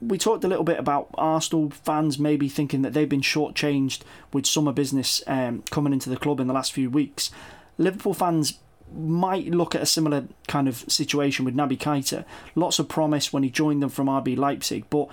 We 0.00 0.18
talked 0.18 0.44
a 0.44 0.48
little 0.48 0.64
bit 0.64 0.78
about 0.78 1.08
Arsenal 1.14 1.70
fans 1.70 2.18
maybe 2.18 2.48
thinking 2.48 2.82
that 2.82 2.92
they've 2.92 3.08
been 3.08 3.20
shortchanged 3.20 4.02
with 4.32 4.46
summer 4.46 4.72
business 4.72 5.22
um, 5.26 5.62
coming 5.70 5.92
into 5.92 6.10
the 6.10 6.16
club 6.16 6.40
in 6.40 6.46
the 6.46 6.54
last 6.54 6.72
few 6.72 6.90
weeks. 6.90 7.30
Liverpool 7.78 8.14
fans 8.14 8.58
might 8.94 9.46
look 9.46 9.74
at 9.74 9.82
a 9.82 9.86
similar 9.86 10.24
kind 10.48 10.68
of 10.68 10.84
situation 10.88 11.44
with 11.44 11.56
Naby 11.56 11.78
Keita. 11.78 12.24
Lots 12.54 12.78
of 12.78 12.88
promise 12.88 13.32
when 13.32 13.42
he 13.42 13.50
joined 13.50 13.82
them 13.82 13.88
from 13.88 14.06
RB 14.06 14.36
Leipzig, 14.36 14.84
but 14.90 15.08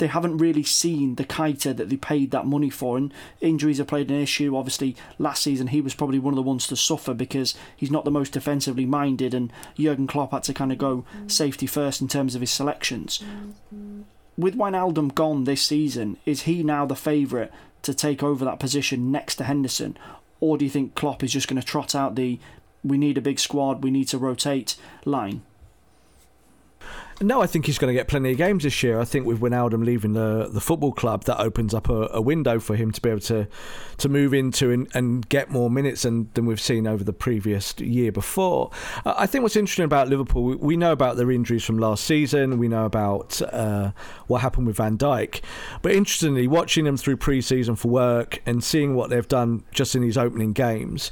they 0.00 0.08
haven't 0.08 0.38
really 0.38 0.64
seen 0.64 1.14
the 1.14 1.24
Keita 1.24 1.76
that 1.76 1.90
they 1.90 1.96
paid 1.96 2.30
that 2.32 2.46
money 2.46 2.70
for. 2.70 2.96
And 2.96 3.12
injuries 3.40 3.78
have 3.78 3.86
played 3.86 4.10
an 4.10 4.20
issue. 4.20 4.56
Obviously, 4.56 4.96
last 5.18 5.42
season 5.42 5.68
he 5.68 5.80
was 5.80 5.94
probably 5.94 6.18
one 6.18 6.32
of 6.32 6.36
the 6.36 6.42
ones 6.42 6.66
to 6.66 6.76
suffer 6.76 7.14
because 7.14 7.54
he's 7.76 7.90
not 7.90 8.04
the 8.04 8.10
most 8.10 8.32
defensively 8.32 8.86
minded, 8.86 9.34
and 9.34 9.52
Jurgen 9.78 10.06
Klopp 10.06 10.32
had 10.32 10.42
to 10.44 10.54
kind 10.54 10.72
of 10.72 10.78
go 10.78 11.04
mm. 11.16 11.30
safety 11.30 11.66
first 11.66 12.00
in 12.00 12.08
terms 12.08 12.34
of 12.34 12.40
his 12.40 12.50
selections. 12.50 13.18
Mm-hmm. 13.18 14.02
With 14.36 14.56
Wijnaldum 14.56 15.14
gone 15.14 15.44
this 15.44 15.62
season, 15.62 16.16
is 16.24 16.42
he 16.42 16.62
now 16.62 16.86
the 16.86 16.96
favourite 16.96 17.50
to 17.82 17.92
take 17.92 18.22
over 18.22 18.44
that 18.44 18.58
position 18.58 19.12
next 19.12 19.36
to 19.36 19.44
Henderson? 19.44 19.96
Or 20.40 20.56
do 20.56 20.64
you 20.64 20.70
think 20.70 20.94
Klopp 20.94 21.22
is 21.22 21.32
just 21.32 21.46
going 21.46 21.60
to 21.60 21.66
trot 21.66 21.94
out 21.94 22.14
the 22.14 22.40
we 22.82 22.96
need 22.96 23.18
a 23.18 23.20
big 23.20 23.38
squad, 23.38 23.84
we 23.84 23.90
need 23.90 24.08
to 24.08 24.18
rotate 24.18 24.76
line? 25.04 25.42
No, 27.22 27.42
I 27.42 27.46
think 27.46 27.66
he's 27.66 27.78
going 27.78 27.92
to 27.92 27.98
get 27.98 28.08
plenty 28.08 28.32
of 28.32 28.38
games 28.38 28.64
this 28.64 28.82
year. 28.82 28.98
I 28.98 29.04
think 29.04 29.26
with 29.26 29.40
Wijnaldum 29.40 29.84
leaving 29.84 30.14
the 30.14 30.48
the 30.50 30.60
football 30.60 30.92
club, 30.92 31.24
that 31.24 31.38
opens 31.38 31.74
up 31.74 31.90
a, 31.90 32.08
a 32.12 32.20
window 32.22 32.58
for 32.58 32.76
him 32.76 32.90
to 32.92 33.00
be 33.00 33.10
able 33.10 33.20
to 33.20 33.46
to 33.98 34.08
move 34.08 34.32
into 34.32 34.70
and, 34.70 34.88
and 34.94 35.28
get 35.28 35.50
more 35.50 35.68
minutes 35.68 36.02
than, 36.02 36.30
than 36.32 36.46
we've 36.46 36.60
seen 36.60 36.86
over 36.86 37.04
the 37.04 37.12
previous 37.12 37.78
year 37.78 38.10
before. 38.10 38.70
I 39.04 39.26
think 39.26 39.42
what's 39.42 39.56
interesting 39.56 39.84
about 39.84 40.08
Liverpool, 40.08 40.42
we, 40.42 40.56
we, 40.56 40.76
know 40.78 40.92
about 40.92 41.18
their 41.18 41.30
injuries 41.30 41.62
from 41.62 41.78
last 41.78 42.04
season. 42.04 42.56
We 42.56 42.68
know 42.68 42.86
about 42.86 43.42
uh, 43.42 43.90
what 44.26 44.40
happened 44.40 44.66
with 44.66 44.76
Van 44.76 44.96
Dijk. 44.96 45.42
But 45.82 45.92
interestingly, 45.92 46.48
watching 46.48 46.86
them 46.86 46.96
through 46.96 47.18
pre-season 47.18 47.76
for 47.76 47.88
work 47.88 48.40
and 48.46 48.64
seeing 48.64 48.94
what 48.94 49.10
they've 49.10 49.28
done 49.28 49.62
just 49.72 49.94
in 49.94 50.00
these 50.00 50.16
opening 50.16 50.54
games, 50.54 51.10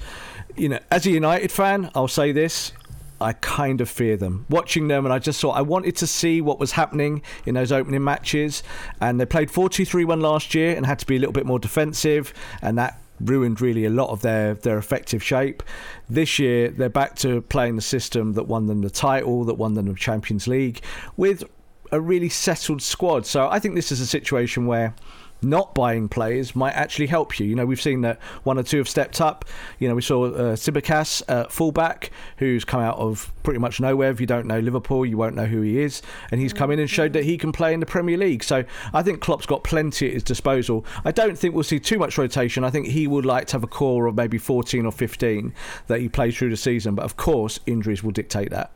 you 0.56 0.70
know, 0.70 0.78
as 0.90 1.04
a 1.04 1.10
United 1.10 1.52
fan, 1.52 1.90
I'll 1.94 2.08
say 2.08 2.32
this: 2.32 2.72
I 3.20 3.32
kind 3.32 3.80
of 3.80 3.88
fear 3.88 4.16
them. 4.16 4.46
Watching 4.48 4.88
them, 4.88 5.04
and 5.04 5.12
I 5.12 5.18
just 5.18 5.40
thought 5.40 5.52
I 5.56 5.62
wanted 5.62 5.96
to 5.96 6.06
see 6.06 6.40
what 6.40 6.60
was 6.60 6.72
happening 6.72 7.22
in 7.46 7.54
those 7.54 7.72
opening 7.72 8.04
matches. 8.04 8.62
And 9.00 9.20
they 9.20 9.26
played 9.26 9.50
4 9.50 9.68
2 9.68 9.84
3 9.84 10.04
1 10.04 10.20
last 10.20 10.54
year 10.54 10.76
and 10.76 10.86
had 10.86 10.98
to 11.00 11.06
be 11.06 11.16
a 11.16 11.18
little 11.18 11.32
bit 11.32 11.46
more 11.46 11.58
defensive, 11.58 12.32
and 12.62 12.78
that 12.78 13.00
ruined 13.20 13.60
really 13.60 13.84
a 13.84 13.90
lot 13.90 14.10
of 14.10 14.22
their, 14.22 14.54
their 14.54 14.78
effective 14.78 15.22
shape. 15.22 15.62
This 16.08 16.38
year, 16.38 16.70
they're 16.70 16.88
back 16.88 17.16
to 17.16 17.42
playing 17.42 17.76
the 17.76 17.82
system 17.82 18.34
that 18.34 18.44
won 18.44 18.66
them 18.66 18.82
the 18.82 18.90
title, 18.90 19.44
that 19.44 19.54
won 19.54 19.74
them 19.74 19.86
the 19.86 19.94
Champions 19.94 20.46
League, 20.46 20.80
with 21.16 21.44
a 21.90 22.00
really 22.00 22.28
settled 22.28 22.82
squad. 22.82 23.26
So 23.26 23.48
I 23.48 23.58
think 23.58 23.74
this 23.74 23.90
is 23.90 24.00
a 24.00 24.06
situation 24.06 24.66
where 24.66 24.94
not 25.42 25.74
buying 25.74 26.08
players 26.08 26.56
might 26.56 26.72
actually 26.72 27.06
help 27.06 27.38
you. 27.38 27.46
You 27.46 27.54
know, 27.54 27.66
we've 27.66 27.80
seen 27.80 28.00
that 28.02 28.20
one 28.42 28.58
or 28.58 28.62
two 28.62 28.78
have 28.78 28.88
stepped 28.88 29.20
up. 29.20 29.44
You 29.78 29.88
know, 29.88 29.94
we 29.94 30.02
saw 30.02 30.24
uh, 30.26 30.56
Tsimikas, 30.56 31.22
uh, 31.28 31.44
fullback, 31.48 32.10
who's 32.38 32.64
come 32.64 32.80
out 32.80 32.98
of 32.98 33.32
pretty 33.42 33.60
much 33.60 33.80
nowhere. 33.80 34.10
If 34.10 34.20
you 34.20 34.26
don't 34.26 34.46
know 34.46 34.58
Liverpool, 34.58 35.06
you 35.06 35.16
won't 35.16 35.34
know 35.34 35.46
who 35.46 35.60
he 35.62 35.80
is. 35.80 36.02
And 36.30 36.40
he's 36.40 36.52
come 36.52 36.70
in 36.70 36.78
and 36.78 36.90
showed 36.90 37.12
that 37.12 37.24
he 37.24 37.38
can 37.38 37.52
play 37.52 37.72
in 37.72 37.80
the 37.80 37.86
Premier 37.86 38.16
League. 38.16 38.42
So 38.42 38.64
I 38.92 39.02
think 39.02 39.20
Klopp's 39.20 39.46
got 39.46 39.64
plenty 39.64 40.08
at 40.08 40.14
his 40.14 40.22
disposal. 40.22 40.84
I 41.04 41.12
don't 41.12 41.38
think 41.38 41.54
we'll 41.54 41.64
see 41.64 41.80
too 41.80 41.98
much 41.98 42.18
rotation. 42.18 42.64
I 42.64 42.70
think 42.70 42.88
he 42.88 43.06
would 43.06 43.26
like 43.26 43.46
to 43.48 43.52
have 43.52 43.64
a 43.64 43.68
core 43.68 44.06
of 44.06 44.16
maybe 44.16 44.38
14 44.38 44.84
or 44.86 44.92
15 44.92 45.54
that 45.86 46.00
he 46.00 46.08
plays 46.08 46.36
through 46.36 46.50
the 46.50 46.56
season. 46.56 46.94
But 46.94 47.04
of 47.04 47.16
course, 47.16 47.60
injuries 47.66 48.02
will 48.02 48.12
dictate 48.12 48.50
that. 48.50 48.72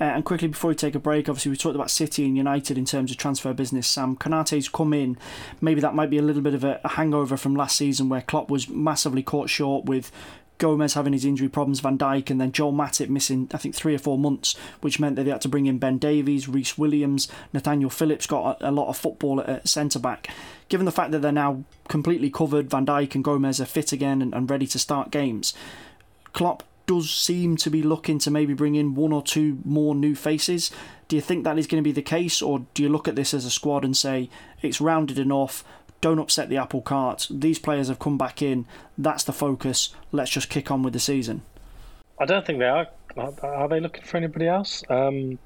Uh, 0.00 0.04
and 0.04 0.24
quickly 0.24 0.48
before 0.48 0.68
we 0.68 0.74
take 0.74 0.94
a 0.94 0.98
break, 0.98 1.28
obviously 1.28 1.50
we 1.50 1.56
talked 1.56 1.76
about 1.76 1.90
City 1.90 2.24
and 2.24 2.36
United 2.36 2.76
in 2.76 2.84
terms 2.84 3.10
of 3.10 3.16
transfer 3.16 3.52
business. 3.52 3.86
Sam 3.86 4.16
Konate's 4.16 4.68
come 4.68 4.92
in. 4.92 5.16
Maybe 5.60 5.80
that 5.80 5.94
might 5.94 6.10
be 6.10 6.18
a 6.18 6.22
little 6.22 6.42
bit 6.42 6.54
of 6.54 6.64
a, 6.64 6.80
a 6.82 6.88
hangover 6.90 7.36
from 7.36 7.54
last 7.54 7.76
season 7.76 8.08
where 8.08 8.22
Klopp 8.22 8.50
was 8.50 8.68
massively 8.68 9.22
caught 9.22 9.50
short 9.50 9.84
with 9.84 10.10
Gomez 10.58 10.94
having 10.94 11.12
his 11.12 11.24
injury 11.24 11.48
problems, 11.48 11.80
Van 11.80 11.98
Dijk, 11.98 12.30
and 12.30 12.40
then 12.40 12.52
Joel 12.52 12.72
Matip 12.72 13.08
missing, 13.08 13.48
I 13.52 13.58
think, 13.58 13.74
three 13.74 13.94
or 13.94 13.98
four 13.98 14.18
months, 14.18 14.56
which 14.80 15.00
meant 15.00 15.16
that 15.16 15.24
they 15.24 15.30
had 15.30 15.40
to 15.42 15.48
bring 15.48 15.66
in 15.66 15.78
Ben 15.78 15.98
Davies, 15.98 16.48
Rhys 16.48 16.78
Williams, 16.78 17.28
Nathaniel 17.52 17.90
Phillips 17.90 18.26
got 18.26 18.60
a, 18.60 18.70
a 18.70 18.72
lot 18.72 18.88
of 18.88 18.96
football 18.96 19.40
at 19.40 19.68
centre 19.68 19.98
back. 19.98 20.28
Given 20.68 20.86
the 20.86 20.92
fact 20.92 21.10
that 21.10 21.20
they're 21.20 21.32
now 21.32 21.64
completely 21.88 22.30
covered, 22.30 22.70
Van 22.70 22.86
Dijk 22.86 23.14
and 23.14 23.24
Gomez 23.24 23.60
are 23.60 23.66
fit 23.66 23.92
again 23.92 24.22
and, 24.22 24.32
and 24.34 24.48
ready 24.48 24.66
to 24.68 24.78
start 24.78 25.10
games, 25.10 25.54
Klopp 26.32 26.62
does 26.86 27.10
seem 27.10 27.56
to 27.58 27.70
be 27.70 27.82
looking 27.82 28.18
to 28.20 28.30
maybe 28.30 28.54
bring 28.54 28.74
in 28.74 28.94
one 28.94 29.12
or 29.12 29.22
two 29.22 29.58
more 29.64 29.94
new 29.94 30.14
faces. 30.14 30.70
Do 31.08 31.16
you 31.16 31.22
think 31.22 31.44
that 31.44 31.58
is 31.58 31.66
going 31.66 31.82
to 31.82 31.86
be 31.86 31.92
the 31.92 32.02
case, 32.02 32.42
or 32.42 32.66
do 32.74 32.82
you 32.82 32.88
look 32.88 33.08
at 33.08 33.16
this 33.16 33.34
as 33.34 33.44
a 33.44 33.50
squad 33.50 33.84
and 33.84 33.96
say 33.96 34.30
it's 34.62 34.80
rounded 34.80 35.18
enough? 35.18 35.64
Don't 36.00 36.18
upset 36.18 36.48
the 36.48 36.56
apple 36.56 36.82
cart. 36.82 37.26
These 37.30 37.58
players 37.58 37.88
have 37.88 37.98
come 37.98 38.18
back 38.18 38.42
in. 38.42 38.66
That's 38.98 39.24
the 39.24 39.32
focus. 39.32 39.94
Let's 40.12 40.30
just 40.30 40.50
kick 40.50 40.70
on 40.70 40.82
with 40.82 40.92
the 40.92 41.00
season. 41.00 41.42
I 42.20 42.26
don't 42.26 42.46
think 42.46 42.58
they 42.58 42.68
are. 42.68 42.88
Are 43.16 43.68
they 43.68 43.80
looking 43.80 44.02
for 44.02 44.16
anybody 44.16 44.48
else? 44.48 44.82
Um, 44.88 45.38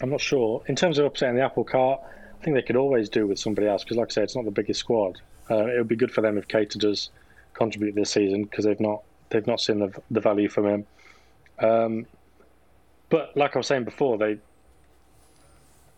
I'm 0.00 0.10
not 0.10 0.20
sure. 0.20 0.62
In 0.66 0.76
terms 0.76 0.98
of 0.98 1.06
upsetting 1.06 1.36
the 1.36 1.42
apple 1.42 1.64
cart, 1.64 2.00
I 2.40 2.44
think 2.44 2.54
they 2.54 2.62
could 2.62 2.76
always 2.76 3.08
do 3.08 3.26
with 3.26 3.38
somebody 3.38 3.66
else 3.66 3.82
because, 3.82 3.96
like 3.96 4.10
I 4.10 4.12
said, 4.12 4.24
it's 4.24 4.36
not 4.36 4.44
the 4.44 4.50
biggest 4.50 4.80
squad. 4.80 5.20
Uh, 5.50 5.66
it 5.66 5.78
would 5.78 5.88
be 5.88 5.96
good 5.96 6.12
for 6.12 6.20
them 6.20 6.38
if 6.38 6.46
Keita 6.46 6.78
does 6.78 7.10
contribute 7.54 7.94
this 7.94 8.10
season 8.10 8.44
because 8.44 8.64
they've 8.64 8.78
not 8.78 9.02
they've 9.30 9.46
not 9.46 9.60
seen 9.60 9.78
the, 9.78 10.02
the 10.10 10.20
value 10.20 10.48
from 10.48 10.66
him. 10.66 10.86
Um, 11.58 12.06
but 13.10 13.36
like 13.36 13.56
I 13.56 13.58
was 13.58 13.66
saying 13.66 13.84
before, 13.84 14.18
they 14.18 14.38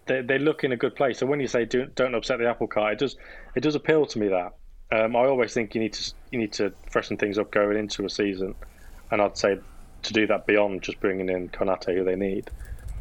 they 0.07 0.23
they 0.23 0.39
look 0.39 0.65
in 0.65 0.73
a 0.73 0.77
good 0.77 0.97
place. 0.97 1.19
So 1.19 1.27
when 1.27 1.41
you 1.41 1.47
say 1.47 1.65
do, 1.65 1.87
not 1.99 2.15
upset 2.15 2.39
the 2.39 2.49
apple 2.49 2.67
cart, 2.67 2.95
it 2.95 2.99
does 2.99 3.17
it 3.55 3.61
does 3.61 3.75
appeal 3.75 4.07
to 4.07 4.19
me 4.19 4.29
that. 4.29 4.55
Um, 4.93 5.15
I 5.15 5.21
always 5.21 5.55
think 5.55 5.75
you 5.75 5.81
need 5.81 5.93
to 5.95 6.13
you 6.31 6.39
need 6.39 6.53
to 6.55 6.73
freshen 6.91 7.17
things 7.17 7.39
up 7.39 7.51
going 7.51 7.77
into 7.77 8.05
a 8.05 8.11
season, 8.11 8.55
and 9.11 9.23
I'd 9.23 9.37
say 9.37 9.59
to 10.03 10.13
do 10.13 10.27
that 10.27 10.47
beyond 10.47 10.83
just 10.83 10.99
bringing 11.01 11.29
in 11.29 11.49
Konate, 11.51 11.95
who 11.95 12.05
they 12.05 12.17
need. 12.17 12.51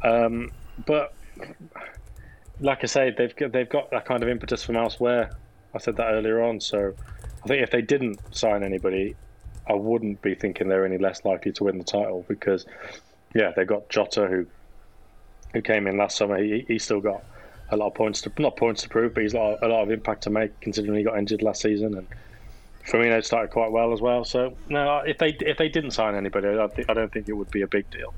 Um, 0.03 0.51
but 0.85 1.13
like 2.59 2.79
I 2.83 2.87
say, 2.87 3.13
they've 3.15 3.33
they've 3.51 3.69
got 3.69 3.91
that 3.91 4.05
kind 4.05 4.21
of 4.21 4.29
impetus 4.29 4.63
from 4.63 4.75
elsewhere. 4.75 5.31
I 5.73 5.77
said 5.77 5.97
that 5.97 6.11
earlier 6.11 6.43
on. 6.43 6.59
So 6.59 6.93
I 7.43 7.47
think 7.47 7.63
if 7.63 7.71
they 7.71 7.81
didn't 7.81 8.19
sign 8.35 8.63
anybody, 8.63 9.15
I 9.69 9.73
wouldn't 9.73 10.21
be 10.21 10.35
thinking 10.35 10.67
they're 10.67 10.85
any 10.85 10.97
less 10.97 11.23
likely 11.23 11.51
to 11.53 11.63
win 11.63 11.77
the 11.77 11.83
title 11.83 12.25
because, 12.27 12.65
yeah, 13.35 13.51
they 13.55 13.65
got 13.65 13.89
Jota 13.89 14.27
who 14.27 14.47
who 15.53 15.61
came 15.61 15.87
in 15.87 15.97
last 15.97 16.17
summer. 16.17 16.37
He 16.37 16.65
he 16.67 16.79
still 16.79 17.01
got 17.01 17.23
a 17.69 17.77
lot 17.77 17.87
of 17.87 17.93
points 17.93 18.21
to 18.21 18.31
not 18.39 18.57
points 18.57 18.81
to 18.83 18.89
prove, 18.89 19.13
but 19.13 19.23
he's 19.23 19.33
got 19.33 19.63
a 19.63 19.67
lot 19.67 19.83
of 19.83 19.91
impact 19.91 20.23
to 20.23 20.29
make 20.29 20.59
considering 20.59 20.97
he 20.97 21.03
got 21.03 21.17
injured 21.17 21.41
last 21.41 21.61
season 21.61 21.95
and. 21.97 22.07
Firmino 22.87 23.23
started 23.23 23.51
quite 23.51 23.71
well 23.71 23.93
as 23.93 24.01
well, 24.01 24.23
so 24.23 24.57
no. 24.67 24.99
If 25.05 25.17
they 25.19 25.35
if 25.41 25.57
they 25.57 25.69
didn't 25.69 25.91
sign 25.91 26.15
anybody, 26.15 26.47
I, 26.47 26.67
I 26.89 26.93
don't 26.93 27.11
think 27.11 27.27
it 27.27 27.33
would 27.33 27.51
be 27.51 27.61
a 27.61 27.67
big 27.67 27.87
deal. 27.91 28.15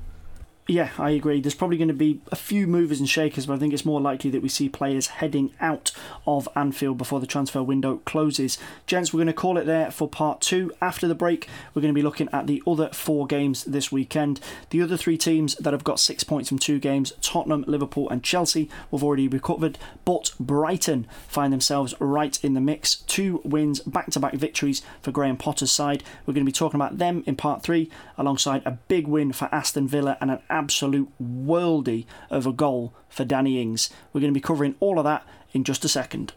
Yeah, 0.68 0.90
I 0.96 1.10
agree. 1.10 1.40
There's 1.40 1.56
probably 1.56 1.76
going 1.76 1.88
to 1.88 1.94
be 1.94 2.20
a 2.30 2.36
few 2.36 2.68
movers 2.68 3.00
and 3.00 3.08
shakers, 3.08 3.46
but 3.46 3.54
I 3.54 3.58
think 3.58 3.72
it's 3.74 3.84
more 3.84 4.00
likely 4.00 4.30
that 4.30 4.42
we 4.42 4.48
see 4.48 4.68
players 4.68 5.08
heading 5.08 5.52
out 5.60 5.90
of 6.24 6.48
Anfield 6.54 6.98
before 6.98 7.18
the 7.18 7.26
transfer 7.26 7.64
window 7.64 7.96
closes. 8.04 8.58
Gents, 8.86 9.12
we're 9.12 9.18
going 9.18 9.26
to 9.26 9.32
call 9.32 9.58
it 9.58 9.66
there 9.66 9.90
for 9.90 10.06
part 10.06 10.40
two. 10.40 10.72
After 10.80 11.08
the 11.08 11.16
break, 11.16 11.48
we're 11.74 11.82
going 11.82 11.92
to 11.92 11.98
be 11.98 12.04
looking 12.04 12.28
at 12.32 12.46
the 12.46 12.62
other 12.64 12.90
four 12.90 13.26
games 13.26 13.64
this 13.64 13.90
weekend. 13.90 14.38
The 14.70 14.80
other 14.82 14.96
three 14.96 15.18
teams 15.18 15.56
that 15.56 15.72
have 15.72 15.82
got 15.82 15.98
six 15.98 16.22
points 16.22 16.48
from 16.48 16.60
two 16.60 16.78
games 16.78 17.12
Tottenham, 17.20 17.64
Liverpool, 17.66 18.08
and 18.08 18.22
Chelsea 18.22 18.70
we've 18.92 19.02
already 19.02 19.26
recovered, 19.26 19.80
but 20.04 20.32
Brighton 20.38 21.08
find 21.26 21.52
themselves 21.52 21.92
right 21.98 22.38
in 22.44 22.54
the 22.54 22.60
mix. 22.60 22.96
Two 22.96 23.40
wins, 23.44 23.80
back 23.80 24.12
to 24.12 24.20
back 24.20 24.34
victories 24.34 24.82
for 25.00 25.10
Graham 25.10 25.36
Potter's 25.36 25.72
side. 25.72 26.04
We're 26.24 26.34
going 26.34 26.46
to 26.46 26.48
be 26.48 26.52
talking 26.52 26.80
about 26.80 26.98
them 26.98 27.24
in 27.26 27.34
part 27.34 27.64
three, 27.64 27.90
alongside 28.16 28.62
a 28.64 28.78
big 28.86 29.08
win 29.08 29.32
for 29.32 29.48
Aston 29.50 29.88
Villa 29.88 30.16
and 30.20 30.30
an 30.30 30.38
absolute 30.52 31.08
worldy 31.20 32.06
of 32.30 32.46
a 32.46 32.52
goal 32.52 32.94
for 33.08 33.24
Danny 33.24 33.60
Ings. 33.60 33.90
We're 34.12 34.20
going 34.20 34.32
to 34.32 34.38
be 34.38 34.40
covering 34.40 34.76
all 34.78 34.98
of 34.98 35.04
that 35.04 35.26
in 35.52 35.64
just 35.64 35.84
a 35.84 35.88
second. 35.88 36.32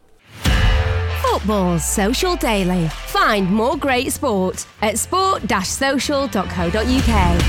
Football 1.22 1.78
Social 1.80 2.36
Daily. 2.36 2.88
Find 2.88 3.52
more 3.52 3.78
great 3.78 4.12
sport 4.14 4.66
at 4.82 4.98
sport-social.co.uk. 4.98 7.42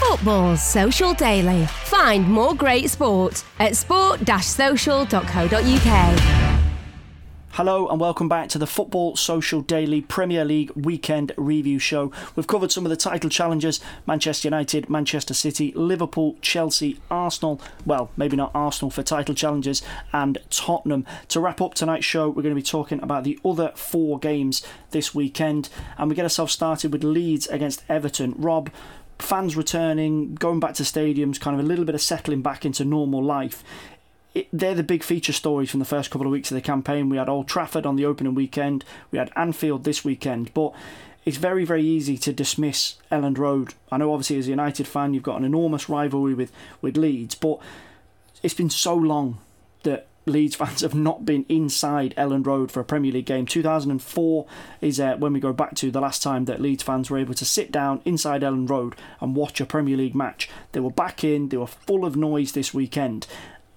Football 0.00 0.56
Social 0.56 1.12
Daily. 1.14 1.66
Find 1.66 2.28
more 2.28 2.54
great 2.54 2.90
sport 2.90 3.44
at 3.58 3.76
sport-social.co.uk. 3.76 6.35
Hello 7.56 7.88
and 7.88 7.98
welcome 7.98 8.28
back 8.28 8.50
to 8.50 8.58
the 8.58 8.66
Football 8.66 9.16
Social 9.16 9.62
Daily 9.62 10.02
Premier 10.02 10.44
League 10.44 10.70
Weekend 10.72 11.32
Review 11.38 11.78
Show. 11.78 12.12
We've 12.34 12.46
covered 12.46 12.70
some 12.70 12.84
of 12.84 12.90
the 12.90 12.96
title 12.96 13.30
challengers 13.30 13.80
Manchester 14.04 14.48
United, 14.48 14.90
Manchester 14.90 15.32
City, 15.32 15.72
Liverpool, 15.74 16.36
Chelsea, 16.42 17.00
Arsenal. 17.10 17.58
Well, 17.86 18.10
maybe 18.14 18.36
not 18.36 18.50
Arsenal 18.54 18.90
for 18.90 19.02
title 19.02 19.34
challengers, 19.34 19.82
and 20.12 20.36
Tottenham. 20.50 21.06
To 21.28 21.40
wrap 21.40 21.62
up 21.62 21.72
tonight's 21.72 22.04
show, 22.04 22.28
we're 22.28 22.42
going 22.42 22.54
to 22.54 22.60
be 22.60 22.62
talking 22.62 23.02
about 23.02 23.24
the 23.24 23.38
other 23.42 23.72
four 23.74 24.18
games 24.18 24.62
this 24.90 25.14
weekend, 25.14 25.70
and 25.96 26.10
we 26.10 26.14
get 26.14 26.24
ourselves 26.26 26.52
started 26.52 26.92
with 26.92 27.04
Leeds 27.04 27.46
against 27.46 27.84
Everton. 27.88 28.34
Rob, 28.36 28.68
fans 29.18 29.56
returning, 29.56 30.34
going 30.34 30.60
back 30.60 30.74
to 30.74 30.82
stadiums, 30.82 31.40
kind 31.40 31.58
of 31.58 31.64
a 31.64 31.66
little 31.66 31.86
bit 31.86 31.94
of 31.94 32.02
settling 32.02 32.42
back 32.42 32.66
into 32.66 32.84
normal 32.84 33.24
life 33.24 33.64
they're 34.52 34.74
the 34.74 34.82
big 34.82 35.02
feature 35.02 35.32
stories 35.32 35.70
from 35.70 35.80
the 35.80 35.86
first 35.86 36.10
couple 36.10 36.26
of 36.26 36.32
weeks 36.32 36.50
of 36.50 36.54
the 36.54 36.60
campaign. 36.60 37.08
We 37.08 37.16
had 37.16 37.28
Old 37.28 37.48
Trafford 37.48 37.86
on 37.86 37.96
the 37.96 38.04
opening 38.04 38.34
weekend, 38.34 38.84
we 39.10 39.18
had 39.18 39.30
Anfield 39.36 39.84
this 39.84 40.04
weekend, 40.04 40.52
but 40.54 40.72
it's 41.24 41.38
very, 41.38 41.64
very 41.64 41.82
easy 41.82 42.16
to 42.18 42.32
dismiss 42.32 42.96
Elland 43.10 43.38
Road. 43.38 43.74
I 43.90 43.96
know, 43.96 44.12
obviously, 44.12 44.38
as 44.38 44.46
a 44.46 44.50
United 44.50 44.86
fan, 44.86 45.12
you've 45.12 45.24
got 45.24 45.38
an 45.38 45.44
enormous 45.44 45.88
rivalry 45.88 46.34
with, 46.34 46.52
with 46.80 46.96
Leeds, 46.96 47.34
but 47.34 47.58
it's 48.42 48.54
been 48.54 48.70
so 48.70 48.94
long 48.94 49.38
that 49.82 50.06
Leeds 50.24 50.54
fans 50.56 50.82
have 50.82 50.94
not 50.94 51.24
been 51.24 51.44
inside 51.48 52.14
Elland 52.16 52.46
Road 52.46 52.70
for 52.70 52.80
a 52.80 52.84
Premier 52.84 53.12
League 53.12 53.26
game. 53.26 53.44
2004 53.44 54.46
is 54.80 55.00
uh, 55.00 55.16
when 55.16 55.32
we 55.32 55.40
go 55.40 55.52
back 55.52 55.74
to 55.76 55.90
the 55.90 56.00
last 56.00 56.22
time 56.22 56.44
that 56.44 56.60
Leeds 56.60 56.84
fans 56.84 57.10
were 57.10 57.18
able 57.18 57.34
to 57.34 57.44
sit 57.44 57.72
down 57.72 58.00
inside 58.04 58.42
Elland 58.42 58.70
Road 58.70 58.94
and 59.20 59.34
watch 59.34 59.60
a 59.60 59.66
Premier 59.66 59.96
League 59.96 60.14
match. 60.14 60.48
They 60.72 60.80
were 60.80 60.90
back 60.90 61.24
in, 61.24 61.48
they 61.48 61.56
were 61.56 61.66
full 61.66 62.04
of 62.04 62.16
noise 62.16 62.52
this 62.52 62.72
weekend. 62.72 63.26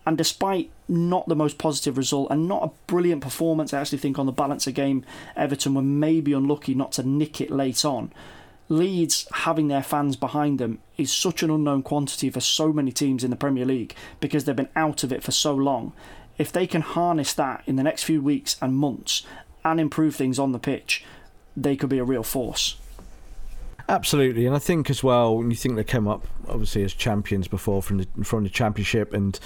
And 0.06 0.18
despite 0.18 0.72
not 0.88 1.28
the 1.28 1.36
most 1.36 1.58
positive 1.58 1.98
result 1.98 2.32
and 2.32 2.48
not 2.48 2.64
a 2.64 2.72
brilliant 2.88 3.22
performance, 3.22 3.74
I 3.74 3.82
actually 3.82 4.00
think 4.00 4.18
on 4.18 4.26
the 4.26 4.32
balance 4.32 4.66
of 4.66 4.74
game, 4.74 5.06
Everton 5.36 5.76
were 5.76 5.82
maybe 5.82 6.34
unlucky 6.34 6.74
not 6.74 6.92
to 6.94 7.04
nick 7.04 7.42
it 7.42 7.52
late 7.52 7.86
on. 7.86 8.12
Leeds 8.70 9.28
having 9.32 9.68
their 9.68 9.84
fans 9.84 10.16
behind 10.16 10.60
them 10.60 10.80
is 10.98 11.12
such 11.12 11.42
an 11.42 11.50
unknown 11.50 11.82
quantity 11.82 12.30
for 12.30 12.40
so 12.40 12.72
many 12.72 12.92
teams 12.92 13.24
in 13.24 13.32
the 13.32 13.36
Premier 13.36 13.66
League 13.66 13.96
because 14.20 14.46
they've 14.46 14.56
been 14.56 14.70
out 14.76 15.04
of 15.04 15.12
it 15.12 15.24
for 15.24 15.32
so 15.32 15.54
long. 15.54 15.92
If 16.38 16.52
they 16.52 16.68
can 16.68 16.82
harness 16.82 17.34
that 17.34 17.64
in 17.66 17.76
the 17.76 17.84
next 17.84 18.04
few 18.04 18.22
weeks 18.22 18.56
and 18.62 18.76
months 18.76 19.24
and 19.66 19.80
improve 19.80 20.16
things 20.16 20.40
on 20.40 20.52
the 20.52 20.60
pitch, 20.60 21.04
they 21.58 21.76
could 21.76 21.90
be 21.90 21.98
a 21.98 22.04
real 22.04 22.24
force. 22.24 22.78
Absolutely, 23.90 24.46
and 24.46 24.56
I 24.56 24.60
think 24.60 24.92
as 24.92 25.04
well, 25.04 25.36
when 25.36 25.50
you 25.50 25.58
think 25.58 25.76
they 25.76 25.84
came 25.84 26.08
up 26.08 26.28
obviously 26.48 26.84
as 26.84 26.94
champions 26.94 27.48
before 27.48 27.82
from 27.82 27.98
the 27.98 28.08
from 28.24 28.44
the 28.44 28.50
championship, 28.50 29.16
and 29.16 29.40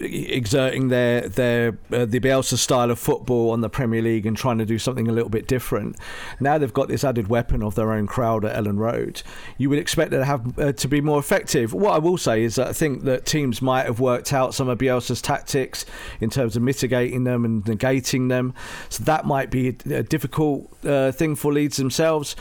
exerting 0.00 0.88
their 0.88 1.28
their 1.28 1.78
uh, 1.92 2.04
the 2.04 2.20
Bielsa 2.20 2.56
style 2.56 2.90
of 2.90 2.98
football 2.98 3.50
on 3.50 3.60
the 3.60 3.68
Premier 3.68 4.02
League 4.02 4.26
and 4.26 4.36
trying 4.36 4.58
to 4.58 4.66
do 4.66 4.78
something 4.78 5.08
a 5.08 5.12
little 5.12 5.28
bit 5.28 5.46
different. 5.46 5.96
Now 6.40 6.58
they've 6.58 6.72
got 6.72 6.88
this 6.88 7.04
added 7.04 7.28
weapon 7.28 7.62
of 7.62 7.74
their 7.74 7.92
own 7.92 8.06
crowd 8.06 8.44
at 8.44 8.56
Elland 8.56 8.78
Road. 8.78 9.22
You 9.58 9.70
would 9.70 9.78
expect 9.78 10.12
it 10.12 10.18
to 10.18 10.24
have 10.24 10.58
uh, 10.58 10.72
to 10.72 10.88
be 10.88 11.00
more 11.00 11.18
effective. 11.18 11.72
What 11.72 11.94
I 11.94 11.98
will 11.98 12.18
say 12.18 12.42
is 12.42 12.56
that 12.56 12.68
I 12.68 12.72
think 12.72 13.04
that 13.04 13.26
teams 13.26 13.60
might 13.62 13.86
have 13.86 14.00
worked 14.00 14.32
out 14.32 14.54
some 14.54 14.68
of 14.68 14.78
Bielsa's 14.78 15.22
tactics 15.22 15.84
in 16.20 16.30
terms 16.30 16.56
of 16.56 16.62
mitigating 16.62 17.24
them 17.24 17.44
and 17.44 17.64
negating 17.64 18.28
them. 18.28 18.54
So 18.88 19.04
that 19.04 19.24
might 19.24 19.50
be 19.50 19.68
a 19.68 20.02
difficult 20.02 20.72
uh, 20.84 21.12
thing 21.12 21.36
for 21.36 21.52
Leeds 21.52 21.76
themselves. 21.76 22.36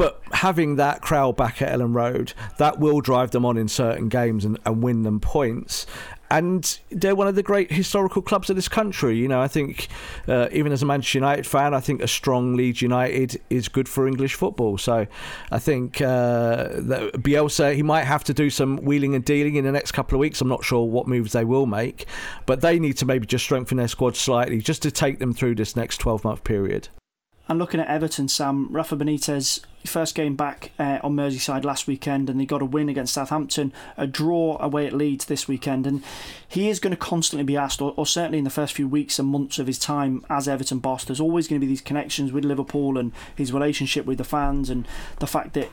But 0.00 0.22
having 0.32 0.76
that 0.76 1.02
crowd 1.02 1.36
back 1.36 1.60
at 1.60 1.78
Elland 1.78 1.94
Road, 1.94 2.32
that 2.56 2.78
will 2.78 3.02
drive 3.02 3.32
them 3.32 3.44
on 3.44 3.58
in 3.58 3.68
certain 3.68 4.08
games 4.08 4.46
and, 4.46 4.58
and 4.64 4.82
win 4.82 5.02
them 5.02 5.20
points 5.20 5.84
and 6.30 6.78
they're 6.90 7.14
one 7.14 7.26
of 7.26 7.34
the 7.34 7.42
great 7.42 7.70
historical 7.70 8.22
clubs 8.22 8.48
of 8.48 8.56
this 8.56 8.68
country. 8.68 9.18
You 9.18 9.28
know, 9.28 9.42
I 9.42 9.48
think 9.48 9.88
uh, 10.26 10.48
even 10.52 10.72
as 10.72 10.82
a 10.82 10.86
Manchester 10.86 11.18
United 11.18 11.46
fan, 11.46 11.74
I 11.74 11.80
think 11.80 12.00
a 12.00 12.08
strong 12.08 12.56
Leeds 12.56 12.80
United 12.80 13.42
is 13.50 13.68
good 13.68 13.88
for 13.88 14.06
English 14.06 14.36
football. 14.36 14.78
So 14.78 15.06
I 15.50 15.58
think 15.58 16.00
uh, 16.00 16.68
Bielsa 17.18 17.74
he 17.74 17.82
might 17.82 18.04
have 18.04 18.24
to 18.24 18.32
do 18.32 18.48
some 18.48 18.76
wheeling 18.78 19.14
and 19.14 19.24
dealing 19.24 19.56
in 19.56 19.64
the 19.64 19.72
next 19.72 19.92
couple 19.92 20.16
of 20.16 20.20
weeks. 20.20 20.40
I'm 20.40 20.48
not 20.48 20.64
sure 20.64 20.86
what 20.86 21.08
moves 21.08 21.32
they 21.32 21.44
will 21.44 21.66
make, 21.66 22.06
but 22.46 22.62
they 22.62 22.78
need 22.78 22.96
to 22.98 23.04
maybe 23.04 23.26
just 23.26 23.44
strengthen 23.44 23.76
their 23.76 23.88
squad 23.88 24.16
slightly 24.16 24.60
just 24.60 24.80
to 24.82 24.90
take 24.90 25.18
them 25.18 25.34
through 25.34 25.56
this 25.56 25.76
next 25.76 25.98
12 25.98 26.24
month 26.24 26.44
period. 26.44 26.88
And 27.50 27.58
looking 27.58 27.80
at 27.80 27.88
Everton, 27.88 28.28
Sam, 28.28 28.68
Rafa 28.70 28.96
Benitez, 28.96 29.58
first 29.84 30.14
game 30.14 30.36
back 30.36 30.70
uh, 30.78 31.00
on 31.02 31.16
Merseyside 31.16 31.64
last 31.64 31.88
weekend, 31.88 32.30
and 32.30 32.38
they 32.38 32.46
got 32.46 32.62
a 32.62 32.64
win 32.64 32.88
against 32.88 33.12
Southampton, 33.12 33.72
a 33.96 34.06
draw 34.06 34.56
away 34.60 34.86
at 34.86 34.92
Leeds 34.92 35.24
this 35.24 35.48
weekend. 35.48 35.84
And 35.84 36.04
he 36.46 36.68
is 36.68 36.78
going 36.78 36.92
to 36.92 36.96
constantly 36.96 37.42
be 37.42 37.56
asked, 37.56 37.82
or, 37.82 37.92
or 37.96 38.06
certainly 38.06 38.38
in 38.38 38.44
the 38.44 38.50
first 38.50 38.72
few 38.72 38.86
weeks 38.86 39.18
and 39.18 39.26
months 39.26 39.58
of 39.58 39.66
his 39.66 39.80
time 39.80 40.24
as 40.30 40.46
Everton 40.46 40.78
boss, 40.78 41.04
there's 41.04 41.20
always 41.20 41.48
going 41.48 41.60
to 41.60 41.66
be 41.66 41.68
these 41.68 41.80
connections 41.80 42.30
with 42.30 42.44
Liverpool 42.44 42.96
and 42.96 43.10
his 43.34 43.52
relationship 43.52 44.06
with 44.06 44.18
the 44.18 44.22
fans, 44.22 44.70
and 44.70 44.86
the 45.18 45.26
fact 45.26 45.54
that 45.54 45.70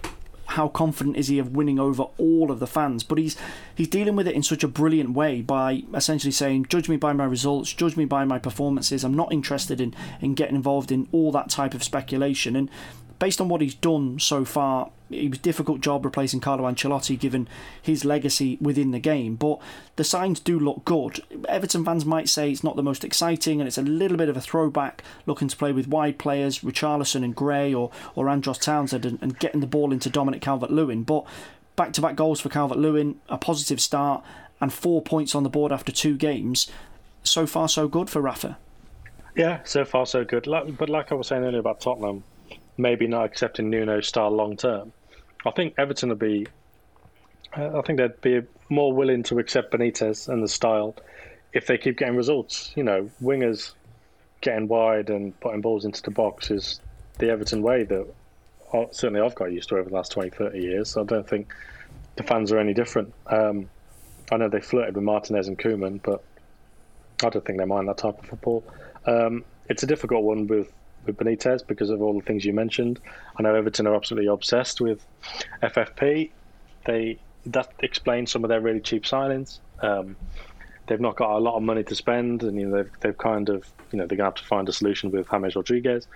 how 0.48 0.68
confident 0.68 1.18
is 1.18 1.28
he 1.28 1.39
of 1.39 1.56
winning 1.56 1.80
over 1.80 2.04
all 2.18 2.52
of 2.52 2.60
the 2.60 2.68
fans? 2.68 3.04
But 3.04 3.18
he's 3.18 3.36
he's 3.76 3.88
dealing 3.88 4.16
with 4.16 4.28
it 4.28 4.36
in 4.36 4.43
such 4.43 4.64
a 4.64 4.68
brilliant 4.68 5.12
way 5.12 5.41
by 5.41 5.84
essentially 5.93 6.32
saying, 6.32 6.68
"Judge 6.70 6.89
me 6.89 6.95
by 6.95 7.14
my 7.14 7.26
results, 7.26 7.74
judge 7.74 7.98
me 7.98 8.06
by 8.06 8.26
my 8.26 8.39
performances. 8.39 9.04
I'm 9.04 9.16
not 9.16 9.32
interested 9.32 9.82
in 9.82 9.93
in 10.22 10.34
getting 10.34 10.56
involved 10.56 10.91
in 10.91 11.08
all 11.12 11.32
that 11.34 11.50
type 11.50 11.74
of 11.74 11.84
speculation." 11.84 12.56
And 12.56 12.70
based 13.20 13.41
on 13.41 13.49
what 13.49 13.61
he's 13.61 13.76
done 13.76 14.20
so 14.20 14.45
far, 14.45 14.91
it 15.09 15.30
was 15.30 15.39
a 15.39 15.41
difficult 15.41 15.82
job 15.82 16.03
replacing 16.03 16.39
Carlo 16.39 16.70
Ancelotti 16.70 17.18
given 17.18 17.47
his 17.82 18.03
legacy 18.03 18.57
within 18.59 18.91
the 18.91 18.99
game. 18.99 19.36
But 19.36 19.59
the 19.95 20.03
signs 20.03 20.39
do 20.39 20.59
look 20.59 20.84
good. 20.86 21.22
Everton 21.47 21.86
fans 21.86 22.05
might 22.05 22.30
say 22.30 22.51
it's 22.51 22.63
not 22.63 22.76
the 22.76 22.84
most 22.84 23.03
exciting 23.03 23.61
and 23.61 23.68
it's 23.68 23.78
a 23.78 23.84
little 23.84 24.18
bit 24.18 24.30
of 24.30 24.38
a 24.38 24.41
throwback 24.41 25.03
looking 25.26 25.47
to 25.47 25.57
play 25.57 25.72
with 25.72 25.88
wide 25.88 26.18
players, 26.18 26.59
Richarlison 26.59 27.24
and 27.24 27.36
Gray 27.36 27.74
or, 27.74 27.91
or 28.15 28.30
Andros 28.30 28.57
Townsend 28.57 29.05
and, 29.05 29.20
and 29.22 29.39
getting 29.39 29.61
the 29.61 29.68
ball 29.68 29.91
into 29.91 30.09
Dominic 30.09 30.41
Calvert 30.41 30.72
Lewin. 30.72 31.03
But 31.03 31.26
back 31.76 31.93
to 31.93 32.01
back 32.01 32.15
goals 32.15 32.41
for 32.41 32.49
Calvert 32.49 32.78
Lewin, 32.78 33.20
a 33.30 33.38
positive 33.38 33.80
start, 33.80 34.24
and 34.59 34.74
four 34.74 35.01
points 35.01 35.36
on 35.36 35.43
the 35.43 35.49
board 35.49 35.72
after 35.72 35.91
two 35.91 36.18
games. 36.18 36.70
So 37.24 37.45
far, 37.45 37.70
so 37.70 37.88
good 37.88 38.09
for 38.09 38.22
Rafa. 38.22 38.57
Yeah, 39.36 39.59
so 39.63 39.86
far, 39.86 40.05
so 40.05 40.26
good. 40.26 40.47
But 40.78 40.89
like 40.89 41.11
I 41.11 41.15
was 41.15 41.28
saying 41.28 41.43
earlier 41.43 41.59
about 41.59 41.80
Tottenham, 41.80 42.24
maybe 42.78 43.08
not 43.08 43.26
accepting 43.26 43.70
Nuno's 43.70 44.08
style 44.08 44.32
long 44.32 44.58
term. 44.58 44.94
I 45.46 45.52
think 45.52 45.74
Everton 45.78 46.10
would 46.10 46.20
be. 46.20 46.48
I 47.54 47.82
think 47.82 47.98
they'd 47.98 48.22
be 48.22 48.42
more 48.70 48.92
willing 48.94 49.24
to 49.24 49.40
accept 49.40 49.72
Benitez 49.72 50.28
and 50.28 50.44
the 50.44 50.48
style 50.48 50.96
if 51.54 51.66
they 51.66 51.78
keep 51.78 51.98
getting 51.98 52.16
results. 52.16 52.72
You 52.76 52.84
know, 52.84 53.10
wingers 53.22 53.74
getting 54.42 54.68
wide 54.68 55.10
and 55.10 55.38
putting 55.40 55.62
balls 55.62 55.86
into 55.86 56.02
the 56.02 56.12
box 56.12 56.52
is 56.52 56.80
the 57.18 57.30
Everton 57.30 57.62
way 57.62 57.84
that 57.84 58.08
certainly 58.92 59.22
I've 59.22 59.36
got 59.36 59.52
used 59.52 59.70
to 59.70 59.78
over 59.78 59.90
the 59.90 59.96
last 59.96 60.12
20, 60.12 60.30
30 60.30 60.60
years. 60.60 60.90
So 60.92 61.02
I 61.02 61.06
don't 61.06 61.28
think 61.28 61.54
the 62.16 62.24
fans 62.24 62.52
are 62.52 62.60
any 62.60 62.74
different. 62.74 63.14
Um, 63.28 63.70
I 64.32 64.38
know 64.38 64.50
they 64.50 64.60
flirted 64.60 64.96
with 64.96 65.04
Martinez 65.04 65.48
and 65.48 65.58
Koeman, 65.58 66.02
but 66.04 66.24
I 67.24 67.30
don't 67.30 67.46
think 67.46 67.60
they 67.60 67.66
mind 67.66 67.88
that 67.88 67.98
type 67.98 68.20
of 68.20 68.26
football. 68.26 68.64
Um, 69.06 69.46
it's 69.70 69.84
a 69.84 69.88
difficult 69.88 70.24
one 70.24 70.48
with 70.48 70.72
with 71.08 71.18
Benitez 71.18 71.66
because 71.66 71.89
of 71.89 72.01
all 72.01 72.14
the 72.14 72.26
things 72.26 72.45
you 72.45 72.53
mentioned. 72.53 72.99
I 73.38 73.43
know 73.43 73.55
Everton 73.55 73.88
are 73.88 73.95
absolutely 73.95 74.28
obsessed 74.28 74.82
with 74.82 75.03
FFP. 75.64 76.32
They 76.86 77.18
that 77.47 77.72
explains 77.80 78.32
some 78.32 78.43
of 78.43 78.49
their 78.49 78.62
really 78.62 78.82
cheap 78.82 79.03
signings. 79.03 79.60
Um, 79.82 80.16
they've 80.88 80.99
not 80.99 81.16
got 81.16 81.32
a 81.32 81.39
lot 81.39 81.55
of 81.55 81.64
money 81.64 81.84
to 81.84 81.95
spend, 81.95 82.43
and 82.43 82.60
you 82.60 82.68
know 82.68 82.84
they've 82.84 82.91
they've 82.99 83.18
kind 83.18 83.49
of 83.49 83.66
you 83.91 83.97
know 83.97 84.05
they're 84.05 84.18
gonna 84.18 84.30
have 84.30 84.36
to 84.36 84.43
find 84.43 84.68
a 84.70 84.74
solution 84.74 85.12
with 85.12 85.30
James 85.30 85.55
Rodriguez 85.55 86.08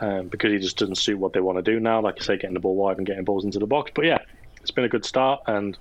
um, 0.00 0.28
because 0.28 0.52
he 0.52 0.58
just 0.58 0.78
doesn't 0.78 0.96
suit 0.96 1.18
what 1.18 1.32
they 1.32 1.40
want 1.40 1.58
to 1.58 1.62
do 1.62 1.80
now. 1.80 2.00
Like 2.00 2.20
I 2.20 2.24
say, 2.24 2.36
getting 2.36 2.54
the 2.54 2.60
ball 2.60 2.76
wide 2.76 2.98
and 2.98 3.06
getting 3.06 3.24
balls 3.24 3.44
into 3.44 3.58
the 3.58 3.66
box. 3.66 3.90
But 3.94 4.04
yeah, 4.06 4.18
it's 4.60 4.70
been 4.70 4.84
a 4.84 4.88
good 4.88 5.04
start, 5.04 5.42
and 5.46 5.76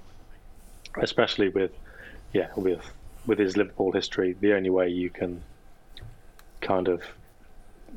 especially 1.01 1.49
with 1.49 1.71
yeah 2.33 2.49
with 2.55 2.81
with 3.25 3.39
his 3.39 3.57
Liverpool 3.57 3.91
history, 3.91 4.35
the 4.39 4.53
only 4.53 4.69
way 4.69 4.89
you 4.89 5.09
can 5.09 5.41
kind 6.61 6.87
of 6.87 7.01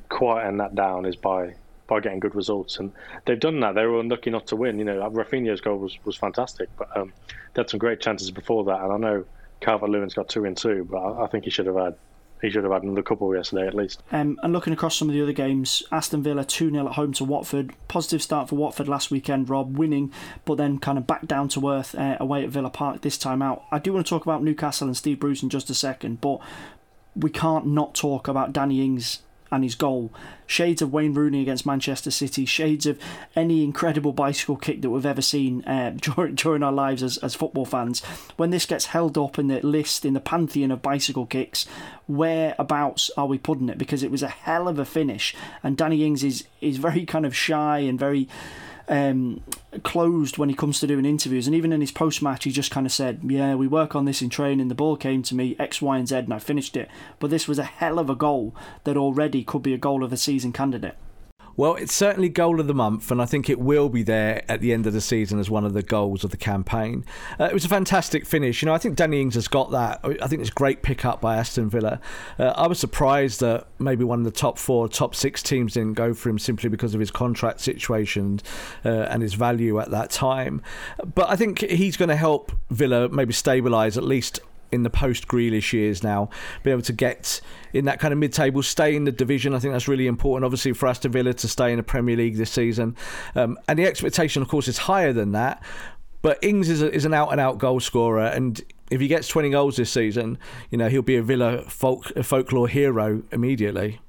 quieten 0.09 0.59
that 0.59 0.75
down 0.75 1.05
is 1.07 1.17
by 1.17 1.55
by 1.87 2.01
getting 2.01 2.21
good 2.21 2.35
results, 2.35 2.79
and 2.79 2.93
they've 3.25 3.39
done 3.39 3.61
that. 3.61 3.75
They 3.75 3.87
were 3.87 4.01
unlucky 4.01 4.31
not 4.31 4.47
to 4.49 4.57
win. 4.57 4.79
You 4.79 4.85
know, 4.85 5.11
Raphinha's 5.11 5.61
goal 5.61 5.79
was, 5.79 5.97
was 6.05 6.17
fantastic, 6.17 6.69
but 6.77 6.95
um, 6.97 7.13
they 7.55 7.61
had 7.61 7.71
some 7.71 7.79
great 7.79 8.01
chances 8.01 8.31
before 8.31 8.65
that. 8.65 8.81
And 8.81 8.93
I 8.93 8.97
know 8.97 9.25
Calvert 9.61 9.91
Lewin's 9.91 10.15
got 10.15 10.29
two 10.29 10.45
in 10.45 10.55
two, 10.55 10.87
but 10.91 10.99
I, 10.99 11.25
I, 11.25 11.27
think 11.29 11.45
he 11.45 11.51
should 11.51 11.67
have 11.67 11.77
had 11.77 11.95
he 12.43 12.51
should 12.51 12.65
have 12.65 12.73
had 12.73 12.83
another 12.83 13.03
couple 13.03 13.35
yesterday 13.35 13.67
at 13.67 13.75
least. 13.75 14.03
Um, 14.13 14.39
and 14.43 14.53
looking 14.53 14.73
across 14.73 14.97
some 14.97 15.09
of 15.09 15.15
the 15.15 15.23
other 15.23 15.33
games, 15.33 15.83
Aston 15.91 16.23
Villa 16.23 16.45
2 16.45 16.71
0 16.71 16.87
at 16.87 16.95
home 16.95 17.13
to 17.15 17.25
Watford. 17.25 17.73
Positive 17.89 18.23
start 18.23 18.49
for 18.49 18.57
Watford 18.57 18.89
last 18.89 19.11
weekend, 19.11 19.49
Rob, 19.49 19.79
winning, 19.79 20.13
but 20.45 20.57
then 20.57 20.79
kind 20.79 20.99
of 20.99 21.07
back 21.07 21.27
down 21.27 21.49
to 21.51 21.69
earth 21.71 21.95
uh, 21.95 22.17
away 22.21 22.45
at 22.45 22.51
Villa 22.51 22.71
Park 22.71 23.01
this 23.01 23.17
time 23.17 23.41
out. 23.41 23.65
I 23.73 23.79
do 23.79 23.93
want 23.93 24.05
to 24.05 24.11
talk 24.11 24.23
about 24.23 24.43
Newcastle 24.43 24.87
and 24.87 24.97
Steve 24.97 25.21
Bruce 25.21 25.43
in 25.43 25.49
just 25.49 25.71
a 25.71 25.75
second, 25.75 26.21
but 26.21 26.41
we 27.15 27.31
can't 27.31 27.67
not 27.67 27.95
talk 27.95 28.29
about 28.29 28.53
Danny 28.53 28.85
Ings 28.85 29.21
and 29.51 29.63
his 29.63 29.75
goal. 29.75 30.13
Shades 30.47 30.83
of 30.83 30.93
Wayne 30.93 31.15
Rooney 31.15 31.43
against 31.43 31.67
Manchester 31.67 32.11
City, 32.11 32.45
shades 32.45 32.87
of 32.87 32.99
any 33.35 33.65
incredible 33.65 34.13
bicycle 34.13 34.57
kick 34.57 34.83
that 34.83 34.91
we've 34.91 35.07
ever 35.07 35.23
seen 35.23 35.65
uh, 35.65 35.91
during, 35.97 36.35
during 36.35 36.63
our 36.63 36.73
lives 36.73 37.03
as, 37.03 37.19
as 37.19 37.35
football 37.35 37.65
fans. 37.65 38.05
When 38.37 38.51
this 38.51 38.67
gets 38.67 38.87
held 38.87 39.19
up 39.19 39.39
in 39.39 39.49
the 39.49 39.61
list, 39.61 40.05
in 40.05 40.15
the 40.15 40.21
pantheon 40.21 40.71
of 40.71 40.83
bicycle 40.83 41.27
kicks, 41.27 41.67
whereabouts 42.07 43.11
are 43.17 43.27
we 43.27 43.39
putting 43.39 43.69
it? 43.69 43.79
Because 43.79 44.03
it 44.03 44.11
was 44.11 44.23
a 44.23 44.29
hell 44.29 44.69
of 44.69 44.79
a 44.79 44.85
finish, 44.85 45.35
and 45.63 45.77
Danny 45.77 46.05
Ings 46.05 46.23
is, 46.23 46.45
is 46.61 46.77
very 46.77 47.05
kind 47.05 47.27
of 47.27 47.35
shy 47.35 47.79
and 47.79 47.99
very 47.99 48.29
um, 48.89 49.43
closed 49.83 50.39
when 50.39 50.49
he 50.49 50.55
comes 50.55 50.81
to 50.81 50.87
doing 50.87 51.05
interviews. 51.05 51.47
And 51.47 51.57
even 51.57 51.73
in 51.73 51.81
his 51.81 51.93
post 51.93 52.23
match, 52.23 52.45
he 52.45 52.51
just 52.51 52.71
kind 52.71 52.87
of 52.87 52.93
said, 52.93 53.21
Yeah, 53.25 53.55
we 53.55 53.67
work 53.67 53.95
on 53.95 54.05
this 54.05 54.23
in 54.23 54.31
training. 54.31 54.69
The 54.69 54.75
ball 54.75 54.97
came 54.97 55.23
to 55.25 55.35
me, 55.35 55.57
X, 55.59 55.83
Y, 55.83 55.99
and 55.99 56.09
Z, 56.09 56.17
and 56.17 56.35
I 56.35 56.39
finished 56.39 56.77
it. 56.77 56.89
But 57.19 57.31
this 57.31 57.49
was 57.49 57.59
a 57.59 57.65
hell 57.65 57.99
of 57.99 58.11
a 58.11 58.15
goal 58.15 58.55
that 58.85 58.97
already 58.97 59.45
could 59.45 59.63
be 59.63 59.75
a 59.75 59.79
goal 59.79 60.05
of 60.05 60.11
the 60.11 60.17
season 60.17 60.53
candidate. 60.53 60.97
Well, 61.59 61.75
it's 61.77 61.95
certainly 61.95 62.29
goal 62.29 62.61
of 62.61 62.67
the 62.67 62.75
month, 62.75 63.11
and 63.11 63.23
I 63.23 63.25
think 63.25 63.49
it 63.49 63.59
will 63.59 63.89
be 63.89 64.03
there 64.03 64.45
at 64.47 64.61
the 64.61 64.75
end 64.75 64.87
of 64.87 64.93
the 64.93 65.01
season 65.01 65.39
as 65.39 65.49
one 65.49 65.65
of 65.65 65.73
the 65.73 65.83
goals 65.83 66.23
of 66.23 66.31
the 66.31 66.37
campaign. 66.37 67.05
Uh, 67.41 67.45
it 67.45 67.55
was 67.55 67.65
a 67.65 67.69
fantastic 67.69 68.27
finish. 68.27 68.61
You 68.61 68.67
know, 68.67 68.75
I 68.75 68.79
think 68.79 68.95
Danny 68.97 69.23
Ings 69.23 69.37
has 69.37 69.49
got 69.49 69.71
that. 69.71 70.01
I 70.05 70.27
think 70.27 70.41
it's 70.43 70.51
a 70.51 70.55
great 70.55 70.83
pickup 70.83 71.23
by 71.23 71.37
Aston 71.37 71.71
Villa. 71.71 71.99
Uh, 72.39 72.53
I 72.57 72.67
was 72.67 72.79
surprised 72.79 73.41
that 73.41 73.69
maybe 73.79 74.05
one 74.05 74.19
of 74.19 74.27
the 74.27 74.31
top 74.31 74.59
four, 74.59 74.87
top 74.87 75.15
six 75.15 75.43
teams 75.43 75.73
didn't 75.73 75.95
go 75.95 76.13
for 76.13 76.29
him 76.29 76.39
simply 76.39 76.69
because 76.69 76.93
of 76.93 77.01
his 77.01 77.11
contract 77.11 77.61
situation 77.61 78.41
uh, 78.85 78.89
and 78.89 79.23
his 79.23 79.33
value 79.33 79.81
at 79.81 79.91
that 79.91 80.11
time. 80.11 80.61
But 81.15 81.31
I 81.31 81.37
think 81.37 81.61
he's 81.61 81.97
going 81.97 82.11
to 82.11 82.17
help 82.17 82.53
Villa 82.71 83.09
maybe 83.09 83.33
stabilise 83.33 83.97
at 83.97 84.05
least 84.05 84.41
in 84.73 84.83
the 84.83 84.91
post 84.91 85.29
Grealish 85.29 85.73
years 85.73 86.03
now, 86.03 86.29
be 86.63 86.71
able 86.71 86.83
to 86.83 86.93
get 86.93 87.41
in 87.73 87.85
that 87.87 88.01
kind 88.01 88.13
of 88.13 88.19
mid 88.19 88.33
table, 88.33 88.63
stay 88.63 88.97
in 88.97 89.05
the 89.05 89.13
division. 89.13 89.55
I 89.55 89.59
think 89.59 89.73
that's 89.73 89.89
really 89.89 90.07
important, 90.07 90.45
obviously, 90.45 90.73
for 90.73 90.87
Aston 90.87 91.13
Villa 91.13 91.35
to 91.35 91.49
stay 91.49 91.71
in 91.71 91.77
the 91.77 91.83
Premier 91.83 92.17
League 92.17 92.37
this 92.37 92.51
season. 92.51 92.97
Um, 93.35 93.59
and 93.69 93.79
the 93.79 93.85
expectation, 93.85 94.43
of 94.43 94.49
course, 94.49 94.69
is 94.69 94.79
higher 94.79 95.13
than 95.13 95.33
that. 95.33 95.63
But 96.23 96.43
Ings 96.43 96.69
is, 96.69 96.83
a, 96.83 96.93
is 96.93 97.05
an 97.05 97.15
out 97.15 97.31
and 97.31 97.41
out 97.41 97.59
goal 97.59 97.79
scorer, 97.79 98.27
and 98.27 98.61
if 98.91 99.01
he 99.01 99.09
gets 99.09 99.29
20 99.29 99.51
goals 99.51 99.77
this 99.77 99.91
season, 99.91 100.39
you 100.71 100.79
know, 100.79 100.89
he'll 100.89 101.03
be 101.03 101.17
a 101.17 101.23
Villa 101.23 101.63
folk, 101.63 102.11
a 102.17 102.23
folklore 102.23 102.69
hero 102.69 103.23
immediately. 103.31 104.01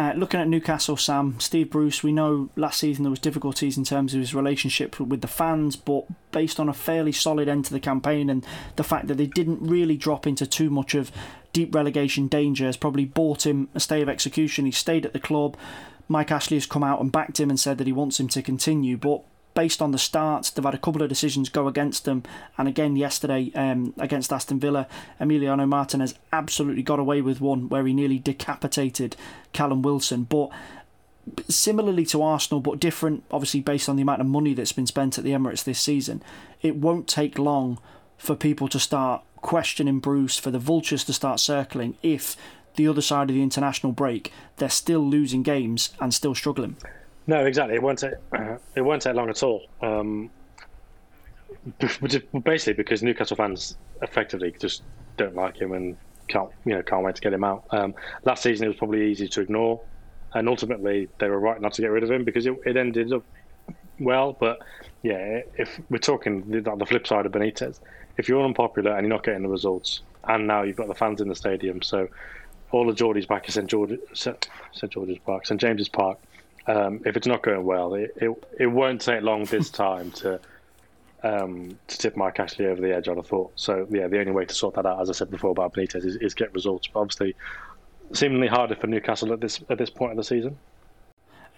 Uh, 0.00 0.14
looking 0.14 0.40
at 0.40 0.48
Newcastle, 0.48 0.96
Sam, 0.96 1.38
Steve 1.38 1.68
Bruce, 1.68 2.02
we 2.02 2.10
know 2.10 2.48
last 2.56 2.80
season 2.80 3.02
there 3.02 3.10
was 3.10 3.18
difficulties 3.18 3.76
in 3.76 3.84
terms 3.84 4.14
of 4.14 4.20
his 4.20 4.34
relationship 4.34 4.98
with 4.98 5.20
the 5.20 5.28
fans, 5.28 5.76
but 5.76 6.06
based 6.32 6.58
on 6.58 6.70
a 6.70 6.72
fairly 6.72 7.12
solid 7.12 7.48
end 7.48 7.66
to 7.66 7.72
the 7.74 7.80
campaign 7.80 8.30
and 8.30 8.46
the 8.76 8.82
fact 8.82 9.08
that 9.08 9.18
they 9.18 9.26
didn't 9.26 9.60
really 9.60 9.98
drop 9.98 10.26
into 10.26 10.46
too 10.46 10.70
much 10.70 10.94
of 10.94 11.12
deep 11.52 11.74
relegation 11.74 12.28
danger 12.28 12.64
has 12.64 12.78
probably 12.78 13.04
bought 13.04 13.44
him 13.44 13.68
a 13.74 13.80
stay 13.80 14.00
of 14.00 14.08
execution. 14.08 14.64
He 14.64 14.70
stayed 14.70 15.04
at 15.04 15.12
the 15.12 15.20
club. 15.20 15.54
Mike 16.08 16.30
Ashley 16.30 16.56
has 16.56 16.64
come 16.64 16.82
out 16.82 17.02
and 17.02 17.12
backed 17.12 17.38
him 17.38 17.50
and 17.50 17.60
said 17.60 17.76
that 17.76 17.86
he 17.86 17.92
wants 17.92 18.18
him 18.18 18.28
to 18.28 18.40
continue, 18.40 18.96
but 18.96 19.22
based 19.60 19.82
on 19.82 19.90
the 19.90 19.98
starts, 19.98 20.48
they've 20.48 20.64
had 20.64 20.72
a 20.72 20.78
couple 20.78 21.02
of 21.02 21.10
decisions 21.10 21.50
go 21.50 21.68
against 21.68 22.06
them. 22.06 22.22
And 22.56 22.66
again, 22.66 22.96
yesterday 22.96 23.52
um, 23.54 23.92
against 23.98 24.32
Aston 24.32 24.58
Villa, 24.58 24.88
Emiliano 25.20 25.68
Martinez 25.68 26.14
absolutely 26.32 26.82
got 26.82 26.98
away 26.98 27.20
with 27.20 27.42
one 27.42 27.68
where 27.68 27.84
he 27.84 27.92
nearly 27.92 28.18
decapitated 28.18 29.16
Callum 29.52 29.82
Wilson. 29.82 30.22
But 30.22 30.48
similarly 31.46 32.06
to 32.06 32.22
Arsenal, 32.22 32.60
but 32.60 32.80
different, 32.80 33.22
obviously, 33.30 33.60
based 33.60 33.86
on 33.86 33.96
the 33.96 34.02
amount 34.02 34.22
of 34.22 34.28
money 34.28 34.54
that's 34.54 34.72
been 34.72 34.86
spent 34.86 35.18
at 35.18 35.24
the 35.24 35.32
Emirates 35.32 35.64
this 35.64 35.78
season, 35.78 36.22
it 36.62 36.76
won't 36.76 37.06
take 37.06 37.38
long 37.38 37.78
for 38.16 38.34
people 38.34 38.66
to 38.68 38.80
start 38.80 39.22
questioning 39.42 39.98
Bruce, 39.98 40.38
for 40.38 40.50
the 40.50 40.58
vultures 40.58 41.04
to 41.04 41.12
start 41.12 41.38
circling 41.38 41.98
if 42.02 42.34
the 42.76 42.88
other 42.88 43.02
side 43.02 43.28
of 43.28 43.36
the 43.36 43.42
international 43.42 43.92
break, 43.92 44.32
they're 44.56 44.70
still 44.70 45.00
losing 45.00 45.42
games 45.42 45.90
and 46.00 46.14
still 46.14 46.34
struggling. 46.34 46.78
No, 47.30 47.46
exactly. 47.46 47.76
It 47.76 47.82
won't 47.82 48.00
take 48.00 48.14
uh, 48.32 48.56
it 48.74 48.80
won't 48.80 49.02
take 49.02 49.14
long 49.14 49.30
at 49.30 49.44
all. 49.44 49.62
Um, 49.80 50.30
basically, 52.42 52.72
because 52.72 53.04
Newcastle 53.04 53.36
fans 53.36 53.76
effectively 54.02 54.52
just 54.60 54.82
don't 55.16 55.36
like 55.36 55.56
him 55.56 55.72
and 55.72 55.96
can't 56.26 56.50
you 56.64 56.74
know 56.74 56.82
can't 56.82 57.04
wait 57.04 57.14
to 57.14 57.20
get 57.20 57.32
him 57.32 57.44
out. 57.44 57.66
Um, 57.70 57.94
last 58.24 58.42
season 58.42 58.64
it 58.64 58.68
was 58.70 58.78
probably 58.78 59.08
easy 59.12 59.28
to 59.28 59.42
ignore, 59.42 59.80
and 60.34 60.48
ultimately 60.48 61.08
they 61.20 61.28
were 61.28 61.38
right 61.38 61.60
not 61.60 61.72
to 61.74 61.82
get 61.82 61.92
rid 61.92 62.02
of 62.02 62.10
him 62.10 62.24
because 62.24 62.46
it, 62.46 62.56
it 62.66 62.76
ended 62.76 63.12
up 63.12 63.22
well. 64.00 64.32
But 64.32 64.58
yeah, 65.04 65.42
if 65.56 65.80
we're 65.88 65.98
talking 65.98 66.50
the, 66.50 66.62
the 66.62 66.86
flip 66.86 67.06
side 67.06 67.26
of 67.26 67.32
Benitez, 67.32 67.78
if 68.16 68.28
you're 68.28 68.44
unpopular 68.44 68.90
and 68.90 69.06
you're 69.06 69.14
not 69.16 69.22
getting 69.22 69.42
the 69.42 69.48
results, 69.48 70.00
and 70.24 70.48
now 70.48 70.62
you've 70.62 70.76
got 70.76 70.88
the 70.88 70.96
fans 70.96 71.20
in 71.20 71.28
the 71.28 71.36
stadium, 71.36 71.80
so 71.80 72.08
all 72.72 72.88
the 72.88 72.92
Geordies 72.92 73.28
back 73.28 73.44
at 73.44 73.52
St 73.52 73.68
George, 73.68 73.96
St 74.14 74.48
George's 74.88 75.18
Park, 75.18 75.46
St 75.46 75.60
James's 75.60 75.88
Park 75.88 76.18
um, 76.66 77.00
if 77.04 77.16
it's 77.16 77.26
not 77.26 77.42
going 77.42 77.64
well, 77.64 77.94
it, 77.94 78.12
it, 78.16 78.44
it 78.58 78.66
won't 78.66 79.00
take 79.00 79.22
long 79.22 79.44
this 79.44 79.70
time 79.70 80.10
to 80.12 80.40
um, 81.22 81.78
to 81.86 81.98
tip 81.98 82.16
Mike 82.16 82.40
Ashley 82.40 82.66
over 82.66 82.80
the 82.80 82.94
edge. 82.94 83.08
I'd 83.08 83.16
have 83.16 83.26
thought. 83.26 83.52
So 83.56 83.86
yeah, 83.90 84.08
the 84.08 84.18
only 84.20 84.32
way 84.32 84.44
to 84.44 84.54
sort 84.54 84.74
that 84.74 84.86
out, 84.86 85.00
as 85.00 85.10
I 85.10 85.12
said 85.12 85.30
before 85.30 85.50
about 85.50 85.74
Benitez, 85.74 86.04
is, 86.04 86.16
is 86.16 86.34
get 86.34 86.52
results. 86.54 86.88
But 86.88 87.00
obviously, 87.00 87.36
seemingly 88.12 88.48
harder 88.48 88.74
for 88.74 88.86
Newcastle 88.86 89.32
at 89.32 89.40
this 89.40 89.60
at 89.68 89.78
this 89.78 89.90
point 89.90 90.12
of 90.12 90.16
the 90.16 90.24
season. 90.24 90.58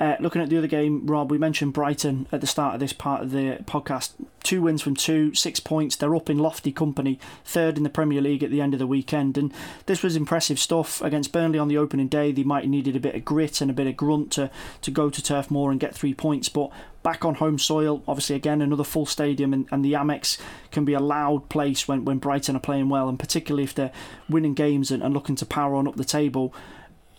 Uh, 0.02 0.16
looking 0.18 0.42
at 0.42 0.50
the 0.50 0.58
other 0.58 0.66
game, 0.66 1.06
Rob, 1.06 1.30
we 1.30 1.38
mentioned 1.38 1.72
Brighton 1.72 2.26
at 2.32 2.40
the 2.40 2.46
start 2.48 2.74
of 2.74 2.80
this 2.80 2.92
part 2.92 3.22
of 3.22 3.30
the 3.30 3.58
podcast. 3.66 4.14
Two 4.42 4.60
wins 4.60 4.82
from 4.82 4.96
two, 4.96 5.32
six 5.32 5.60
points. 5.60 5.94
They're 5.94 6.16
up 6.16 6.28
in 6.28 6.38
lofty 6.38 6.72
company, 6.72 7.20
third 7.44 7.76
in 7.76 7.84
the 7.84 7.88
Premier 7.88 8.20
League 8.20 8.42
at 8.42 8.50
the 8.50 8.60
end 8.60 8.74
of 8.74 8.80
the 8.80 8.86
weekend. 8.88 9.38
And 9.38 9.54
this 9.86 10.02
was 10.02 10.16
impressive 10.16 10.58
stuff 10.58 11.00
against 11.02 11.30
Burnley 11.30 11.60
on 11.60 11.68
the 11.68 11.78
opening 11.78 12.08
day. 12.08 12.32
They 12.32 12.42
might 12.42 12.64
have 12.64 12.70
needed 12.70 12.96
a 12.96 13.00
bit 13.00 13.14
of 13.14 13.24
grit 13.24 13.60
and 13.60 13.70
a 13.70 13.74
bit 13.74 13.86
of 13.86 13.96
grunt 13.96 14.32
to, 14.32 14.50
to 14.80 14.90
go 14.90 15.08
to 15.08 15.22
Turf 15.22 15.52
Moor 15.52 15.70
and 15.70 15.78
get 15.78 15.94
three 15.94 16.14
points. 16.14 16.48
But 16.48 16.72
back 17.04 17.24
on 17.24 17.36
home 17.36 17.60
soil, 17.60 18.02
obviously, 18.08 18.34
again, 18.34 18.60
another 18.60 18.82
full 18.82 19.06
stadium, 19.06 19.52
and, 19.52 19.68
and 19.70 19.84
the 19.84 19.92
Amex 19.92 20.36
can 20.72 20.84
be 20.84 20.94
a 20.94 21.00
loud 21.00 21.48
place 21.48 21.86
when, 21.86 22.04
when 22.04 22.18
Brighton 22.18 22.56
are 22.56 22.60
playing 22.60 22.88
well, 22.88 23.08
and 23.08 23.20
particularly 23.20 23.62
if 23.62 23.74
they're 23.76 23.92
winning 24.28 24.54
games 24.54 24.90
and, 24.90 25.00
and 25.00 25.14
looking 25.14 25.36
to 25.36 25.46
power 25.46 25.76
on 25.76 25.86
up 25.86 25.94
the 25.94 26.04
table 26.04 26.52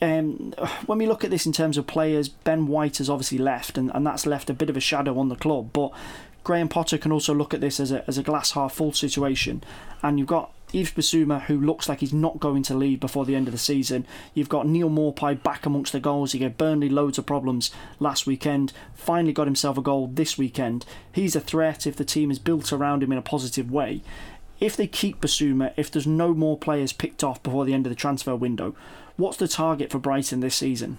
um, 0.03 0.53
when 0.85 0.97
we 0.97 1.07
look 1.07 1.23
at 1.23 1.31
this 1.31 1.45
in 1.45 1.53
terms 1.53 1.77
of 1.77 1.87
players, 1.87 2.27
Ben 2.27 2.67
White 2.67 2.97
has 2.97 3.09
obviously 3.09 3.37
left, 3.37 3.77
and, 3.77 3.89
and 3.95 4.05
that's 4.05 4.25
left 4.25 4.49
a 4.49 4.53
bit 4.53 4.69
of 4.69 4.75
a 4.75 4.81
shadow 4.81 5.17
on 5.17 5.29
the 5.29 5.35
club. 5.35 5.69
But 5.71 5.93
Graham 6.43 6.67
Potter 6.67 6.97
can 6.97 7.13
also 7.13 7.33
look 7.33 7.53
at 7.53 7.61
this 7.61 7.79
as 7.79 7.89
a, 7.89 8.05
as 8.05 8.17
a 8.17 8.23
glass 8.23 8.51
half 8.51 8.73
full 8.73 8.91
situation. 8.91 9.63
And 10.01 10.19
you've 10.19 10.27
got 10.27 10.51
Yves 10.73 10.91
Bissouma, 10.91 11.43
who 11.43 11.57
looks 11.57 11.87
like 11.87 12.01
he's 12.01 12.11
not 12.11 12.41
going 12.41 12.63
to 12.63 12.75
leave 12.75 12.99
before 12.99 13.25
the 13.25 13.35
end 13.35 13.47
of 13.47 13.53
the 13.53 13.57
season. 13.57 14.05
You've 14.33 14.49
got 14.49 14.67
Neal 14.67 14.89
Maupay 14.89 15.41
back 15.41 15.65
amongst 15.65 15.93
the 15.93 16.01
goals. 16.01 16.33
He 16.33 16.39
gave 16.39 16.57
Burnley 16.57 16.89
loads 16.89 17.17
of 17.17 17.25
problems 17.25 17.71
last 17.97 18.27
weekend. 18.27 18.73
Finally 18.93 19.31
got 19.31 19.47
himself 19.47 19.77
a 19.77 19.81
goal 19.81 20.07
this 20.11 20.37
weekend. 20.37 20.85
He's 21.13 21.35
a 21.37 21.39
threat 21.39 21.87
if 21.87 21.95
the 21.95 22.03
team 22.03 22.29
is 22.29 22.39
built 22.39 22.73
around 22.73 23.03
him 23.03 23.13
in 23.13 23.17
a 23.17 23.21
positive 23.21 23.71
way. 23.71 24.01
If 24.59 24.75
they 24.75 24.87
keep 24.87 25.21
Bissouma, 25.21 25.73
if 25.77 25.89
there's 25.89 26.07
no 26.07 26.33
more 26.33 26.57
players 26.57 26.91
picked 26.91 27.23
off 27.23 27.41
before 27.41 27.63
the 27.63 27.73
end 27.73 27.85
of 27.85 27.89
the 27.89 27.95
transfer 27.95 28.35
window, 28.35 28.75
What's 29.15 29.37
the 29.37 29.47
target 29.47 29.91
for 29.91 29.99
Brighton 29.99 30.39
this 30.39 30.55
season? 30.55 30.97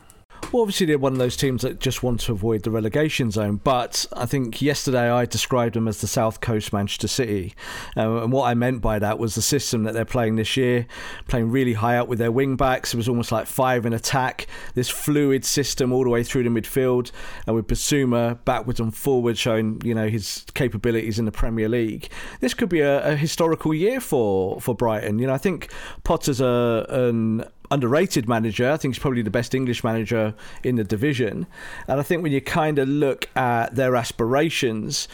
Well, 0.53 0.63
obviously 0.63 0.87
they're 0.87 0.99
one 0.99 1.15
of 1.15 1.19
those 1.19 1.37
teams 1.37 1.63
that 1.63 1.81
just 1.81 2.03
want 2.03 2.21
to 2.21 2.33
avoid 2.33 2.63
the 2.63 2.71
relegation 2.71 3.31
zone. 3.31 3.61
But 3.65 4.07
I 4.13 4.25
think 4.27 4.63
yesterday 4.63 5.11
I 5.11 5.27
described 5.27 5.75
them 5.75 5.89
as 5.89 6.01
the 6.01 6.07
South 6.07 6.41
Coast 6.41 6.73
Manchester 6.73 7.09
City, 7.09 7.55
uh, 7.97 8.23
and 8.23 8.31
what 8.31 8.45
I 8.45 8.55
meant 8.55 8.81
by 8.81 8.99
that 9.01 9.19
was 9.19 9.35
the 9.35 9.43
system 9.43 9.83
that 9.85 9.95
they're 9.95 10.05
playing 10.05 10.37
this 10.37 10.57
year, 10.57 10.87
playing 11.27 11.51
really 11.51 11.73
high 11.73 11.97
up 11.97 12.07
with 12.07 12.21
their 12.21 12.31
wing 12.31 12.55
backs. 12.55 12.95
It 12.95 12.97
was 12.97 13.09
almost 13.09 13.33
like 13.33 13.47
five 13.47 13.85
in 13.85 13.93
attack. 13.93 14.47
This 14.75 14.89
fluid 14.89 15.45
system 15.45 15.93
all 15.93 16.05
the 16.05 16.11
way 16.11 16.23
through 16.23 16.45
the 16.45 16.51
midfield, 16.51 17.11
and 17.47 17.57
with 17.57 17.67
Bissouma 17.67 18.39
backwards 18.45 18.79
and 18.79 18.95
forwards 18.95 19.41
showing 19.41 19.81
you 19.85 19.95
know 19.95 20.09
his 20.09 20.45
capabilities 20.55 21.19
in 21.19 21.25
the 21.25 21.33
Premier 21.33 21.69
League. 21.69 22.11
This 22.41 22.55
could 22.55 22.69
be 22.69 22.81
a, 22.81 23.05
a 23.13 23.17
historical 23.17 23.75
year 23.75 24.01
for 24.01 24.61
for 24.61 24.75
Brighton. 24.75 25.19
You 25.19 25.27
know, 25.27 25.35
I 25.35 25.39
think 25.39 25.73
Potter's 26.05 26.41
a 26.41 26.87
an 26.89 27.45
underrated 27.71 28.29
manager. 28.29 28.71
I 28.71 28.77
think 28.77 28.95
he's 28.95 29.01
probably 29.01 29.23
the 29.23 29.31
best 29.31 29.55
English 29.55 29.83
manager 29.83 30.35
in 30.63 30.77
the 30.77 30.85
division. 30.85 31.47
And 31.89 32.01
I 32.01 32.03
think 32.03 32.23
when 32.23 32.33
you 32.33 32.41
kind 32.41 32.79
of 32.79 32.89
look 32.89 33.29
at 33.37 33.75
their 33.75 33.97
aspirations, 33.97 35.09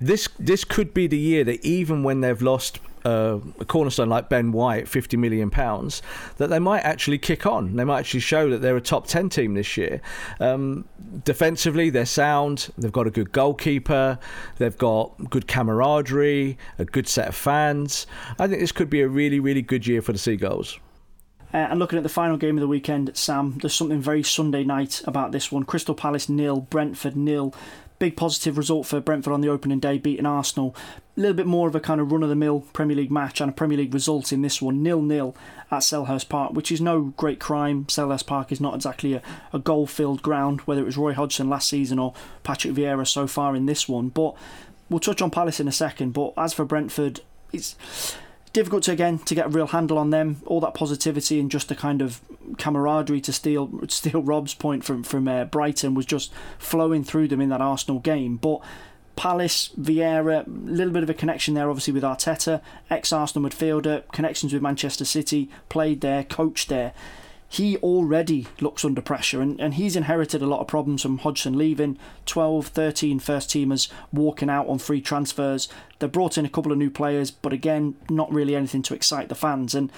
this 0.00 0.28
this 0.38 0.64
could 0.64 0.94
be 0.94 1.06
the 1.06 1.18
year 1.18 1.44
that 1.44 1.64
even 1.64 2.02
when 2.02 2.20
they've 2.20 2.40
lost 2.40 2.80
uh, 3.04 3.38
a 3.60 3.64
cornerstone 3.64 4.08
like 4.08 4.28
Ben 4.28 4.52
White, 4.52 4.88
fifty 4.88 5.16
million 5.16 5.50
pounds, 5.50 6.02
that 6.38 6.48
they 6.48 6.58
might 6.58 6.80
actually 6.80 7.18
kick 7.18 7.46
on. 7.46 7.76
They 7.76 7.84
might 7.84 8.00
actually 8.00 8.20
show 8.20 8.50
that 8.50 8.58
they're 8.62 8.76
a 8.76 8.80
top 8.80 9.06
ten 9.06 9.28
team 9.28 9.54
this 9.54 9.76
year. 9.76 10.00
Um, 10.40 10.86
defensively, 11.24 11.90
they're 11.90 12.04
sound. 12.04 12.70
They've 12.78 12.92
got 12.92 13.06
a 13.06 13.10
good 13.10 13.32
goalkeeper. 13.32 14.18
They've 14.58 14.76
got 14.76 15.30
good 15.30 15.46
camaraderie, 15.46 16.58
a 16.78 16.84
good 16.84 17.06
set 17.06 17.28
of 17.28 17.34
fans. 17.36 18.06
I 18.38 18.48
think 18.48 18.60
this 18.60 18.72
could 18.72 18.90
be 18.90 19.02
a 19.02 19.08
really, 19.08 19.40
really 19.40 19.62
good 19.62 19.86
year 19.86 20.02
for 20.02 20.12
the 20.12 20.18
Seagulls. 20.18 20.78
Uh, 21.56 21.68
and 21.70 21.78
looking 21.78 21.96
at 21.96 22.02
the 22.02 22.10
final 22.10 22.36
game 22.36 22.58
of 22.58 22.60
the 22.60 22.68
weekend, 22.68 23.10
Sam, 23.16 23.56
there's 23.62 23.72
something 23.72 23.98
very 23.98 24.22
Sunday 24.22 24.62
night 24.62 25.00
about 25.06 25.32
this 25.32 25.50
one. 25.50 25.64
Crystal 25.64 25.94
Palace 25.94 26.28
nil, 26.28 26.60
Brentford 26.60 27.16
nil. 27.16 27.54
Big 27.98 28.14
positive 28.14 28.58
result 28.58 28.84
for 28.84 29.00
Brentford 29.00 29.32
on 29.32 29.40
the 29.40 29.48
opening 29.48 29.80
day, 29.80 29.96
beating 29.96 30.26
Arsenal. 30.26 30.76
A 31.16 31.20
little 31.20 31.32
bit 31.32 31.46
more 31.46 31.66
of 31.66 31.74
a 31.74 31.80
kind 31.80 31.98
of 31.98 32.12
run 32.12 32.22
of 32.22 32.28
the 32.28 32.34
mill 32.34 32.60
Premier 32.74 32.94
League 32.94 33.10
match 33.10 33.40
and 33.40 33.48
a 33.48 33.54
Premier 33.54 33.78
League 33.78 33.94
result 33.94 34.34
in 34.34 34.42
this 34.42 34.60
one, 34.60 34.82
nil 34.82 35.00
nil 35.00 35.34
at 35.70 35.80
Selhurst 35.80 36.28
Park, 36.28 36.52
which 36.52 36.70
is 36.70 36.82
no 36.82 37.14
great 37.16 37.40
crime. 37.40 37.86
Selhurst 37.86 38.26
Park 38.26 38.52
is 38.52 38.60
not 38.60 38.74
exactly 38.74 39.14
a, 39.14 39.22
a 39.54 39.58
goal 39.58 39.86
filled 39.86 40.20
ground, 40.20 40.60
whether 40.66 40.82
it 40.82 40.84
was 40.84 40.98
Roy 40.98 41.14
Hodgson 41.14 41.48
last 41.48 41.70
season 41.70 41.98
or 41.98 42.12
Patrick 42.42 42.74
Vieira 42.74 43.08
so 43.08 43.26
far 43.26 43.56
in 43.56 43.64
this 43.64 43.88
one. 43.88 44.10
But 44.10 44.34
we'll 44.90 45.00
touch 45.00 45.22
on 45.22 45.30
Palace 45.30 45.58
in 45.58 45.68
a 45.68 45.72
second. 45.72 46.12
But 46.12 46.34
as 46.36 46.52
for 46.52 46.66
Brentford, 46.66 47.22
it's 47.50 47.76
difficult 48.56 48.82
to 48.84 48.90
again 48.90 49.18
to 49.18 49.34
get 49.34 49.44
a 49.44 49.50
real 49.50 49.66
handle 49.66 49.98
on 49.98 50.08
them. 50.08 50.40
All 50.46 50.60
that 50.62 50.72
positivity 50.72 51.38
and 51.38 51.50
just 51.50 51.68
the 51.68 51.74
kind 51.74 52.00
of 52.00 52.22
camaraderie 52.56 53.20
to 53.20 53.32
steal 53.32 53.70
steal 53.88 54.22
Rob's 54.22 54.54
point 54.54 54.82
from 54.82 55.02
from 55.02 55.28
uh, 55.28 55.44
Brighton 55.44 55.92
was 55.92 56.06
just 56.06 56.32
flowing 56.58 57.04
through 57.04 57.28
them 57.28 57.42
in 57.42 57.50
that 57.50 57.60
Arsenal 57.60 58.00
game. 58.00 58.38
But 58.38 58.60
Palace, 59.14 59.72
Vieira, 59.78 60.46
a 60.46 60.50
little 60.50 60.92
bit 60.92 61.02
of 61.02 61.10
a 61.10 61.14
connection 61.14 61.52
there, 61.52 61.68
obviously 61.68 61.92
with 61.92 62.02
Arteta, 62.02 62.62
ex 62.88 63.12
Arsenal 63.12 63.46
midfielder, 63.48 64.10
connections 64.12 64.54
with 64.54 64.62
Manchester 64.62 65.04
City, 65.04 65.50
played 65.68 66.00
there, 66.00 66.24
coached 66.24 66.70
there 66.70 66.94
he 67.48 67.76
already 67.78 68.46
looks 68.60 68.84
under 68.84 69.00
pressure 69.00 69.40
and, 69.40 69.60
and 69.60 69.74
he's 69.74 69.96
inherited 69.96 70.42
a 70.42 70.46
lot 70.46 70.60
of 70.60 70.66
problems 70.66 71.02
from 71.02 71.18
Hodgson 71.18 71.56
leaving. 71.56 71.98
12 72.26 72.68
13 72.68 73.18
first 73.18 73.50
teamers 73.50 73.88
walking 74.12 74.50
out 74.50 74.68
on 74.68 74.78
free 74.78 75.00
transfers. 75.00 75.68
They 75.98 76.08
brought 76.08 76.36
in 76.36 76.44
a 76.44 76.50
couple 76.50 76.72
of 76.72 76.78
new 76.78 76.90
players 76.90 77.30
but 77.30 77.52
again 77.52 77.94
not 78.10 78.32
really 78.32 78.56
anything 78.56 78.82
to 78.82 78.94
excite 78.94 79.28
the 79.28 79.34
fans 79.34 79.74
and 79.74 79.92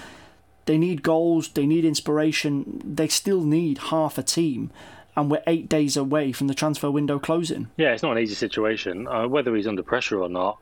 they 0.65 0.77
need 0.77 1.01
goals 1.01 1.49
they 1.49 1.65
need 1.65 1.85
inspiration. 1.85 2.81
They 2.85 3.07
still 3.07 3.41
need 3.41 3.77
half 3.77 4.17
a 4.17 4.23
team 4.23 4.71
and 5.15 5.31
we're 5.31 5.43
eight 5.47 5.67
days 5.67 5.97
away 5.97 6.31
from 6.31 6.47
the 6.47 6.53
transfer 6.53 6.91
window 6.91 7.17
closing. 7.17 7.69
Yeah 7.77 7.93
it's 7.93 8.03
not 8.03 8.15
an 8.15 8.23
easy 8.23 8.35
situation. 8.35 9.07
Uh, 9.07 9.27
whether 9.27 9.55
he's 9.55 9.67
under 9.67 9.83
pressure 9.83 10.21
or 10.21 10.29
not 10.29 10.59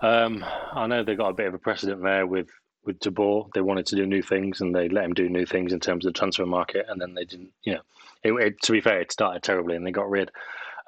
um, 0.00 0.44
I 0.72 0.86
know 0.86 1.02
they 1.02 1.16
got 1.16 1.30
a 1.30 1.34
bit 1.34 1.46
of 1.46 1.54
a 1.54 1.58
precedent 1.58 2.02
there 2.02 2.26
with 2.26 2.48
with 2.88 2.98
De 2.98 3.10
Boer. 3.10 3.46
They 3.54 3.60
wanted 3.60 3.86
to 3.86 3.96
do 3.96 4.06
new 4.06 4.22
things, 4.22 4.60
and 4.60 4.74
they 4.74 4.88
let 4.88 5.04
him 5.04 5.14
do 5.14 5.28
new 5.28 5.46
things 5.46 5.72
in 5.72 5.78
terms 5.78 6.04
of 6.04 6.12
the 6.12 6.18
transfer 6.18 6.46
market. 6.46 6.86
And 6.88 7.00
then 7.00 7.14
they 7.14 7.24
didn't. 7.24 7.52
You 7.62 7.74
know, 7.74 7.80
it, 8.24 8.32
it, 8.32 8.62
to 8.62 8.72
be 8.72 8.80
fair, 8.80 9.00
it 9.00 9.12
started 9.12 9.44
terribly, 9.44 9.76
and 9.76 9.86
they 9.86 9.92
got 9.92 10.10
rid. 10.10 10.32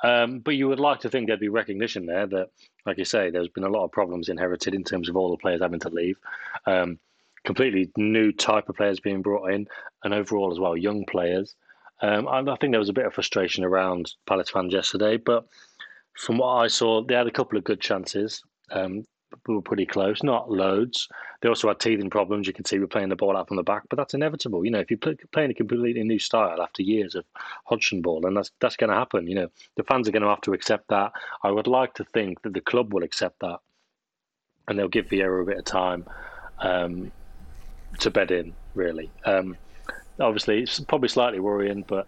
Um, 0.02 0.40
but 0.40 0.56
you 0.56 0.66
would 0.66 0.80
like 0.80 1.00
to 1.00 1.10
think 1.10 1.26
there'd 1.26 1.38
be 1.38 1.50
recognition 1.50 2.06
there 2.06 2.26
that, 2.26 2.48
like 2.86 2.96
you 2.96 3.04
say, 3.04 3.30
there's 3.30 3.48
been 3.48 3.64
a 3.64 3.68
lot 3.68 3.84
of 3.84 3.92
problems 3.92 4.30
inherited 4.30 4.74
in 4.74 4.82
terms 4.82 5.10
of 5.10 5.16
all 5.16 5.30
the 5.30 5.36
players 5.36 5.60
having 5.60 5.80
to 5.80 5.90
leave. 5.90 6.16
Um, 6.66 6.98
completely 7.44 7.90
new 7.96 8.32
type 8.32 8.68
of 8.68 8.76
players 8.76 8.98
being 8.98 9.22
brought 9.22 9.50
in, 9.52 9.68
and 10.02 10.14
overall 10.14 10.50
as 10.50 10.58
well, 10.58 10.76
young 10.76 11.04
players. 11.04 11.54
Um, 12.00 12.26
I, 12.26 12.40
I 12.40 12.56
think 12.56 12.72
there 12.72 12.80
was 12.80 12.88
a 12.88 12.94
bit 12.94 13.04
of 13.04 13.12
frustration 13.12 13.62
around 13.62 14.14
Palace 14.26 14.48
fans 14.48 14.72
yesterday, 14.72 15.18
but 15.18 15.46
from 16.16 16.38
what 16.38 16.54
I 16.54 16.66
saw, 16.66 17.02
they 17.02 17.14
had 17.14 17.26
a 17.26 17.30
couple 17.30 17.58
of 17.58 17.64
good 17.64 17.80
chances. 17.80 18.42
Um, 18.70 19.04
we 19.46 19.54
were 19.54 19.62
pretty 19.62 19.86
close, 19.86 20.22
not 20.22 20.50
loads. 20.50 21.08
They 21.40 21.48
also 21.48 21.68
had 21.68 21.80
teething 21.80 22.10
problems. 22.10 22.46
You 22.46 22.52
can 22.52 22.64
see 22.64 22.78
we're 22.78 22.86
playing 22.86 23.08
the 23.08 23.16
ball 23.16 23.36
out 23.36 23.48
from 23.48 23.56
the 23.56 23.62
back, 23.62 23.82
but 23.88 23.96
that's 23.96 24.14
inevitable. 24.14 24.64
You 24.64 24.70
know, 24.70 24.80
if 24.80 24.90
you're 24.90 24.98
playing 25.32 25.50
a 25.50 25.54
completely 25.54 26.02
new 26.02 26.18
style 26.18 26.60
after 26.60 26.82
years 26.82 27.14
of 27.14 27.24
Hodgson 27.64 28.02
ball, 28.02 28.26
and 28.26 28.36
that's 28.36 28.50
that's 28.60 28.76
going 28.76 28.90
to 28.90 28.96
happen. 28.96 29.26
You 29.26 29.34
know, 29.34 29.50
the 29.76 29.84
fans 29.84 30.08
are 30.08 30.12
going 30.12 30.22
to 30.22 30.28
have 30.28 30.40
to 30.42 30.52
accept 30.52 30.88
that. 30.88 31.12
I 31.42 31.50
would 31.50 31.66
like 31.66 31.94
to 31.94 32.04
think 32.04 32.42
that 32.42 32.54
the 32.54 32.60
club 32.60 32.92
will 32.92 33.02
accept 33.02 33.40
that, 33.40 33.60
and 34.68 34.78
they'll 34.78 34.88
give 34.88 35.06
Vieira 35.06 35.42
a 35.42 35.46
bit 35.46 35.58
of 35.58 35.64
time 35.64 36.06
um, 36.58 37.12
to 38.00 38.10
bed 38.10 38.30
in. 38.30 38.54
Really, 38.74 39.10
um, 39.24 39.56
obviously, 40.20 40.62
it's 40.62 40.80
probably 40.80 41.08
slightly 41.08 41.40
worrying, 41.40 41.84
but 41.86 42.06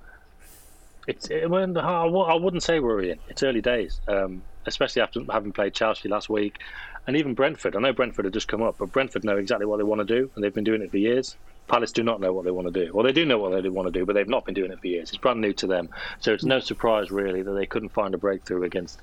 it's 1.09 1.28
it, 1.28 1.45
I 1.45 2.37
wouldn't 2.37 2.62
say 2.62 2.80
worrying. 2.80 3.18
It's 3.28 3.43
early 3.43 3.61
days. 3.61 4.01
Um, 4.07 4.43
especially 4.66 5.02
after 5.02 5.20
having 5.30 5.52
played 5.52 5.74
Chelsea 5.74 6.08
last 6.08 6.28
week 6.28 6.58
and 7.06 7.16
even 7.16 7.34
Brentford. 7.34 7.76
I 7.76 7.80
know 7.80 7.92
Brentford 7.92 8.24
have 8.24 8.34
just 8.34 8.48
come 8.48 8.62
up, 8.62 8.76
but 8.78 8.92
Brentford 8.92 9.24
know 9.24 9.36
exactly 9.36 9.66
what 9.66 9.78
they 9.78 9.84
want 9.84 10.00
to 10.00 10.04
do, 10.04 10.30
and 10.34 10.44
they've 10.44 10.54
been 10.54 10.64
doing 10.64 10.82
it 10.82 10.90
for 10.90 10.98
years. 10.98 11.36
Palace 11.68 11.92
do 11.92 12.02
not 12.02 12.20
know 12.20 12.32
what 12.32 12.44
they 12.44 12.50
want 12.50 12.72
to 12.72 12.84
do. 12.84 12.92
Well, 12.92 13.04
they 13.04 13.12
do 13.12 13.24
know 13.24 13.38
what 13.38 13.62
they 13.62 13.68
want 13.68 13.92
to 13.92 13.98
do, 13.98 14.04
but 14.04 14.14
they've 14.14 14.28
not 14.28 14.44
been 14.44 14.54
doing 14.54 14.72
it 14.72 14.80
for 14.80 14.86
years. 14.86 15.10
It's 15.10 15.18
brand 15.18 15.40
new 15.40 15.52
to 15.54 15.66
them. 15.66 15.88
So 16.20 16.32
it's 16.32 16.44
no 16.44 16.60
surprise, 16.60 17.10
really, 17.10 17.42
that 17.42 17.52
they 17.52 17.66
couldn't 17.66 17.90
find 17.90 18.14
a 18.14 18.18
breakthrough 18.18 18.64
against 18.64 19.00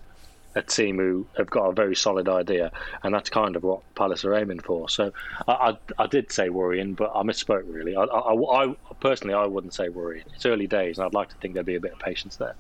a 0.55 0.61
team 0.61 0.97
who 0.97 1.27
have 1.37 1.49
got 1.49 1.65
a 1.65 1.73
very 1.73 1.95
solid 1.95 2.27
idea, 2.27 2.71
and 3.03 3.13
that's 3.13 3.29
kind 3.29 3.55
of 3.55 3.63
what 3.63 3.81
Palace 3.95 4.25
are 4.25 4.35
aiming 4.35 4.59
for. 4.59 4.89
So 4.89 5.13
I, 5.47 5.51
I, 5.97 6.03
I 6.03 6.07
did 6.07 6.31
say 6.31 6.49
worrying, 6.49 6.93
but 6.95 7.11
I 7.13 7.21
misspoke, 7.23 7.63
really. 7.67 7.95
I, 7.95 8.03
I, 8.03 8.75
personally, 8.99 9.35
I 9.35 9.45
wouldn't 9.45 9.73
say 9.73 9.89
worrying. 9.89 10.25
It's 10.33 10.45
early 10.45 10.67
days, 10.67 10.97
and 10.97 11.05
I'd 11.05 11.13
like 11.13 11.29
to 11.29 11.35
think 11.35 11.53
there'd 11.53 11.65
be 11.65 11.75
a 11.75 11.81
bit 11.81 11.93
of 11.93 11.99
patience 11.99 12.37
there 12.37 12.55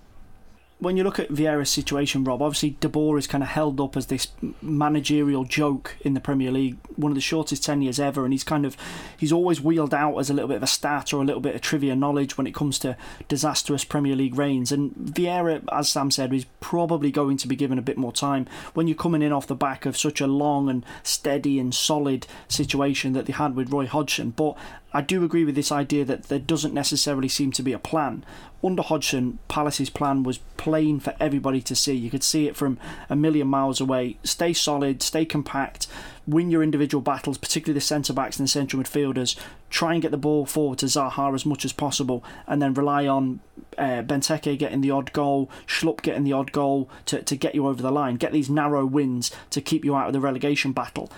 when 0.79 0.95
you 0.95 1.03
look 1.03 1.19
at 1.19 1.29
Vieira's 1.29 1.69
situation, 1.69 2.23
Rob, 2.23 2.41
obviously 2.41 2.71
De 2.79 2.87
Boer 2.87 3.17
is 3.17 3.27
kind 3.27 3.43
of 3.43 3.49
held 3.49 3.81
up 3.81 3.97
as 3.97 4.05
this 4.05 4.29
managerial 4.61 5.43
joke 5.43 5.97
in 6.01 6.13
the 6.13 6.21
Premier 6.21 6.51
League, 6.51 6.77
one 6.95 7.11
of 7.11 7.15
the 7.15 7.21
shortest 7.21 7.65
tenures 7.65 7.99
ever, 7.99 8.23
and 8.23 8.33
he's 8.33 8.45
kind 8.45 8.65
of 8.65 8.77
he's 9.17 9.33
always 9.33 9.59
wheeled 9.59 9.93
out 9.93 10.17
as 10.17 10.29
a 10.29 10.33
little 10.33 10.47
bit 10.47 10.57
of 10.57 10.63
a 10.63 10.67
stat 10.67 11.13
or 11.13 11.21
a 11.21 11.25
little 11.25 11.41
bit 11.41 11.53
of 11.53 11.59
trivia 11.59 11.97
knowledge 11.97 12.37
when 12.37 12.47
it 12.47 12.55
comes 12.55 12.79
to 12.79 12.95
disastrous 13.27 13.83
Premier 13.83 14.15
League 14.15 14.37
reigns. 14.37 14.71
And 14.71 14.95
Vieira, 14.95 15.61
as 15.69 15.89
Sam 15.89 16.11
said, 16.11 16.33
is 16.33 16.45
probably 16.61 17.11
going 17.11 17.35
to 17.37 17.47
be 17.47 17.57
given 17.57 17.77
a 17.77 17.83
bit 17.83 17.97
more 17.97 18.13
time 18.13 18.47
when 18.73 18.87
you're 18.87 18.95
coming 18.95 19.21
in 19.21 19.33
off 19.33 19.47
the 19.47 19.55
back 19.55 19.85
of 19.85 19.97
such 19.97 20.21
a 20.21 20.27
long 20.27 20.69
and 20.69 20.85
steady 21.03 21.59
and 21.59 21.75
solid 21.75 22.25
situation 22.47 23.11
that 23.13 23.25
they 23.25 23.33
had 23.33 23.53
with 23.53 23.73
Roy 23.73 23.85
Hodgson. 23.85 24.29
But 24.29 24.55
I 24.93 25.01
do 25.01 25.23
agree 25.23 25.45
with 25.45 25.55
this 25.55 25.71
idea 25.71 26.03
that 26.05 26.23
there 26.23 26.39
doesn't 26.39 26.73
necessarily 26.73 27.27
seem 27.27 27.51
to 27.51 27.63
be 27.63 27.73
a 27.73 27.79
plan. 27.79 28.23
Under 28.61 28.81
Hodgson, 28.81 29.39
Palace's 29.47 29.89
plan 29.89 30.23
was 30.23 30.39
plain 30.57 30.99
for 30.99 31.15
everybody 31.19 31.61
to 31.61 31.75
see. 31.75 31.93
You 31.93 32.09
could 32.09 32.23
see 32.23 32.47
it 32.47 32.57
from 32.57 32.77
a 33.09 33.15
million 33.15 33.47
miles 33.47 33.79
away. 33.79 34.17
Stay 34.23 34.51
solid, 34.51 35.01
stay 35.01 35.23
compact, 35.23 35.87
win 36.27 36.51
your 36.51 36.61
individual 36.61 37.01
battles, 37.01 37.37
particularly 37.37 37.75
the 37.75 37.85
centre 37.85 38.11
backs 38.11 38.37
and 38.37 38.47
the 38.47 38.51
central 38.51 38.83
midfielders. 38.83 39.37
Try 39.69 39.93
and 39.93 40.01
get 40.01 40.11
the 40.11 40.17
ball 40.17 40.45
forward 40.45 40.79
to 40.79 40.87
Zaha 40.87 41.33
as 41.33 41.45
much 41.45 41.63
as 41.63 41.71
possible, 41.71 42.21
and 42.47 42.61
then 42.61 42.73
rely 42.73 43.07
on 43.07 43.39
uh, 43.77 44.03
Benteke 44.03 44.57
getting 44.57 44.81
the 44.81 44.91
odd 44.91 45.13
goal, 45.13 45.49
Schlupp 45.65 46.01
getting 46.01 46.25
the 46.25 46.33
odd 46.33 46.51
goal 46.51 46.89
to, 47.05 47.21
to 47.21 47.35
get 47.37 47.55
you 47.55 47.65
over 47.65 47.81
the 47.81 47.91
line. 47.91 48.15
Get 48.15 48.33
these 48.33 48.49
narrow 48.49 48.85
wins 48.85 49.31
to 49.51 49.61
keep 49.61 49.85
you 49.85 49.95
out 49.95 50.07
of 50.07 50.13
the 50.13 50.19
relegation 50.19 50.73
battle. 50.73 51.09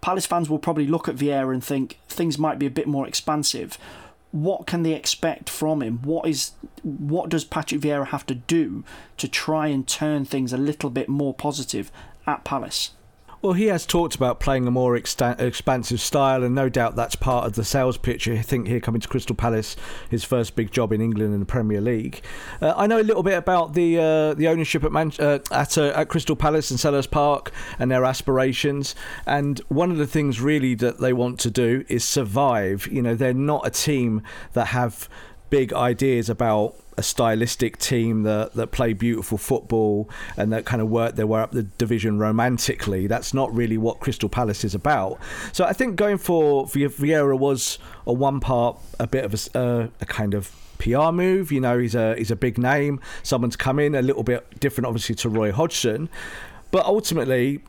Palace 0.00 0.26
fans 0.26 0.50
will 0.50 0.58
probably 0.58 0.86
look 0.86 1.08
at 1.08 1.16
Vieira 1.16 1.52
and 1.52 1.64
think 1.64 1.98
things 2.08 2.38
might 2.38 2.58
be 2.58 2.66
a 2.66 2.70
bit 2.70 2.86
more 2.86 3.08
expansive. 3.08 3.78
What 4.34 4.66
can 4.66 4.82
they 4.82 4.94
expect 4.94 5.48
from 5.48 5.80
him? 5.80 6.00
What 6.02 6.26
is 6.26 6.50
what 6.82 7.28
does 7.28 7.44
Patrick 7.44 7.80
Vieira 7.80 8.08
have 8.08 8.26
to 8.26 8.34
do 8.34 8.82
to 9.16 9.28
try 9.28 9.68
and 9.68 9.86
turn 9.86 10.24
things 10.24 10.52
a 10.52 10.56
little 10.56 10.90
bit 10.90 11.08
more 11.08 11.32
positive 11.32 11.92
at 12.26 12.42
Palace? 12.42 12.90
Well, 13.44 13.52
he 13.52 13.66
has 13.66 13.84
talked 13.84 14.14
about 14.14 14.40
playing 14.40 14.66
a 14.66 14.70
more 14.70 14.96
expansive 14.96 16.00
style, 16.00 16.42
and 16.42 16.54
no 16.54 16.70
doubt 16.70 16.96
that's 16.96 17.14
part 17.14 17.44
of 17.44 17.56
the 17.56 17.62
sales 17.62 17.98
pitch. 17.98 18.26
I 18.26 18.40
think 18.40 18.66
here 18.68 18.80
coming 18.80 19.02
to 19.02 19.06
Crystal 19.06 19.36
Palace, 19.36 19.76
his 20.08 20.24
first 20.24 20.56
big 20.56 20.70
job 20.70 20.94
in 20.94 21.02
England 21.02 21.34
in 21.34 21.40
the 21.40 21.44
Premier 21.44 21.82
League. 21.82 22.22
Uh, 22.62 22.72
I 22.74 22.86
know 22.86 22.98
a 22.98 23.04
little 23.04 23.22
bit 23.22 23.36
about 23.36 23.74
the 23.74 23.98
uh, 23.98 24.32
the 24.32 24.48
ownership 24.48 24.82
at 24.82 24.92
Man- 24.92 25.12
uh, 25.18 25.40
at, 25.50 25.76
uh, 25.76 25.92
at 25.94 26.08
Crystal 26.08 26.36
Palace 26.36 26.70
and 26.70 26.80
Selhurst 26.80 27.10
Park 27.10 27.52
and 27.78 27.90
their 27.90 28.06
aspirations. 28.06 28.94
And 29.26 29.58
one 29.68 29.90
of 29.90 29.98
the 29.98 30.06
things 30.06 30.40
really 30.40 30.74
that 30.76 31.00
they 31.00 31.12
want 31.12 31.38
to 31.40 31.50
do 31.50 31.84
is 31.86 32.02
survive. 32.02 32.88
You 32.90 33.02
know, 33.02 33.14
they're 33.14 33.34
not 33.34 33.66
a 33.66 33.70
team 33.70 34.22
that 34.54 34.68
have 34.68 35.06
big 35.54 35.72
ideas 35.72 36.28
about 36.28 36.74
a 36.98 37.02
stylistic 37.02 37.78
team 37.78 38.24
that, 38.24 38.54
that 38.54 38.72
play 38.72 38.92
beautiful 38.92 39.38
football 39.38 40.10
and 40.36 40.52
that 40.52 40.64
kind 40.64 40.82
of 40.82 40.88
work 40.88 41.14
their 41.14 41.28
way 41.28 41.40
up 41.40 41.52
the 41.52 41.62
division 41.62 42.18
romantically. 42.18 43.06
That's 43.06 43.32
not 43.32 43.54
really 43.54 43.78
what 43.78 44.00
Crystal 44.00 44.28
Palace 44.28 44.64
is 44.64 44.74
about. 44.74 45.20
So 45.52 45.64
I 45.64 45.72
think 45.72 45.94
going 45.94 46.18
for 46.18 46.66
Vieira 46.66 47.38
was 47.38 47.78
a 48.04 48.12
one 48.12 48.40
part, 48.40 48.78
a 48.98 49.06
bit 49.06 49.24
of 49.24 49.32
a, 49.32 49.56
uh, 49.56 49.88
a 50.00 50.06
kind 50.06 50.34
of 50.34 50.50
PR 50.78 51.12
move. 51.12 51.52
You 51.52 51.60
know, 51.60 51.78
he's 51.78 51.94
a 51.94 52.16
he's 52.16 52.32
a 52.32 52.36
big 52.36 52.58
name. 52.58 53.00
Someone's 53.22 53.54
come 53.54 53.78
in 53.78 53.94
a 53.94 54.02
little 54.02 54.24
bit 54.24 54.58
different, 54.58 54.88
obviously, 54.88 55.14
to 55.14 55.28
Roy 55.28 55.52
Hodgson. 55.52 56.08
But 56.72 56.84
ultimately, 56.84 57.60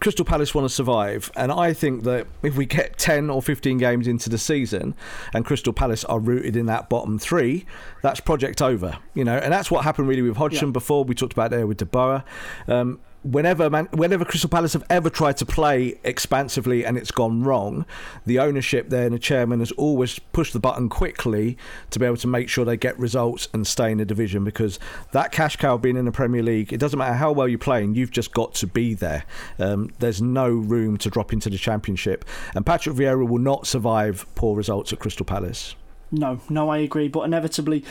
Crystal 0.00 0.24
Palace 0.24 0.54
want 0.54 0.64
to 0.64 0.72
survive, 0.72 1.30
and 1.36 1.50
I 1.50 1.72
think 1.72 2.04
that 2.04 2.26
if 2.42 2.56
we 2.56 2.66
get 2.66 2.98
10 2.98 3.30
or 3.30 3.42
15 3.42 3.78
games 3.78 4.06
into 4.06 4.30
the 4.30 4.38
season 4.38 4.94
and 5.32 5.44
Crystal 5.44 5.72
Palace 5.72 6.04
are 6.04 6.20
rooted 6.20 6.56
in 6.56 6.66
that 6.66 6.88
bottom 6.88 7.18
three, 7.18 7.66
that's 8.02 8.20
project 8.20 8.62
over, 8.62 8.98
you 9.14 9.24
know, 9.24 9.36
and 9.36 9.52
that's 9.52 9.70
what 9.70 9.84
happened 9.84 10.08
really 10.08 10.22
with 10.22 10.36
Hodgson 10.36 10.68
yeah. 10.68 10.72
before. 10.72 11.04
We 11.04 11.14
talked 11.14 11.32
about 11.32 11.50
there 11.50 11.66
with 11.66 11.78
De 11.78 11.86
Boer. 11.86 12.22
Um, 12.68 13.00
whenever 13.30 13.68
man, 13.68 13.88
whenever 13.92 14.24
Crystal 14.24 14.48
Palace 14.48 14.72
have 14.72 14.84
ever 14.88 15.10
tried 15.10 15.36
to 15.38 15.46
play 15.46 15.98
expansively 16.04 16.84
and 16.84 16.96
it's 16.96 17.10
gone 17.10 17.42
wrong, 17.42 17.84
the 18.24 18.38
ownership 18.38 18.88
there 18.88 19.04
and 19.04 19.14
the 19.14 19.18
chairman 19.18 19.60
has 19.60 19.72
always 19.72 20.18
pushed 20.18 20.52
the 20.52 20.60
button 20.60 20.88
quickly 20.88 21.56
to 21.90 21.98
be 21.98 22.06
able 22.06 22.16
to 22.16 22.26
make 22.26 22.48
sure 22.48 22.64
they 22.64 22.76
get 22.76 22.98
results 22.98 23.48
and 23.52 23.66
stay 23.66 23.92
in 23.92 23.98
the 23.98 24.04
division 24.04 24.44
because 24.44 24.78
that 25.12 25.32
cash 25.32 25.56
cow 25.56 25.76
being 25.76 25.96
in 25.96 26.04
the 26.04 26.12
Premier 26.12 26.42
League, 26.42 26.72
it 26.72 26.78
doesn't 26.78 26.98
matter 26.98 27.14
how 27.14 27.32
well 27.32 27.48
you're 27.48 27.58
playing, 27.58 27.94
you've 27.94 28.10
just 28.10 28.32
got 28.32 28.54
to 28.54 28.66
be 28.66 28.94
there. 28.94 29.24
Um, 29.58 29.90
there's 29.98 30.22
no 30.22 30.48
room 30.48 30.96
to 30.98 31.10
drop 31.10 31.32
into 31.32 31.50
the 31.50 31.58
Championship, 31.58 32.24
and 32.54 32.64
Patrick 32.64 32.96
Vieira 32.96 33.28
will 33.28 33.38
not 33.38 33.66
survive 33.66 34.26
poor 34.34 34.56
results 34.56 34.92
at 34.92 34.98
Crystal 34.98 35.26
Palace. 35.26 35.74
No, 36.10 36.40
no, 36.48 36.70
I 36.70 36.78
agree. 36.78 37.08
But 37.08 37.22
inevitably, 37.22 37.84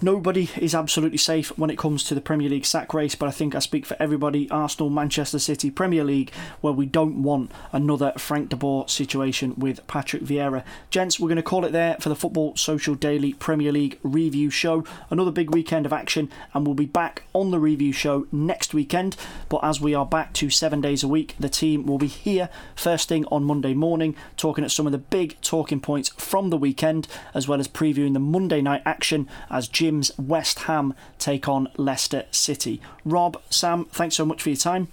nobody 0.00 0.48
is 0.56 0.74
absolutely 0.74 1.18
safe 1.18 1.56
when 1.58 1.70
it 1.70 1.78
comes 1.78 2.04
to 2.04 2.14
the 2.14 2.20
Premier 2.20 2.48
League 2.48 2.66
sack 2.66 2.94
race. 2.94 3.16
But 3.16 3.28
I 3.28 3.32
think 3.32 3.54
I 3.54 3.58
speak 3.58 3.84
for 3.84 3.96
everybody 3.98 4.48
Arsenal, 4.50 4.90
Manchester 4.90 5.40
City, 5.40 5.70
Premier 5.70 6.04
League, 6.04 6.30
where 6.60 6.72
we 6.72 6.86
don't 6.86 7.22
want 7.22 7.50
another 7.72 8.12
Frank 8.16 8.50
de 8.50 8.56
Boer 8.56 8.88
situation 8.88 9.54
with 9.56 9.84
Patrick 9.88 10.22
Vieira. 10.22 10.62
Gents, 10.90 11.18
we're 11.18 11.28
going 11.28 11.36
to 11.36 11.42
call 11.42 11.64
it 11.64 11.72
there 11.72 11.96
for 11.98 12.10
the 12.10 12.16
Football 12.16 12.56
Social 12.56 12.94
Daily 12.94 13.32
Premier 13.32 13.72
League 13.72 13.98
review 14.04 14.50
show. 14.50 14.84
Another 15.10 15.32
big 15.32 15.52
weekend 15.52 15.84
of 15.84 15.92
action, 15.92 16.30
and 16.52 16.64
we'll 16.64 16.74
be 16.74 16.86
back 16.86 17.24
on 17.32 17.50
the 17.50 17.58
review 17.58 17.92
show 17.92 18.28
next 18.30 18.72
weekend. 18.72 19.16
But 19.48 19.64
as 19.64 19.80
we 19.80 19.94
are 19.94 20.06
back 20.06 20.32
to 20.34 20.48
seven 20.48 20.80
days 20.80 21.02
a 21.02 21.08
week, 21.08 21.34
the 21.40 21.48
team 21.48 21.86
will 21.86 21.98
be 21.98 22.06
here 22.06 22.48
first 22.76 23.08
thing 23.08 23.24
on 23.32 23.42
Monday 23.42 23.74
morning, 23.74 24.14
talking 24.36 24.62
at 24.62 24.70
some 24.70 24.86
of 24.86 24.92
the 24.92 24.98
big 24.98 25.40
talking 25.40 25.80
points 25.80 26.10
from 26.10 26.50
the 26.50 26.56
weekend, 26.56 27.08
as 27.34 27.48
well 27.48 27.58
as 27.58 27.63
as 27.64 27.72
previewing 27.72 28.12
the 28.12 28.18
Monday 28.20 28.60
night 28.60 28.82
action 28.84 29.26
as 29.48 29.68
Jim's 29.68 30.12
West 30.18 30.60
Ham 30.60 30.92
take 31.18 31.48
on 31.48 31.68
Leicester 31.78 32.26
City. 32.30 32.80
Rob, 33.06 33.40
Sam, 33.48 33.86
thanks 33.86 34.16
so 34.16 34.26
much 34.26 34.42
for 34.42 34.50
your 34.50 34.56
time. 34.56 34.88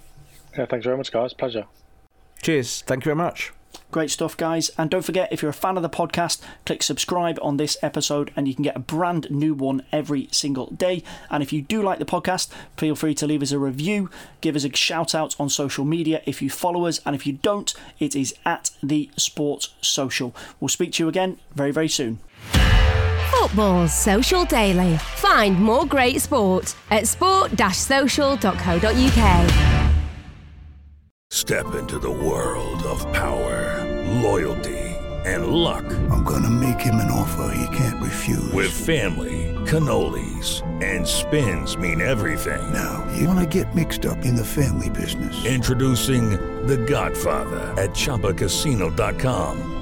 Yeah, 0.56 0.64
thanks 0.64 0.84
very 0.84 0.96
much, 0.96 1.12
guys. 1.12 1.34
Pleasure. 1.34 1.66
Cheers. 2.40 2.82
Thank 2.82 3.04
you 3.04 3.10
very 3.10 3.16
much. 3.16 3.52
Great 3.90 4.10
stuff, 4.10 4.36
guys. 4.38 4.70
And 4.78 4.88
don't 4.90 5.04
forget, 5.04 5.30
if 5.30 5.42
you're 5.42 5.50
a 5.50 5.54
fan 5.54 5.76
of 5.76 5.82
the 5.82 5.90
podcast, 5.90 6.40
click 6.64 6.82
subscribe 6.82 7.38
on 7.42 7.58
this 7.58 7.76
episode 7.82 8.32
and 8.34 8.48
you 8.48 8.54
can 8.54 8.64
get 8.64 8.76
a 8.76 8.80
brand 8.80 9.30
new 9.30 9.52
one 9.52 9.82
every 9.92 10.28
single 10.30 10.66
day. 10.68 11.02
And 11.30 11.42
if 11.42 11.52
you 11.52 11.60
do 11.60 11.82
like 11.82 11.98
the 11.98 12.06
podcast, 12.06 12.48
feel 12.76 12.94
free 12.94 13.14
to 13.14 13.26
leave 13.26 13.42
us 13.42 13.52
a 13.52 13.58
review, 13.58 14.08
give 14.40 14.56
us 14.56 14.64
a 14.64 14.74
shout 14.74 15.14
out 15.14 15.38
on 15.38 15.50
social 15.50 15.84
media 15.84 16.22
if 16.24 16.40
you 16.40 16.48
follow 16.48 16.86
us. 16.86 17.00
And 17.04 17.14
if 17.14 17.26
you 17.26 17.34
don't, 17.34 17.72
it 17.98 18.16
is 18.16 18.34
at 18.46 18.70
the 18.82 19.10
Sports 19.16 19.74
Social. 19.82 20.34
We'll 20.58 20.68
speak 20.68 20.92
to 20.92 21.04
you 21.04 21.08
again 21.08 21.38
very, 21.54 21.70
very 21.70 21.88
soon. 21.88 22.18
Football 23.30 23.88
Social 23.88 24.44
Daily. 24.44 24.96
Find 25.16 25.60
more 25.60 25.84
great 25.84 26.20
sport 26.20 26.74
at 26.90 27.06
sport-social.co.uk. 27.06 29.52
Step 31.30 31.74
into 31.74 31.98
the 31.98 32.10
world 32.10 32.82
of 32.84 33.00
power, 33.12 33.84
loyalty, 34.20 34.78
and 35.24 35.48
luck. 35.48 35.84
I'm 36.10 36.24
gonna 36.24 36.50
make 36.50 36.80
him 36.80 36.96
an 36.96 37.10
offer 37.10 37.54
he 37.54 37.76
can't 37.76 38.02
refuse. 38.02 38.52
With 38.52 38.70
family, 38.70 39.54
cannolis, 39.66 40.62
and 40.82 41.06
spins 41.06 41.76
mean 41.76 42.00
everything. 42.00 42.72
Now, 42.72 43.06
you 43.16 43.28
wanna 43.28 43.46
get 43.46 43.74
mixed 43.74 44.06
up 44.06 44.24
in 44.24 44.36
the 44.36 44.44
family 44.44 44.90
business. 44.90 45.44
Introducing 45.44 46.30
The 46.66 46.76
Godfather 46.76 47.60
at 47.80 47.90
ChumbaCasino.com. 47.90 49.81